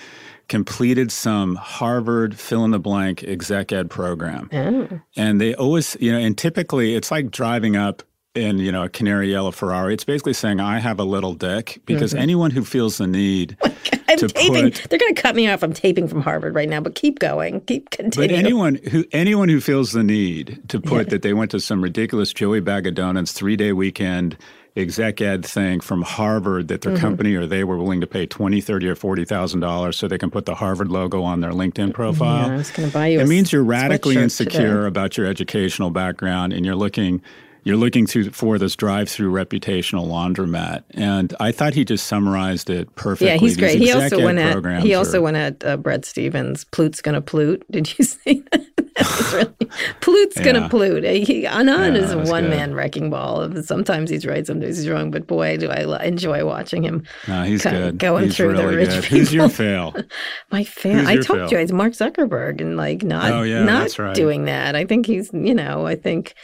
completed 0.50 1.12
some 1.12 1.56
Harvard 1.56 2.38
fill 2.38 2.66
in 2.66 2.72
the 2.72 2.80
blank 2.80 3.24
exec 3.24 3.72
ed 3.72 3.90
program, 3.90 4.50
Oh. 4.54 5.00
and 5.16 5.40
they 5.40 5.56
always, 5.56 5.96
you 6.00 6.12
know, 6.12 6.20
and 6.20 6.38
typically 6.38 6.96
it's 6.96 7.12
like 7.12 7.32
driving 7.32 7.76
up. 7.76 8.04
In 8.36 8.58
you 8.58 8.72
know 8.72 8.82
a 8.82 8.90
canary 8.90 9.30
yellow 9.30 9.52
Ferrari, 9.52 9.94
it's 9.94 10.06
basically 10.06 10.34
saying 10.34 10.60
I 10.60 10.80
have 10.80 11.00
a 11.00 11.04
little 11.04 11.36
dick 11.36 11.80
because 11.86 12.16
anyone 12.16 12.50
who 12.50 12.64
feels 12.66 12.98
the 12.98 13.06
need 13.06 13.56
I'm 14.10 14.18
to 14.18 14.28
taping. 14.28 14.72
put- 14.72 14.90
They're 14.90 14.98
going 14.98 15.14
to 15.14 15.22
cut 15.22 15.36
me 15.36 15.48
off. 15.48 15.62
I'm 15.62 15.72
taping 15.72 16.08
from 16.08 16.22
Harvard 16.22 16.56
right 16.56 16.68
now, 16.68 16.80
but 16.82 16.96
keep 16.96 17.20
going. 17.20 17.62
Keep 17.62 17.92
continuing. 17.92 18.30
But 18.32 18.36
anyone 18.36 18.76
who 18.90 19.06
anyone 19.12 19.50
who 19.50 19.62
feels 19.62 19.92
the 19.92 20.04
need 20.04 20.64
to 20.70 20.82
put 20.82 21.12
that 21.12 21.22
they 21.22 21.34
went 21.34 21.52
to 21.52 21.60
some 21.60 21.84
ridiculous 21.84 22.34
Joey 22.34 22.60
Bag 22.60 22.88
of 22.88 22.96
Donuts 22.96 23.34
three 23.34 23.56
day 23.56 23.72
weekend 23.72 24.36
exec 24.76 25.22
ed 25.22 25.46
thing 25.46 25.80
from 25.80 26.02
Harvard 26.02 26.70
that 26.70 26.82
their 26.82 26.94
Mm-hmm. 26.94 27.02
company 27.02 27.36
or 27.36 27.46
they 27.46 27.64
were 27.64 27.78
willing 27.78 28.02
to 28.02 28.08
pay 28.08 28.26
twenty, 28.26 28.62
thirty, 28.62 28.88
or 28.88 28.96
forty 28.96 29.26
thousand 29.26 29.60
dollars 29.60 29.96
so 29.96 30.08
they 30.08 30.18
can 30.18 30.32
put 30.32 30.48
the 30.48 30.56
Harvard 30.56 30.90
logo 30.92 31.22
on 31.22 31.42
their 31.42 31.52
LinkedIn 31.52 31.94
profile. 31.94 32.48
yeah, 32.48 32.54
I 32.56 32.58
was 32.58 32.72
going 32.72 32.90
to 32.90 32.94
buy 32.94 33.08
you. 33.10 33.20
It 33.20 33.28
means 33.28 33.54
you're 33.54 33.64
radically 33.64 34.18
insecure 34.18 34.60
today. 34.78 34.88
about 34.88 35.18
your 35.18 35.28
educational 35.28 35.92
background 35.92 36.52
and 36.52 36.66
you're 36.66 36.76
looking 36.76 37.22
you're 37.64 37.78
looking 37.78 38.06
to 38.08 38.30
for 38.32 38.58
this 38.58 38.76
drive-through 38.76 39.32
reputational 39.32 40.08
laundromat. 40.08 40.84
And 40.92 41.34
I 41.40 41.52
thought 41.52 41.74
he 41.74 41.86
just 41.86 42.08
summarized 42.08 42.70
it 42.70 42.94
perfectly. 42.96 43.28
Yeah, 43.28 43.38
he's 43.38 43.56
These 43.56 43.58
great. 43.58 43.80
He 43.80 43.92
also 43.92 44.24
went 44.24 44.40
at 44.40 44.82
he 44.84 44.94
are- 44.94 44.98
also 45.00 45.22
went 45.22 45.38
at 45.38 45.64
uh, 45.66 45.78
Bret 45.78 46.06
Stephens. 46.06 46.66
Plute's 46.66 47.02
to 47.16 47.22
plute. 47.22 47.64
Did 47.72 47.98
you 47.98 48.06
see 48.06 48.44
that? 48.52 48.66
that 48.96 49.34
really, 49.34 49.70
Plute's 50.02 50.40
going 50.40 50.62
to 50.62 50.70
plute. 50.70 51.04
He, 51.04 51.44
Anand 51.46 51.96
Yeah, 51.96 52.02
is 52.04 52.12
a 52.12 52.20
one-man 52.20 52.76
wrecking 52.76 53.10
ball. 53.10 53.52
Sometimes 53.64 54.10
he's 54.10 54.26
right, 54.26 54.46
sometimes 54.46 54.78
he's 54.78 54.88
wrong. 54.90 55.10
But 55.10 55.26
boy, 55.26 55.58
do 55.58 55.70
I 55.70 56.04
enjoy 56.04 56.46
watching 56.46 56.84
him. 56.84 57.04
No, 57.28 57.44
he's 57.44 57.64
co- 57.64 57.72
good. 57.72 57.98
going 57.98 58.26
he's 58.26 58.36
through 58.38 58.56
the 58.56 58.64
really 58.64 58.76
rich 58.76 58.90
good. 58.90 59.06
Who's 59.06 59.34
your 59.34 59.50
fail? 59.50 59.96
My. 60.52 60.64
Who's 60.64 61.08
I 61.08 61.16
told 61.16 61.40
fail? 61.40 61.50
you 61.52 61.58
it's 61.58 61.72
Mark 61.72 61.94
Zuckerberg 61.94 62.62
and 62.62 62.78
like 62.78 63.04
not 63.04 63.32
Oh, 63.32 63.42
yeah, 63.42 63.64
not 63.64 63.98
right. 63.98 64.16
doing 64.16 64.46
that. 64.46 64.76
I 64.76 64.86
think 64.86 65.06
he's 65.08 65.32
you 65.34 65.56
know 65.56 65.88
I 65.88 65.96
think 65.96 66.36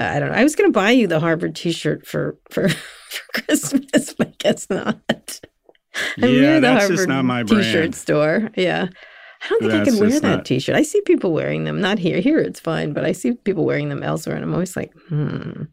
uh, 0.00 0.04
I 0.04 0.18
don't 0.18 0.30
know. 0.30 0.34
I 0.36 0.42
was 0.42 0.54
going 0.56 0.68
to 0.70 0.72
buy 0.78 0.90
you 0.90 1.06
the 1.06 1.20
Harvard 1.20 1.54
T-shirt 1.54 2.06
for 2.06 2.36
for 2.50 2.68
for 2.68 3.22
Christmas, 3.42 4.14
but 4.14 4.28
I 4.28 4.34
guess 4.38 4.68
not. 4.70 5.40
I'm 6.18 6.28
Yeah, 6.28 6.28
near 6.28 6.54
the 6.56 6.60
that's 6.62 6.80
Harvard 6.82 6.96
just 6.96 7.08
not 7.08 7.24
my 7.24 7.42
T-shirt 7.44 7.72
brand. 7.74 7.94
store. 7.94 8.50
Yeah. 8.56 8.88
I 9.42 9.48
don't 9.48 9.60
think 9.60 9.72
I 9.74 9.84
can 9.84 9.98
wear 10.00 10.08
that 10.20 10.22
not- 10.36 10.44
T-shirt. 10.46 10.74
I 10.74 10.82
see 10.82 11.00
people 11.02 11.32
wearing 11.32 11.64
them. 11.64 11.80
Not 11.80 11.98
here. 11.98 12.20
Here 12.20 12.38
it's 12.38 12.58
fine, 12.60 12.92
but 12.94 13.04
I 13.04 13.12
see 13.12 13.32
people 13.34 13.64
wearing 13.66 13.90
them 13.90 14.02
elsewhere, 14.02 14.36
and 14.36 14.44
I'm 14.44 14.54
always 14.54 14.74
like, 14.76 14.92
hmm. 15.08 15.64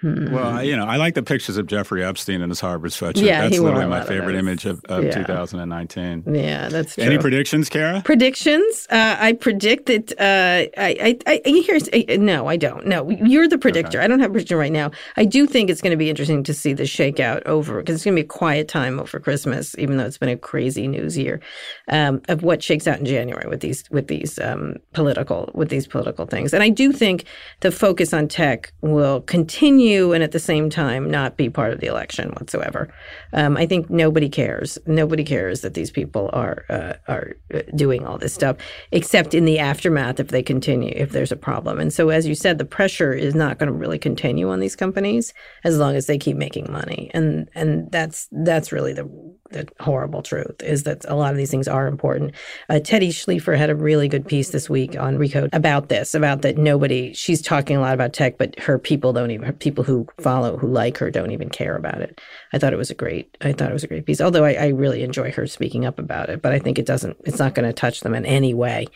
Hmm. 0.00 0.32
Well, 0.32 0.56
I- 0.58 0.62
you 0.62 0.76
know, 0.76 0.84
I 0.86 0.96
like 0.96 1.14
the 1.14 1.22
pictures 1.22 1.56
of 1.56 1.66
Jeffrey 1.66 2.04
Epstein 2.04 2.40
in 2.42 2.48
his 2.48 2.60
Harvard 2.60 2.90
sweatshirt. 2.92 3.22
Yeah, 3.22 3.42
That's 3.42 3.58
literally 3.58 3.86
my 3.86 3.98
lot 3.98 4.02
of 4.02 4.08
favorite 4.08 4.36
image 4.36 4.66
of, 4.66 4.84
of 4.86 5.04
Yeah. 5.04 5.10
2019. 5.12 6.24
yeah, 6.34 6.68
that's 6.68 6.94
true. 6.94 7.04
Any 7.04 7.18
predictions, 7.18 7.68
Kara? 7.68 8.02
Predictions. 8.04 8.86
Uh, 8.90 9.16
I 9.18 9.32
predict 9.32 9.86
that. 9.86 10.12
Uh, 10.18 10.68
I, 10.80 11.18
I, 11.26 11.40
I 11.44 11.62
here's 11.66 11.88
uh, 11.88 12.16
no, 12.18 12.46
I 12.46 12.56
don't. 12.56 12.86
No, 12.86 13.08
you're 13.10 13.48
the 13.48 13.58
predictor. 13.58 14.00
I 14.00 14.06
don't 14.06 14.20
have 14.20 14.30
a 14.30 14.32
prediction 14.34 14.56
right 14.58 14.72
now. 14.72 14.90
I 15.16 15.24
do 15.24 15.46
think 15.46 15.70
it's 15.70 15.80
going 15.80 15.90
to 15.92 15.96
be 15.96 16.10
interesting 16.10 16.42
to 16.44 16.54
see 16.54 16.72
the 16.72 16.84
shakeout 16.84 17.42
over 17.46 17.78
because 17.78 17.96
it's 17.96 18.04
going 18.04 18.16
to 18.16 18.22
be 18.22 18.26
a 18.26 18.28
quiet 18.28 18.68
time 18.68 18.98
over 19.00 19.18
Christmas, 19.20 19.74
even 19.78 19.96
though 19.96 20.04
it's 20.06 20.18
been 20.18 20.28
a 20.28 20.36
crazy 20.36 20.86
news 20.88 21.16
year 21.18 21.40
um, 21.88 22.20
of 22.28 22.42
what 22.42 22.62
shakes 22.62 22.86
out 22.86 22.98
in 22.98 23.04
January 23.06 23.48
with 23.48 23.60
these 23.60 23.84
with 23.90 24.06
these 24.08 24.38
um, 24.38 24.76
political 24.92 25.50
with 25.54 25.68
these 25.68 25.86
political 25.86 26.26
things. 26.26 26.52
And 26.54 26.62
I 26.62 26.68
do 26.68 26.92
think 26.92 27.24
the 27.60 27.70
focus 27.72 28.12
on 28.12 28.28
tech 28.28 28.72
will 28.80 29.20
continue, 29.22 29.89
and 29.90 30.22
at 30.22 30.32
the 30.32 30.38
same 30.38 30.70
time, 30.70 31.10
not 31.10 31.36
be 31.36 31.50
part 31.50 31.72
of 31.72 31.80
the 31.80 31.86
election 31.86 32.30
whatsoever. 32.30 32.92
Um, 33.32 33.56
I 33.56 33.66
think 33.66 33.90
nobody 33.90 34.28
cares. 34.28 34.78
Nobody 34.86 35.24
cares 35.24 35.60
that 35.60 35.74
these 35.74 35.90
people 35.90 36.30
are 36.32 36.64
uh, 36.68 36.94
are 37.08 37.36
uh, 37.54 37.62
doing 37.74 38.06
all 38.06 38.18
this 38.18 38.34
stuff, 38.34 38.56
except 38.92 39.34
in 39.34 39.44
the 39.44 39.58
aftermath 39.58 40.20
if 40.20 40.28
they 40.28 40.42
continue, 40.42 40.92
if 40.94 41.10
there's 41.10 41.32
a 41.32 41.36
problem. 41.36 41.80
And 41.80 41.92
so, 41.92 42.08
as 42.10 42.26
you 42.26 42.34
said, 42.34 42.58
the 42.58 42.64
pressure 42.64 43.12
is 43.12 43.34
not 43.34 43.58
going 43.58 43.68
to 43.68 43.72
really 43.72 43.98
continue 43.98 44.50
on 44.50 44.60
these 44.60 44.76
companies 44.76 45.32
as 45.64 45.78
long 45.78 45.96
as 45.96 46.06
they 46.06 46.18
keep 46.18 46.36
making 46.36 46.70
money. 46.70 47.10
And 47.14 47.48
and 47.54 47.90
that's 47.90 48.28
that's 48.30 48.72
really 48.72 48.92
the 48.92 49.08
the 49.50 49.68
horrible 49.80 50.22
truth 50.22 50.62
is 50.62 50.84
that 50.84 51.04
a 51.06 51.14
lot 51.14 51.32
of 51.32 51.36
these 51.36 51.50
things 51.50 51.68
are 51.68 51.86
important. 51.86 52.34
Uh, 52.68 52.78
Teddy 52.78 53.10
Schleifer 53.10 53.56
had 53.56 53.70
a 53.70 53.74
really 53.74 54.08
good 54.08 54.26
piece 54.26 54.50
this 54.50 54.70
week 54.70 54.98
on 54.98 55.18
Recode 55.18 55.50
about 55.52 55.88
this, 55.88 56.14
about 56.14 56.42
that 56.42 56.56
nobody. 56.56 57.12
She's 57.12 57.42
talking 57.42 57.76
a 57.76 57.80
lot 57.80 57.94
about 57.94 58.12
tech, 58.12 58.38
but 58.38 58.58
her 58.60 58.78
people 58.78 59.12
don't 59.12 59.30
even. 59.30 59.52
People 59.54 59.84
who 59.84 60.06
follow, 60.20 60.56
who 60.56 60.68
like 60.68 60.98
her, 60.98 61.10
don't 61.10 61.32
even 61.32 61.48
care 61.48 61.76
about 61.76 62.00
it. 62.00 62.20
I 62.52 62.58
thought 62.58 62.72
it 62.72 62.78
was 62.78 62.90
a 62.90 62.94
great. 62.94 63.36
I 63.40 63.52
thought 63.52 63.70
it 63.70 63.74
was 63.74 63.84
a 63.84 63.88
great 63.88 64.06
piece. 64.06 64.20
Although 64.20 64.44
I, 64.44 64.52
I 64.54 64.66
really 64.68 65.02
enjoy 65.02 65.32
her 65.32 65.46
speaking 65.46 65.84
up 65.84 65.98
about 65.98 66.30
it, 66.30 66.42
but 66.42 66.52
I 66.52 66.58
think 66.58 66.78
it 66.78 66.86
doesn't. 66.86 67.16
It's 67.24 67.38
not 67.38 67.54
going 67.54 67.66
to 67.66 67.72
touch 67.72 68.00
them 68.00 68.14
in 68.14 68.24
any 68.24 68.54
way. 68.54 68.86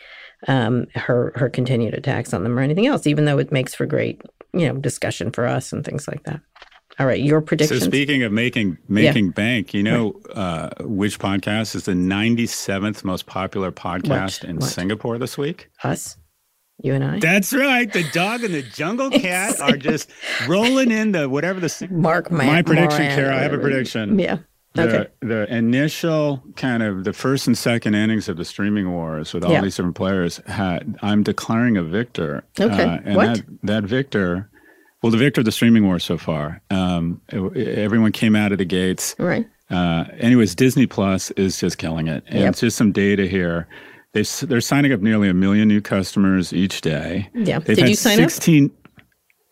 Um, 0.47 0.87
her 0.95 1.33
her 1.35 1.49
continued 1.49 1.93
attacks 1.93 2.33
on 2.33 2.43
them 2.43 2.57
or 2.57 2.61
anything 2.61 2.87
else, 2.87 3.07
even 3.07 3.25
though 3.25 3.39
it 3.39 3.51
makes 3.51 3.73
for 3.73 3.85
great 3.85 4.21
you 4.53 4.67
know 4.67 4.77
discussion 4.77 5.31
for 5.31 5.45
us 5.45 5.73
and 5.73 5.83
things 5.83 6.07
like 6.07 6.23
that. 6.23 6.39
All 6.97 7.05
right, 7.05 7.19
your 7.21 7.41
prediction. 7.41 7.79
So 7.79 7.85
speaking 7.85 8.23
of 8.23 8.31
making 8.31 8.77
making 8.87 9.31
bank, 9.31 9.73
you 9.73 9.83
know 9.83 10.13
uh, 10.33 10.69
which 10.81 11.19
podcast 11.19 11.75
is 11.75 11.83
the 11.85 11.91
97th 11.91 13.03
most 13.03 13.25
popular 13.25 13.71
podcast 13.71 14.41
What? 14.43 14.49
in 14.49 14.55
What? 14.57 14.69
Singapore 14.69 15.17
this 15.17 15.37
week? 15.37 15.69
Us, 15.83 16.15
you 16.81 16.93
and 16.93 17.03
I. 17.03 17.19
That's 17.19 17.51
right. 17.53 17.91
The 17.91 18.03
dog 18.11 18.43
and 18.45 18.53
the 18.53 18.61
jungle 18.63 19.09
cat 19.11 19.59
are 19.59 19.75
just 19.75 20.09
rolling 20.47 20.91
in 20.91 21.11
the 21.11 21.27
whatever 21.27 21.59
the 21.59 21.87
Mark 21.91 22.31
Ma- 22.31 22.43
My 22.45 22.61
prediction, 22.61 23.01
Moran, 23.01 23.15
Kara, 23.15 23.35
I 23.35 23.39
have 23.41 23.53
a 23.53 23.57
prediction. 23.57 24.17
Yeah. 24.17 24.37
the, 24.73 24.81
Okay. 24.83 25.09
the 25.21 25.53
initial 25.53 26.43
kind 26.55 26.81
of 26.83 27.03
the 27.03 27.13
first 27.13 27.47
and 27.47 27.57
second 27.57 27.95
innings 27.95 28.29
of 28.29 28.37
the 28.37 28.45
streaming 28.45 28.91
wars 28.91 29.33
with 29.33 29.43
all 29.43 29.51
Yeah. 29.51 29.61
these 29.61 29.75
different 29.75 29.95
players 29.95 30.37
had 30.47 30.97
I'm 31.01 31.23
declaring 31.23 31.75
a 31.75 31.83
victor. 31.83 32.43
Okay. 32.59 32.83
Uh, 32.83 32.99
and 33.03 33.15
What? 33.17 33.35
that 33.35 33.45
that 33.63 33.83
victor 33.83 34.49
well 35.05 35.11
the 35.11 35.17
victor 35.19 35.41
of 35.41 35.45
the 35.45 35.51
streaming 35.51 35.85
war 35.85 35.99
so 35.99 36.17
far. 36.17 36.63
Um, 36.71 37.21
everyone 37.31 38.11
came 38.11 38.35
out 38.35 38.51
of 38.51 38.57
the 38.57 38.65
gates. 38.65 39.13
Right. 39.19 39.45
Uh, 39.69 40.05
anyways, 40.17 40.55
Disney 40.55 40.87
Plus 40.87 41.29
is 41.31 41.59
just 41.59 41.77
killing 41.77 42.07
it. 42.07 42.23
And 42.27 42.39
Yep. 42.39 42.49
it's 42.49 42.59
just 42.61 42.75
some 42.75 42.91
data 42.91 43.27
here. 43.27 43.67
They, 44.13 44.23
they're 44.23 44.61
signing 44.61 44.91
up 44.93 45.01
nearly 45.01 45.29
a 45.29 45.33
million 45.35 45.67
new 45.67 45.79
customers 45.79 46.53
each 46.53 46.81
day. 46.81 47.29
Yeah. 47.35 47.59
They've 47.59 47.77
Did 47.77 47.89
you 47.89 47.95
sign 47.95 48.19
up? 48.19 48.31
16 48.31 48.71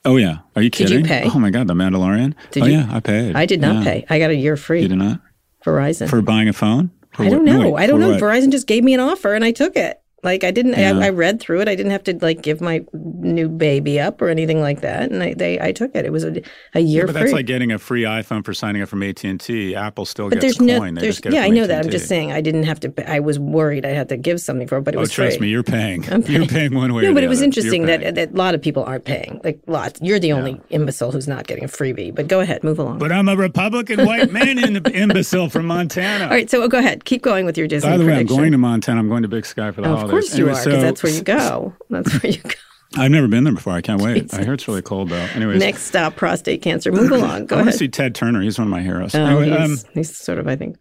Oh 0.05 0.17
yeah. 0.17 0.39
Are 0.55 0.63
you 0.63 0.71
kidding? 0.71 1.03
Did 1.03 1.05
you 1.05 1.07
pay? 1.07 1.29
Oh 1.31 1.37
my 1.39 1.51
god, 1.51 1.67
The 1.67 1.75
Mandalorian? 1.75 2.33
Did 2.49 2.63
oh 2.63 2.65
you- 2.65 2.73
yeah, 2.79 2.87
I 2.91 2.99
paid. 2.99 3.35
I 3.35 3.45
did 3.45 3.61
not 3.61 3.75
Yeah. 3.75 3.83
pay. 3.83 4.05
I 4.09 4.17
got 4.17 4.31
a 4.31 4.35
year 4.35 4.57
free. 4.57 4.81
You 4.81 4.87
did 4.87 4.97
not? 4.97 5.21
Verizon. 5.63 6.09
For 6.09 6.21
buying 6.23 6.49
a 6.49 6.53
phone? 6.53 6.89
For 7.11 7.23
I 7.25 7.29
don't 7.29 7.45
what- 7.45 7.45
no, 7.45 7.61
know. 7.61 7.69
wait, 7.69 7.83
I 7.83 7.85
don't 7.87 7.99
know. 7.99 8.09
what? 8.09 8.19
Verizon 8.19 8.51
just 8.51 8.65
gave 8.65 8.83
me 8.83 8.95
an 8.95 8.99
offer 8.99 9.35
and 9.35 9.45
I 9.45 9.51
took 9.51 9.75
it. 9.77 9.99
Like 10.23 10.43
I 10.43 10.51
didn't. 10.51 10.77
Yeah. 10.77 10.97
I, 10.99 11.05
I 11.05 11.09
read 11.09 11.39
through 11.39 11.61
it. 11.61 11.67
I 11.67 11.75
didn't 11.75 11.91
have 11.91 12.03
to 12.05 12.17
like 12.21 12.41
give 12.41 12.61
my 12.61 12.83
new 12.93 13.49
baby 13.49 13.99
up 13.99 14.21
or 14.21 14.29
anything 14.29 14.61
like 14.61 14.81
that. 14.81 15.11
And 15.11 15.21
I 15.21 15.33
they 15.33 15.59
I 15.59 15.71
took 15.71 15.95
it. 15.95 16.05
It 16.05 16.11
was 16.11 16.23
a, 16.23 16.41
a 16.73 16.79
year 16.79 17.05
But 17.05 17.13
free. 17.13 17.21
that's 17.21 17.33
like 17.33 17.45
getting 17.45 17.71
a 17.71 17.79
free 17.79 18.03
iPhone 18.03 18.45
for 18.45 18.53
signing 18.53 18.81
up 18.81 18.89
from 18.89 19.03
AT 19.03 19.23
and 19.23 19.39
T. 19.39 19.75
Apple 19.75 20.05
still 20.05 20.29
but 20.29 20.39
gets 20.39 20.57
there's 20.57 20.61
no. 20.61 20.79
coin. 20.79 20.93
They 20.95 21.01
There's 21.01 21.15
just 21.15 21.23
get 21.23 21.33
it 21.33 21.35
yeah. 21.35 21.43
I 21.43 21.49
know 21.49 21.67
that. 21.67 21.75
I'm 21.79 21.85
AT&T. 21.85 21.91
just 21.91 22.07
saying. 22.07 22.31
I 22.31 22.41
didn't 22.41 22.63
have 22.63 22.79
to. 22.81 22.89
pay- 22.89 23.05
I 23.05 23.19
was 23.19 23.37
worried 23.39 23.85
I 23.85 23.89
had 23.89 24.09
to 24.09 24.17
give 24.17 24.39
something 24.41 24.67
for 24.67 24.77
it, 24.77 24.81
but 24.83 24.93
it 24.93 24.97
Oh, 24.97 25.01
was 25.01 25.11
trust 25.11 25.37
free. 25.37 25.47
me, 25.47 25.51
you're 25.51 25.63
paying. 25.63 26.09
I'm 26.13 26.21
You're 26.23 26.45
paying 26.45 26.73
one 26.73 26.93
way 26.93 27.03
No, 27.03 27.13
but 27.13 27.23
it 27.23 27.27
was 27.27 27.39
other. 27.39 27.45
Interesting 27.45 27.85
that, 27.87 28.15
that 28.15 28.31
a 28.31 28.35
lot 28.35 28.55
of 28.55 28.61
people 28.61 28.83
aren't 28.83 29.05
paying. 29.05 29.41
Like 29.43 29.59
lots. 29.67 29.99
You're 30.01 30.19
the 30.19 30.31
only 30.33 30.59
imbecile 30.69 31.11
who's 31.11 31.27
not 31.27 31.47
getting 31.47 31.63
a 31.63 31.67
freebie. 31.67 32.15
But 32.15 32.27
go 32.27 32.39
ahead, 32.39 32.63
move 32.63 32.79
along. 32.79 32.99
But 32.99 33.11
I'm 33.11 33.27
a 33.27 33.35
Republican 33.35 34.05
white 34.05 34.31
man 34.31 34.57
in 34.57 34.73
the 34.73 34.91
imbecile 34.93 35.49
from 35.49 35.65
Montana. 35.65 36.25
All 36.25 36.29
right, 36.31 36.49
so 36.49 36.65
go 36.67 36.77
ahead. 36.77 37.05
Keep 37.05 37.21
going 37.23 37.45
with 37.45 37.57
your 37.57 37.67
Disney 37.67 37.89
By 37.89 37.97
the 37.97 38.05
way, 38.05 38.15
I'm 38.19 38.25
going 38.25 38.51
to 38.53 38.57
Montana. 38.57 38.99
I'm 38.99 39.09
going 39.09 39.23
to 39.23 39.27
Big 39.27 39.45
Sky 39.45 39.71
for 39.71 39.81
the 39.81 39.89
Oh, 39.89 39.95
holidays. 39.97 40.12
Course 40.13 40.37
you 40.37 40.45
Anyway, 40.47 40.59
are, 40.59 40.63
because 40.63 40.73
so- 40.75 40.81
that's 40.81 41.03
where 41.03 41.11
you 41.13 41.21
go. 41.21 41.75
That's 41.89 42.23
where 42.23 42.31
you 42.31 42.41
go. 42.41 42.49
I've 42.95 43.09
never 43.11 43.27
been 43.27 43.43
there 43.43 43.53
before. 43.53 43.73
I 43.73 43.81
can't 43.81 44.01
wait. 44.01 44.31
I 44.35 44.43
hear 44.43 44.53
it's 44.53 44.67
really 44.67 44.83
cold 44.83 45.09
though. 45.09 45.15
Anyways, 45.15 45.59
Next 45.59 45.81
stop, 45.83 46.15
prostate 46.15 46.61
cancer. 46.61 46.91
Move 46.91 47.11
along. 47.11 47.47
Go 47.47 47.55
ahead. 47.55 47.63
I 47.63 47.65
want 47.65 47.71
to 47.71 47.77
see 47.77 47.87
Ted 47.87 48.13
Turner. 48.13 48.41
He's 48.41 48.59
one 48.59 48.67
of 48.67 48.71
my 48.71 48.81
heroes. 48.83 49.15
Oh, 49.15 49.25
Anyway, 49.25 49.49
he's, 49.49 49.83
um, 49.85 49.91
he's 49.95 50.15
sort 50.15 50.37
of, 50.37 50.47
I 50.47 50.55
think, 50.55 50.77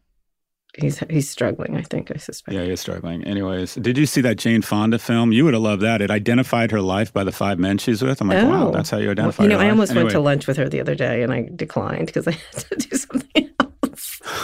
he's 0.78 0.98
he's 1.08 1.30
struggling. 1.30 1.74
I 1.76 1.80
think, 1.82 2.10
I 2.10 2.18
suspect. 2.18 2.54
yeah, 2.54 2.64
he's 2.64 2.80
struggling. 2.80 3.24
Anyways, 3.24 3.76
did 3.76 3.96
you 3.96 4.04
see 4.04 4.20
that 4.20 4.36
Jane 4.36 4.60
Fonda 4.60 4.98
film? 4.98 5.32
You 5.32 5.44
would 5.46 5.54
have 5.54 5.62
loved 5.62 5.80
that. 5.82 6.02
It 6.02 6.10
identified 6.10 6.70
her 6.70 6.82
life 6.82 7.14
by 7.14 7.24
the 7.24 7.32
five 7.32 7.58
men 7.58 7.78
she's 7.78 8.02
with. 8.02 8.20
I'm 8.20 8.28
like, 8.28 8.44
wow, 8.44 8.70
that's 8.70 8.90
how 8.90 8.98
you 8.98 9.04
Well, 9.06 9.12
identify. 9.12 9.44
You 9.44 9.48
know, 9.48 9.58
I 9.60 9.70
almost 9.70 9.94
went 9.94 10.10
to 10.10 10.20
lunch 10.20 10.46
with 10.46 10.58
her 10.58 10.68
the 10.68 10.80
other 10.82 10.94
day, 10.94 11.22
and 11.22 11.32
I 11.32 11.48
declined 11.56 12.06
because 12.06 12.28
I 12.28 12.32
had 12.52 12.64
to 12.68 12.76
do 12.76 12.96
something 12.96 13.44
else. 13.44 13.51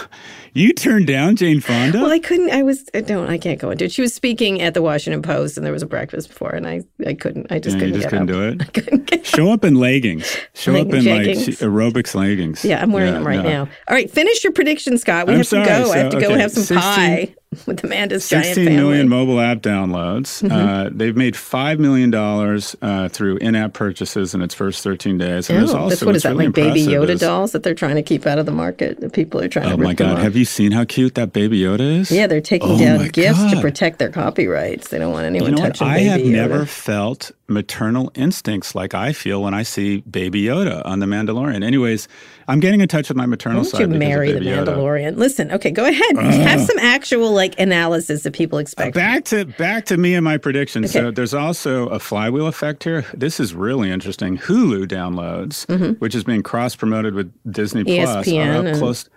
You 0.54 0.72
turned 0.72 1.06
down 1.06 1.36
Jane 1.36 1.60
Fonda. 1.60 1.98
Well, 2.00 2.10
I 2.10 2.18
couldn't. 2.18 2.50
I 2.50 2.62
was. 2.64 2.88
I 2.92 3.00
don't. 3.02 3.28
I 3.28 3.38
can't 3.38 3.60
go 3.60 3.70
into 3.70 3.84
it. 3.84 3.92
She 3.92 4.00
was 4.02 4.12
speaking 4.12 4.60
at 4.60 4.74
the 4.74 4.82
Washington 4.82 5.22
Post, 5.22 5.56
and 5.56 5.64
there 5.64 5.72
was 5.74 5.82
a 5.82 5.86
breakfast 5.86 6.28
before, 6.28 6.50
and 6.50 6.66
I. 6.66 6.80
I 7.06 7.14
couldn't. 7.14 7.52
I 7.52 7.60
just 7.60 7.76
Yeah, 7.76 7.80
couldn't 7.80 7.94
just 8.00 8.04
get 8.06 8.10
couldn't 8.10 8.30
up. 8.30 8.34
do 8.34 8.48
it? 8.48 8.62
I 8.68 8.80
couldn't 8.80 9.06
get. 9.06 9.26
Show 9.26 9.52
up 9.52 9.62
in 9.64 9.74
leggings. 9.76 10.36
Show 10.54 10.74
up 10.74 10.88
in 10.88 11.04
like 11.04 11.04
jeggings. 11.04 11.44
she- 11.44 11.52
aerobics 11.64 12.14
leggings. 12.14 12.64
Yeah, 12.64 12.82
I'm 12.82 12.90
wearing 12.92 13.12
them 13.12 13.24
right 13.26 13.36
no. 13.42 13.48
now. 13.48 13.60
All 13.88 13.94
right, 13.94 14.10
finish 14.10 14.42
your 14.42 14.52
prediction, 14.52 14.98
Scott. 14.98 15.26
We 15.28 15.34
I'm 15.34 15.38
have 15.40 15.46
sorry, 15.46 15.64
to 15.66 15.70
go. 15.70 15.92
I 15.92 15.98
have 15.98 16.10
to 16.12 16.20
go 16.20 16.26
okay, 16.28 16.40
have 16.40 16.50
some 16.50 16.62
16 16.64 16.78
pie 16.80 17.34
with 17.66 17.82
Amanda's 17.82 18.28
giant 18.28 18.44
16 18.46 18.66
family. 18.66 18.76
million 18.82 19.08
mobile 19.08 19.40
app 19.40 19.58
downloads. 19.58 20.42
Mm-hmm. 20.42 20.52
Uh, 20.52 20.90
they've 20.92 21.16
made 21.16 21.32
$5 21.34 21.78
million 21.78 22.14
uh, 22.14 23.08
through 23.08 23.38
in 23.38 23.54
app 23.56 23.72
purchases 23.72 24.34
in 24.34 24.42
its 24.42 24.54
first 24.54 24.84
13 24.84 25.16
days. 25.16 25.48
And 25.48 25.58
there's 25.58 25.72
Oh, 25.72 25.78
also 25.78 25.88
that's 25.90 26.04
what 26.04 26.14
is 26.16 26.24
that? 26.24 26.30
really 26.32 26.46
Like 26.46 26.54
baby 26.54 26.82
Yoda 26.82 27.08
is- 27.10 27.20
dolls 27.20 27.52
that 27.52 27.62
they're 27.62 27.74
trying 27.74 27.94
to 27.96 28.02
keep 28.02 28.26
out 28.26 28.38
of 28.38 28.44
the 28.44 28.52
market. 28.52 29.00
The 29.00 29.08
people 29.08 29.40
are 29.40 29.48
trying 29.48 29.66
Oh 29.66 29.76
to. 29.76 29.82
my 29.82 29.88
rip 29.90 29.98
them 29.98 30.14
God. 30.16 30.22
Have 30.22 30.36
you 30.36 30.44
seen 30.44 30.72
how 30.72 30.84
cute 30.84 31.14
that 31.14 31.32
baby 31.32 31.60
Yoda 31.60 32.00
is? 32.00 32.10
Yeah, 32.10 32.26
they're 32.26 32.40
taking 32.42 32.70
Oh 32.72 32.78
down 32.78 32.98
my 32.98 33.08
gifts 33.08 33.42
to 33.52 33.60
protect 33.62 33.98
their 33.98 34.10
copyrights. 34.10 34.88
They 34.90 34.98
don't 34.98 35.12
want 35.12 35.24
anyone 35.24 35.50
You 35.50 35.56
know 35.56 35.62
what? 35.62 35.68
touching 35.76 35.86
I 35.86 35.98
have 36.00 36.20
Yoda. 36.20 36.30
never 36.30 36.66
felt 36.66 37.32
maternal 37.50 38.12
instincts 38.14 38.74
like 38.74 38.92
I 38.92 39.14
feel 39.14 39.42
when 39.42 39.54
I 39.54 39.62
see 39.62 40.00
Baby 40.02 40.42
Yoda 40.42 40.84
on 40.84 40.98
The 40.98 41.06
Mandalorian. 41.06 41.64
Anyways, 41.64 42.06
I'm 42.46 42.60
getting 42.60 42.82
in 42.82 42.88
touch 42.88 43.08
with 43.08 43.16
my 43.16 43.24
maternal 43.24 43.62
Why 43.62 43.68
side. 43.70 43.78
don't 43.78 43.80
you 43.92 43.98
because 43.98 44.02
of 44.04 44.08
marry 44.10 44.32
the 44.32 44.40
Baby 44.40 44.50
Yoda. 44.50 44.66
Mandalorian? 44.66 45.16
Listen, 45.16 45.50
okay, 45.52 45.70
go 45.70 45.86
ahead. 45.86 46.16
Have 46.18 46.60
some 46.60 46.78
actual 46.78 47.32
like 47.38 47.58
analysis 47.58 48.24
that 48.24 48.34
people 48.34 48.58
expect. 48.58 48.94
Back 48.94 49.24
to 49.26 49.46
back 49.46 49.86
to 49.86 49.96
me 49.96 50.14
and 50.14 50.24
my 50.24 50.36
prediction. 50.36 50.86
So 50.86 51.10
there's 51.10 51.32
also 51.32 51.88
a 51.88 51.98
flywheel 51.98 52.46
effect 52.46 52.84
here. 52.84 53.06
This 53.14 53.40
is 53.40 53.54
really 53.54 53.90
interesting. 53.90 54.36
Hulu 54.36 54.86
downloads, 54.86 55.64
mm-hmm. 55.66 55.92
which 55.94 56.14
is 56.14 56.24
being 56.24 56.42
cross 56.42 56.76
promoted 56.76 57.14
with 57.14 57.32
Disney 57.50 57.84
Plus, 57.84 58.28
are 58.28 58.66
up 58.66 58.76
close 58.76 59.08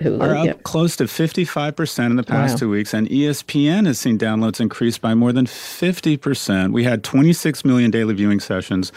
Hulu, 0.00 0.20
are 0.22 0.36
up 0.36 0.46
yep. 0.46 0.62
close 0.62 0.96
to 0.96 1.04
55% 1.04 2.06
in 2.06 2.16
the 2.16 2.22
past 2.22 2.54
Wow. 2.54 2.58
two 2.58 2.70
weeks, 2.70 2.94
and 2.94 3.08
ESPN 3.08 3.86
has 3.86 3.98
seen 3.98 4.18
downloads 4.18 4.60
increase 4.60 4.98
by 4.98 5.14
more 5.14 5.32
than 5.32 5.46
50%. 5.46 6.72
We 6.72 6.84
had 6.84 7.04
26 7.04 7.64
million 7.64 7.90
daily 7.90 8.14
viewing 8.14 8.40
sessions 8.40 8.92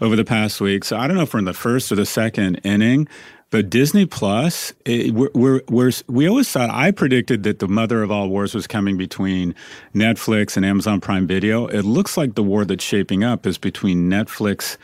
over 0.00 0.16
the 0.16 0.24
past 0.24 0.60
week. 0.60 0.84
So 0.84 0.96
I 0.96 1.06
don't 1.06 1.16
know 1.16 1.22
if 1.22 1.34
we're 1.34 1.40
in 1.40 1.44
the 1.44 1.52
first 1.54 1.92
or 1.92 1.94
the 1.94 2.06
second 2.06 2.60
inning, 2.64 3.06
but 3.50 3.68
Disney 3.68 4.06
Plus, 4.06 4.72
it, 4.84 5.12
we're, 5.12 5.30
we're, 5.34 5.60
we're, 5.68 5.92
we 6.06 6.28
always 6.28 6.48
thought, 6.50 6.70
I 6.70 6.92
predicted 6.92 7.42
that 7.42 7.58
the 7.58 7.68
mother 7.68 8.02
of 8.02 8.10
all 8.10 8.28
wars 8.28 8.54
was 8.54 8.66
coming 8.66 8.96
between 8.96 9.54
Netflix 9.94 10.56
and 10.56 10.64
Amazon 10.64 11.00
Prime 11.00 11.26
Video. 11.26 11.66
It 11.66 11.82
looks 11.82 12.16
like 12.16 12.34
the 12.34 12.44
war 12.44 12.64
that's 12.64 12.84
shaping 12.84 13.24
up 13.24 13.46
is 13.46 13.58
between 13.58 14.08
Netflix 14.08 14.76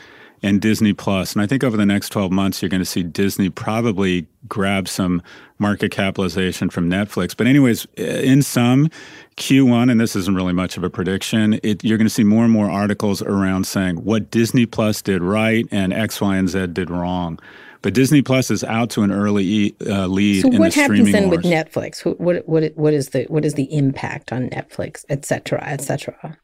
and 0.43 0.61
Disney 0.61 0.93
Plus. 0.93 1.33
And 1.33 1.41
I 1.41 1.47
think 1.47 1.63
over 1.63 1.77
the 1.77 1.85
next 1.85 2.09
12 2.09 2.31
months, 2.31 2.61
you're 2.61 2.69
going 2.69 2.81
to 2.81 2.85
see 2.85 3.03
Disney 3.03 3.49
probably 3.49 4.27
grab 4.47 4.87
some 4.87 5.21
market 5.59 5.91
capitalization 5.91 6.69
from 6.69 6.89
Netflix. 6.89 7.35
But, 7.35 7.47
anyways, 7.47 7.87
eh, 7.97 8.21
in 8.21 8.41
some, 8.41 8.89
Q1, 9.37 9.89
and 9.89 9.99
this 9.99 10.15
isn't 10.15 10.35
really 10.35 10.53
much 10.53 10.77
of 10.77 10.83
a 10.83 10.89
prediction, 10.89 11.59
it, 11.63 11.83
you're 11.83 11.97
going 11.97 12.07
to 12.07 12.13
see 12.13 12.23
more 12.23 12.43
and 12.43 12.53
more 12.53 12.69
articles 12.69 13.21
around 13.21 13.65
saying 13.65 14.03
what 14.03 14.29
Disney 14.29 14.65
Plus 14.65 15.01
did 15.01 15.23
right 15.23 15.65
and 15.71 15.93
X, 15.93 16.21
Y, 16.21 16.35
and 16.35 16.49
Z 16.49 16.67
did 16.67 16.89
wrong. 16.89 17.39
But 17.81 17.93
Disney 17.93 18.21
Plus 18.21 18.49
is 18.51 18.63
out 18.63 18.89
to 18.91 19.03
an 19.03 19.11
early 19.11 19.75
uh, 19.85 20.07
lead 20.07 20.41
So 20.41 20.49
in 20.51 20.57
what 20.59 20.73
the 20.73 20.79
happens 20.79 20.99
streaming 21.07 21.13
then 21.13 21.29
wars. 21.29 21.37
with 21.37 21.45
Netflix? 21.45 22.01
Wh- 22.01 22.19
What 22.19 22.47
what 22.47 22.71
what 22.75 22.93
is 22.93 23.09
the 23.09 23.23
what 23.25 23.45
is 23.45 23.53
the 23.53 23.71
impact 23.75 24.31
on 24.33 24.49
Netflix, 24.49 25.05
et 25.09 25.25
cetera, 25.25 25.63
et 25.67 25.81
cetera? 25.81 26.37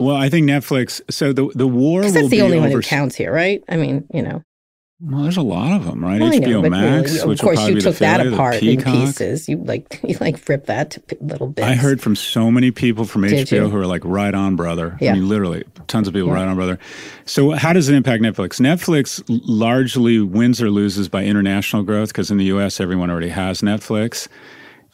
well, 0.00 0.16
I 0.16 0.28
think 0.28 0.48
Netflix. 0.48 1.00
So 1.10 1.32
the 1.32 1.48
the 1.54 1.66
war 1.68 2.00
Because 2.00 2.14
will 2.14 2.22
that's 2.22 2.30
the 2.30 2.36
be 2.38 2.42
only 2.42 2.58
one 2.58 2.68
over. 2.68 2.76
who 2.78 2.82
counts 2.82 3.14
here, 3.16 3.32
right? 3.32 3.62
I 3.68 3.76
mean, 3.76 4.06
you 4.12 4.22
know. 4.22 4.42
Well, 5.00 5.22
there's 5.22 5.36
a 5.36 5.42
lot 5.42 5.76
of 5.76 5.84
them, 5.84 6.04
right? 6.04 6.20
Well, 6.20 6.32
HBO 6.32 6.62
know, 6.62 6.70
Max, 6.70 7.12
really, 7.12 7.28
which 7.28 7.38
of 7.38 7.44
course 7.44 7.56
probably 7.56 7.74
you 7.74 7.76
be 7.76 7.82
the 7.82 7.90
took 7.90 7.98
that 8.00 8.26
apart 8.26 8.60
in 8.60 8.82
pieces. 8.82 9.48
You 9.48 9.58
like 9.58 10.00
you 10.06 10.16
like 10.20 10.48
rip 10.48 10.66
that 10.66 10.90
to 10.90 11.02
little 11.20 11.46
bits. 11.46 11.68
I 11.68 11.74
heard 11.74 12.00
from 12.00 12.16
so 12.16 12.50
many 12.50 12.72
people 12.72 13.04
from 13.04 13.22
Did 13.22 13.46
HBO 13.46 13.52
you? 13.52 13.68
who 13.68 13.76
are 13.76 13.86
like, 13.86 14.02
right 14.04 14.34
on, 14.34 14.56
brother. 14.56 14.98
Yeah. 15.00 15.12
I 15.12 15.14
mean, 15.14 15.28
literally, 15.28 15.62
tons 15.86 16.08
of 16.08 16.14
people, 16.14 16.32
right 16.32 16.48
on, 16.48 16.56
brother. 16.56 16.80
So, 17.26 17.52
how 17.52 17.72
does 17.72 17.88
it 17.88 17.94
impact 17.94 18.24
Netflix? 18.24 18.60
Netflix 18.60 19.22
largely 19.28 20.18
wins 20.18 20.60
or 20.60 20.68
loses 20.68 21.08
by 21.08 21.24
international 21.24 21.84
growth 21.84 22.08
because 22.08 22.32
in 22.32 22.38
the 22.38 22.46
US, 22.46 22.80
everyone 22.80 23.08
already 23.08 23.28
has 23.28 23.60
Netflix. 23.60 24.26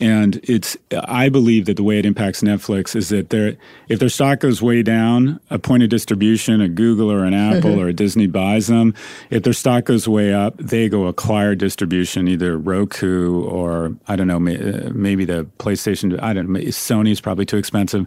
And 0.05 0.38
it's, 0.42 0.76
I 0.92 1.30
believe 1.30 1.64
that 1.64 1.76
the 1.78 1.82
way 1.82 1.98
it 1.98 2.05
impacts 2.05 2.42
Netflix 2.42 2.94
is 2.94 3.09
that 3.09 3.30
their, 3.30 3.57
if 3.88 4.00
their 4.00 4.11
stock 4.11 4.40
goes 4.40 4.61
way 4.61 4.82
down, 4.82 5.40
a 5.48 5.59
point 5.59 5.82
of 5.82 5.88
distribution, 5.88 6.61
a 6.61 6.68
Google 6.68 7.11
or 7.11 7.24
an 7.24 7.32
Apple 7.32 7.70
Mm-hmm. 7.70 7.80
or 7.80 7.88
a 7.88 7.92
Disney 7.94 8.26
buys 8.26 8.66
them. 8.66 8.92
If 9.30 9.44
their 9.44 9.52
stock 9.55 9.84
goes 9.84 10.07
way 10.07 10.34
up, 10.34 10.57
they 10.59 10.88
go 10.90 11.07
acquire 11.07 11.55
distribution, 11.55 12.28
either 12.28 12.59
Roku 12.59 13.42
or 13.44 13.96
I 14.07 14.16
don't 14.16 14.26
know, 14.26 14.36
uh, 14.36 14.90
maybe 14.92 15.24
the 15.24 15.46
PlayStation. 15.59 16.20
I 16.22 16.34
don't 16.34 16.50
know, 16.50 16.61
Sony's 16.61 17.20
probably 17.22 17.46
too 17.46 17.57
expensive. 17.57 18.07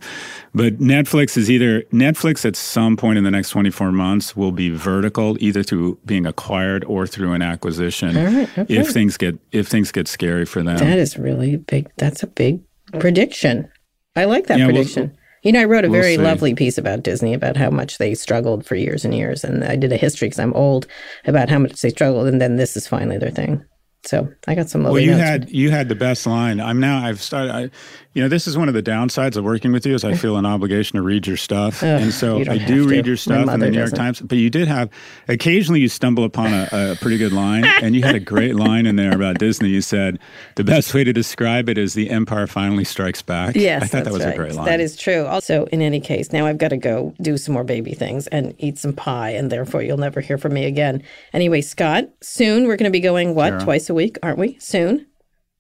But 0.54 0.78
Netflix 0.80 1.36
is 1.38 1.50
either, 1.50 1.82
Netflix 1.94 2.46
at 2.46 2.56
some 2.56 2.96
point 2.98 3.18
in 3.18 3.24
the 3.24 3.32
next 3.32 3.50
24 3.50 3.92
months 3.92 4.36
will 4.36 4.52
be 4.52 4.70
vertical, 4.70 5.36
either 5.40 5.64
through 5.64 5.98
being 6.06 6.26
acquired 6.28 6.84
or 6.86 7.08
through 7.08 7.34
an 7.34 7.42
acquisition. 7.42 8.16
Right, 8.16 8.60
okay. 8.60 8.76
If 8.76 8.90
things 8.92 9.18
get, 9.18 9.40
if 9.52 9.68
things 9.68 9.92
get 9.92 10.08
scary 10.08 10.46
for 10.46 10.62
them. 10.62 10.78
that 10.78 11.00
is 11.00 11.18
really 11.18 11.56
big. 11.58 11.87
That's 11.98 12.24
a 12.24 12.28
big 12.28 12.62
prediction. 13.00 13.70
I 14.16 14.26
like 14.26 14.48
that 14.48 14.60
Yeah, 14.60 14.66
we'll- 14.68 14.76
prediction. 14.76 15.16
you 15.44 15.52
know, 15.52 15.62
I 15.62 15.66
wrote 15.66 15.86
a 15.86 15.90
we'll 15.90 16.02
very 16.02 16.16
see. 16.16 16.22
lovely 16.22 16.54
piece 16.56 16.78
about 16.78 17.04
Disney 17.04 17.34
about 17.34 17.56
how 17.58 17.70
much 17.70 17.98
they 17.98 18.14
struggled 18.16 18.66
for 18.66 18.76
years 18.76 19.06
and 19.06 19.14
years, 19.16 19.44
and 19.44 19.64
I 19.64 19.76
did 19.76 19.92
a 19.94 19.98
history 19.98 20.28
because 20.28 20.40
I'm 20.40 20.54
old 20.54 20.88
about 21.26 21.50
how 21.50 21.60
much 21.60 21.82
they 21.82 21.90
struggled, 21.90 22.28
and 22.28 22.42
then 22.42 22.56
this 22.58 22.76
is 22.76 22.88
finally 22.88 23.18
their 23.18 23.32
thing. 23.32 23.64
So 24.08 24.32
I 24.48 24.56
got 24.56 24.70
some 24.70 24.84
Well, 24.84 24.98
you 25.00 25.12
had 25.12 25.50
you 25.50 25.70
had 25.70 25.90
the 25.90 25.96
best 25.96 26.26
line. 26.26 26.62
I'm 26.62 26.80
now. 26.80 27.06
I've 27.06 27.22
started. 27.22 27.54
I, 27.54 27.70
you 28.14 28.24
know, 28.24 28.30
this 28.30 28.48
is 28.48 28.58
one 28.58 28.68
of 28.68 28.74
the 28.74 28.82
downsides 28.82 29.36
of 29.36 29.44
working 29.44 29.74
with 29.74 29.86
you 29.86 29.94
is 29.94 30.04
I 30.04 30.16
feel 30.16 30.38
an 30.38 30.46
obligation 30.46 30.96
to 30.96 31.04
read 31.04 31.28
your 31.28 31.36
stuff, 31.36 31.84
and 31.84 32.12
so 32.14 32.40
I 32.40 32.58
do 32.58 32.84
to. 32.84 32.88
read 32.88 33.06
your 33.06 33.18
stuff 33.18 33.50
in 33.50 33.60
the 33.60 33.70
New 33.70 33.78
York 33.78 33.92
doesn't. 33.92 33.98
Times. 33.98 34.22
But 34.22 34.38
you 34.38 34.50
did 34.50 34.70
have 34.70 34.90
occasionally 35.28 35.82
you 35.82 35.90
stumble 35.90 36.24
upon 36.24 36.54
a, 36.54 36.70
a 36.72 36.96
pretty 37.02 37.18
good 37.18 37.34
line, 37.34 37.66
and 37.82 37.96
you 37.96 38.02
had 38.02 38.16
a 38.16 38.20
great 38.20 38.56
line 38.56 38.86
in 38.86 38.96
there 38.96 39.14
about 39.14 39.40
Disney. 39.40 39.70
You 39.70 39.82
said 39.82 40.20
the 40.56 40.64
best 40.64 40.94
way 40.94 41.04
to 41.04 41.12
describe 41.12 41.68
it 41.68 41.78
is 41.78 41.94
the 41.94 42.10
Empire 42.10 42.48
finally 42.48 42.86
strikes 42.86 43.22
back. 43.22 43.56
Yes, 43.56 43.84
I 43.84 43.88
thought 43.88 44.06
that 44.06 44.14
was 44.14 44.24
right. 44.24 44.34
a 44.34 44.38
great 44.38 44.56
line. 44.56 44.66
That 44.66 44.80
is 44.80 44.96
true. 44.96 45.26
Also, 45.26 45.66
in 45.66 45.82
any 45.82 46.00
case, 46.00 46.32
now 46.32 46.48
I've 46.48 46.58
got 46.58 46.70
to 46.70 46.78
go 46.78 47.14
do 47.22 47.38
some 47.38 47.54
more 47.54 47.66
baby 47.66 47.94
things 47.94 48.26
and 48.28 48.56
eat 48.58 48.80
some 48.80 48.94
pie, 48.94 49.32
and 49.32 49.52
therefore 49.52 49.84
you'll 49.84 49.98
never 49.98 50.22
hear 50.22 50.38
from 50.38 50.54
me 50.54 50.64
again. 50.64 51.04
Anyway, 51.34 51.62
Scott, 51.62 52.10
soon 52.22 52.68
we're 52.68 52.78
going 52.78 52.90
to 52.90 52.98
be 52.98 53.02
going 53.02 53.36
what 53.36 53.60
twice 53.60 53.90
a 53.90 53.97
week, 53.98 54.18
aren't 54.24 54.40
we? 54.40 54.58
Soon. 54.60 55.08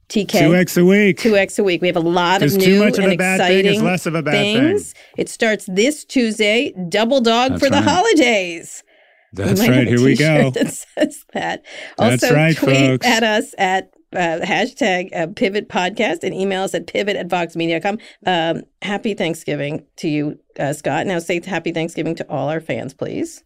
TK. 0.09 0.39
two 0.39 0.55
x 0.55 0.77
a 0.77 0.85
week. 0.85 1.17
Two 1.19 1.35
X 1.35 1.59
a 1.59 1.63
week. 1.65 1.81
We 1.81 1.87
have 1.87 1.97
a 1.97 1.99
lot 1.99 2.41
of 2.41 2.51
Because 2.51 2.63
too 2.63 2.71
new 2.71 2.79
much 2.85 2.97
of 2.97 3.03
and 3.03 3.13
a 3.13 3.17
bad 3.17 3.39
thing 3.39 3.59
exciting 3.59 3.75
is 3.75 3.83
less 3.83 4.05
of 4.05 4.15
a 4.15 4.23
bad 4.23 4.31
thing. 4.31 4.57
things. 4.57 4.93
It 5.17 5.27
starts 5.27 5.65
this 5.65 6.05
Tuesday. 6.05 6.73
Double 6.87 7.19
dog 7.19 7.51
That's 7.51 7.63
for 7.63 7.69
the 7.69 7.81
holidays. 7.81 8.83
That's 9.33 9.67
right. 9.67 9.85
Here 9.87 10.01
we 10.01 10.15
go. 10.15 10.51
That 10.53 10.73
says 10.73 11.25
that. 11.33 11.65
That's 11.97 12.23
also, 12.23 12.33
right, 12.35 12.55
tweet 12.55 12.77
folks. 12.77 13.05
at 13.05 13.23
us 13.23 13.53
at 13.57 13.91
uh, 14.13 14.39
hashtag 14.41 15.13
uh, 15.13 15.27
pivot 15.35 15.67
podcast 15.67 16.23
and 16.23 16.33
email 16.33 16.63
us 16.63 16.73
at 16.73 16.87
pivot 16.87 17.17
at 17.17 17.27
voxmedia.com. 17.27 17.97
Um, 18.25 18.63
happy 18.81 19.13
Thanksgiving 19.13 19.85
to 19.97 20.07
you, 20.07 20.39
uh, 20.57 20.71
Scott. 20.71 21.05
Now 21.05 21.19
say 21.19 21.41
happy 21.43 21.73
Thanksgiving 21.73 22.15
to 22.15 22.29
all 22.29 22.49
our 22.49 22.61
fans, 22.61 22.93
please. 22.93 23.43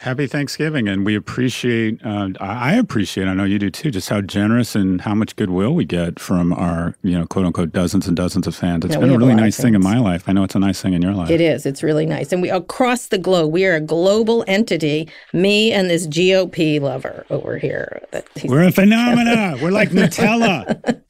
Happy 0.00 0.28
Thanksgiving, 0.28 0.86
and 0.86 1.04
we 1.04 1.16
appreciate. 1.16 2.00
Uh, 2.06 2.28
I 2.38 2.74
appreciate. 2.74 3.26
I 3.26 3.34
know 3.34 3.42
you 3.42 3.58
do 3.58 3.68
too. 3.68 3.90
Just 3.90 4.08
how 4.08 4.20
generous 4.20 4.76
and 4.76 5.00
how 5.00 5.12
much 5.12 5.34
goodwill 5.34 5.74
we 5.74 5.84
get 5.84 6.20
from 6.20 6.52
our, 6.52 6.94
you 7.02 7.18
know, 7.18 7.26
quote 7.26 7.44
unquote, 7.46 7.72
dozens 7.72 8.06
and 8.06 8.16
dozens 8.16 8.46
of 8.46 8.54
fans. 8.54 8.84
It's 8.84 8.94
Yeah, 8.94 9.00
been 9.00 9.08
a 9.08 9.12
have 9.14 9.20
a 9.20 9.24
really 9.26 9.34
nice 9.34 9.56
thing 9.60 9.74
in 9.74 9.82
my 9.82 9.98
life. 9.98 10.28
I 10.28 10.32
know 10.32 10.44
it's 10.44 10.54
a 10.54 10.60
nice 10.60 10.80
thing 10.80 10.92
in 10.92 11.02
your 11.02 11.14
life. 11.14 11.30
It 11.30 11.40
is. 11.40 11.66
It's 11.66 11.82
really 11.82 12.06
nice. 12.06 12.30
And 12.32 12.40
we 12.40 12.48
across 12.48 13.08
the 13.08 13.18
globe, 13.18 13.52
we 13.52 13.66
are 13.66 13.74
a 13.74 13.80
global 13.80 14.44
entity. 14.46 15.08
Me 15.32 15.72
and 15.72 15.90
this 15.90 16.06
GOP 16.06 16.80
lover 16.80 17.26
over 17.30 17.58
here. 17.58 18.00
We're 18.44 18.68
a 18.68 18.70
phenomena. 18.72 19.56
We're 19.60 19.72
like 19.72 19.88
Nutella. 19.90 21.02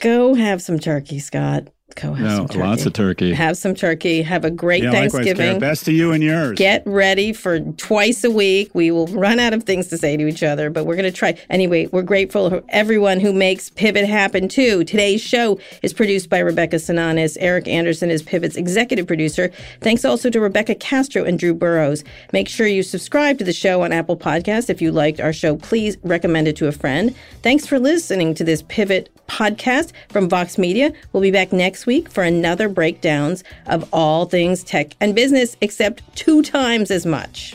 Go 0.00 0.32
have 0.34 0.62
some 0.62 0.78
turkey, 0.78 1.18
Scott. 1.18 1.68
Go 1.94 2.12
have 2.12 2.26
no, 2.26 2.36
some 2.36 2.48
turkey. 2.48 2.58
lots 2.58 2.84
of 2.84 2.92
turkey. 2.92 3.32
Have 3.32 3.56
some 3.56 3.74
turkey. 3.74 4.20
Have 4.20 4.44
a 4.44 4.50
great 4.50 4.82
yeah, 4.82 4.90
Thanksgiving. 4.90 5.36
Kara. 5.36 5.60
Best 5.60 5.84
to 5.84 5.92
you 5.92 6.10
and 6.10 6.22
yours. 6.22 6.58
Get 6.58 6.82
ready 6.84 7.32
for 7.32 7.60
twice 7.60 8.24
a 8.24 8.30
week. 8.30 8.74
We 8.74 8.90
will 8.90 9.06
run 9.06 9.38
out 9.38 9.54
of 9.54 9.62
things 9.62 9.86
to 9.88 9.96
say 9.96 10.16
to 10.16 10.26
each 10.26 10.42
other, 10.42 10.68
but 10.68 10.84
we're 10.84 10.96
going 10.96 11.10
to 11.10 11.16
try. 11.16 11.38
Anyway, 11.48 11.86
we're 11.86 12.02
grateful 12.02 12.50
for 12.50 12.62
everyone 12.70 13.20
who 13.20 13.32
makes 13.32 13.70
Pivot 13.70 14.04
happen 14.04 14.48
too. 14.48 14.82
Today's 14.84 15.22
show 15.22 15.60
is 15.82 15.94
produced 15.94 16.28
by 16.28 16.40
Rebecca 16.40 16.76
Sananes. 16.76 17.36
Erica 17.40 17.70
Anderson 17.70 18.10
is 18.10 18.20
Pivot's 18.20 18.56
executive 18.56 19.06
producer. 19.06 19.50
Thanks 19.80 20.04
also 20.04 20.28
to 20.28 20.40
Rebecca 20.40 20.74
Castro 20.74 21.24
and 21.24 21.38
Drew 21.38 21.54
Burrows. 21.54 22.02
Make 22.32 22.48
sure 22.48 22.66
you 22.66 22.82
subscribe 22.82 23.38
to 23.38 23.44
the 23.44 23.52
show 23.54 23.82
on 23.82 23.92
Apple 23.92 24.16
Podcasts. 24.16 24.68
If 24.68 24.82
you 24.82 24.90
liked 24.90 25.20
our 25.20 25.32
show, 25.32 25.56
please 25.56 25.96
recommend 26.02 26.48
it 26.48 26.56
to 26.56 26.66
a 26.66 26.72
friend. 26.72 27.14
Thanks 27.42 27.64
for 27.64 27.78
listening 27.78 28.34
to 28.34 28.44
this 28.44 28.62
Pivot 28.62 29.08
podcast 29.28 29.92
from 30.08 30.28
Vox 30.28 30.58
Media. 30.58 30.92
We'll 31.12 31.22
be 31.22 31.30
back 31.30 31.52
next 31.76 31.84
week 31.84 32.08
for 32.08 32.22
another 32.22 32.70
breakdowns 32.70 33.44
of 33.66 33.86
all 33.92 34.24
things 34.24 34.64
tech 34.64 34.96
and 34.98 35.14
business, 35.14 35.58
except 35.60 36.00
two 36.16 36.42
times 36.42 36.90
as 36.90 37.04
much. 37.04 37.54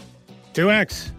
2X. 0.54 1.10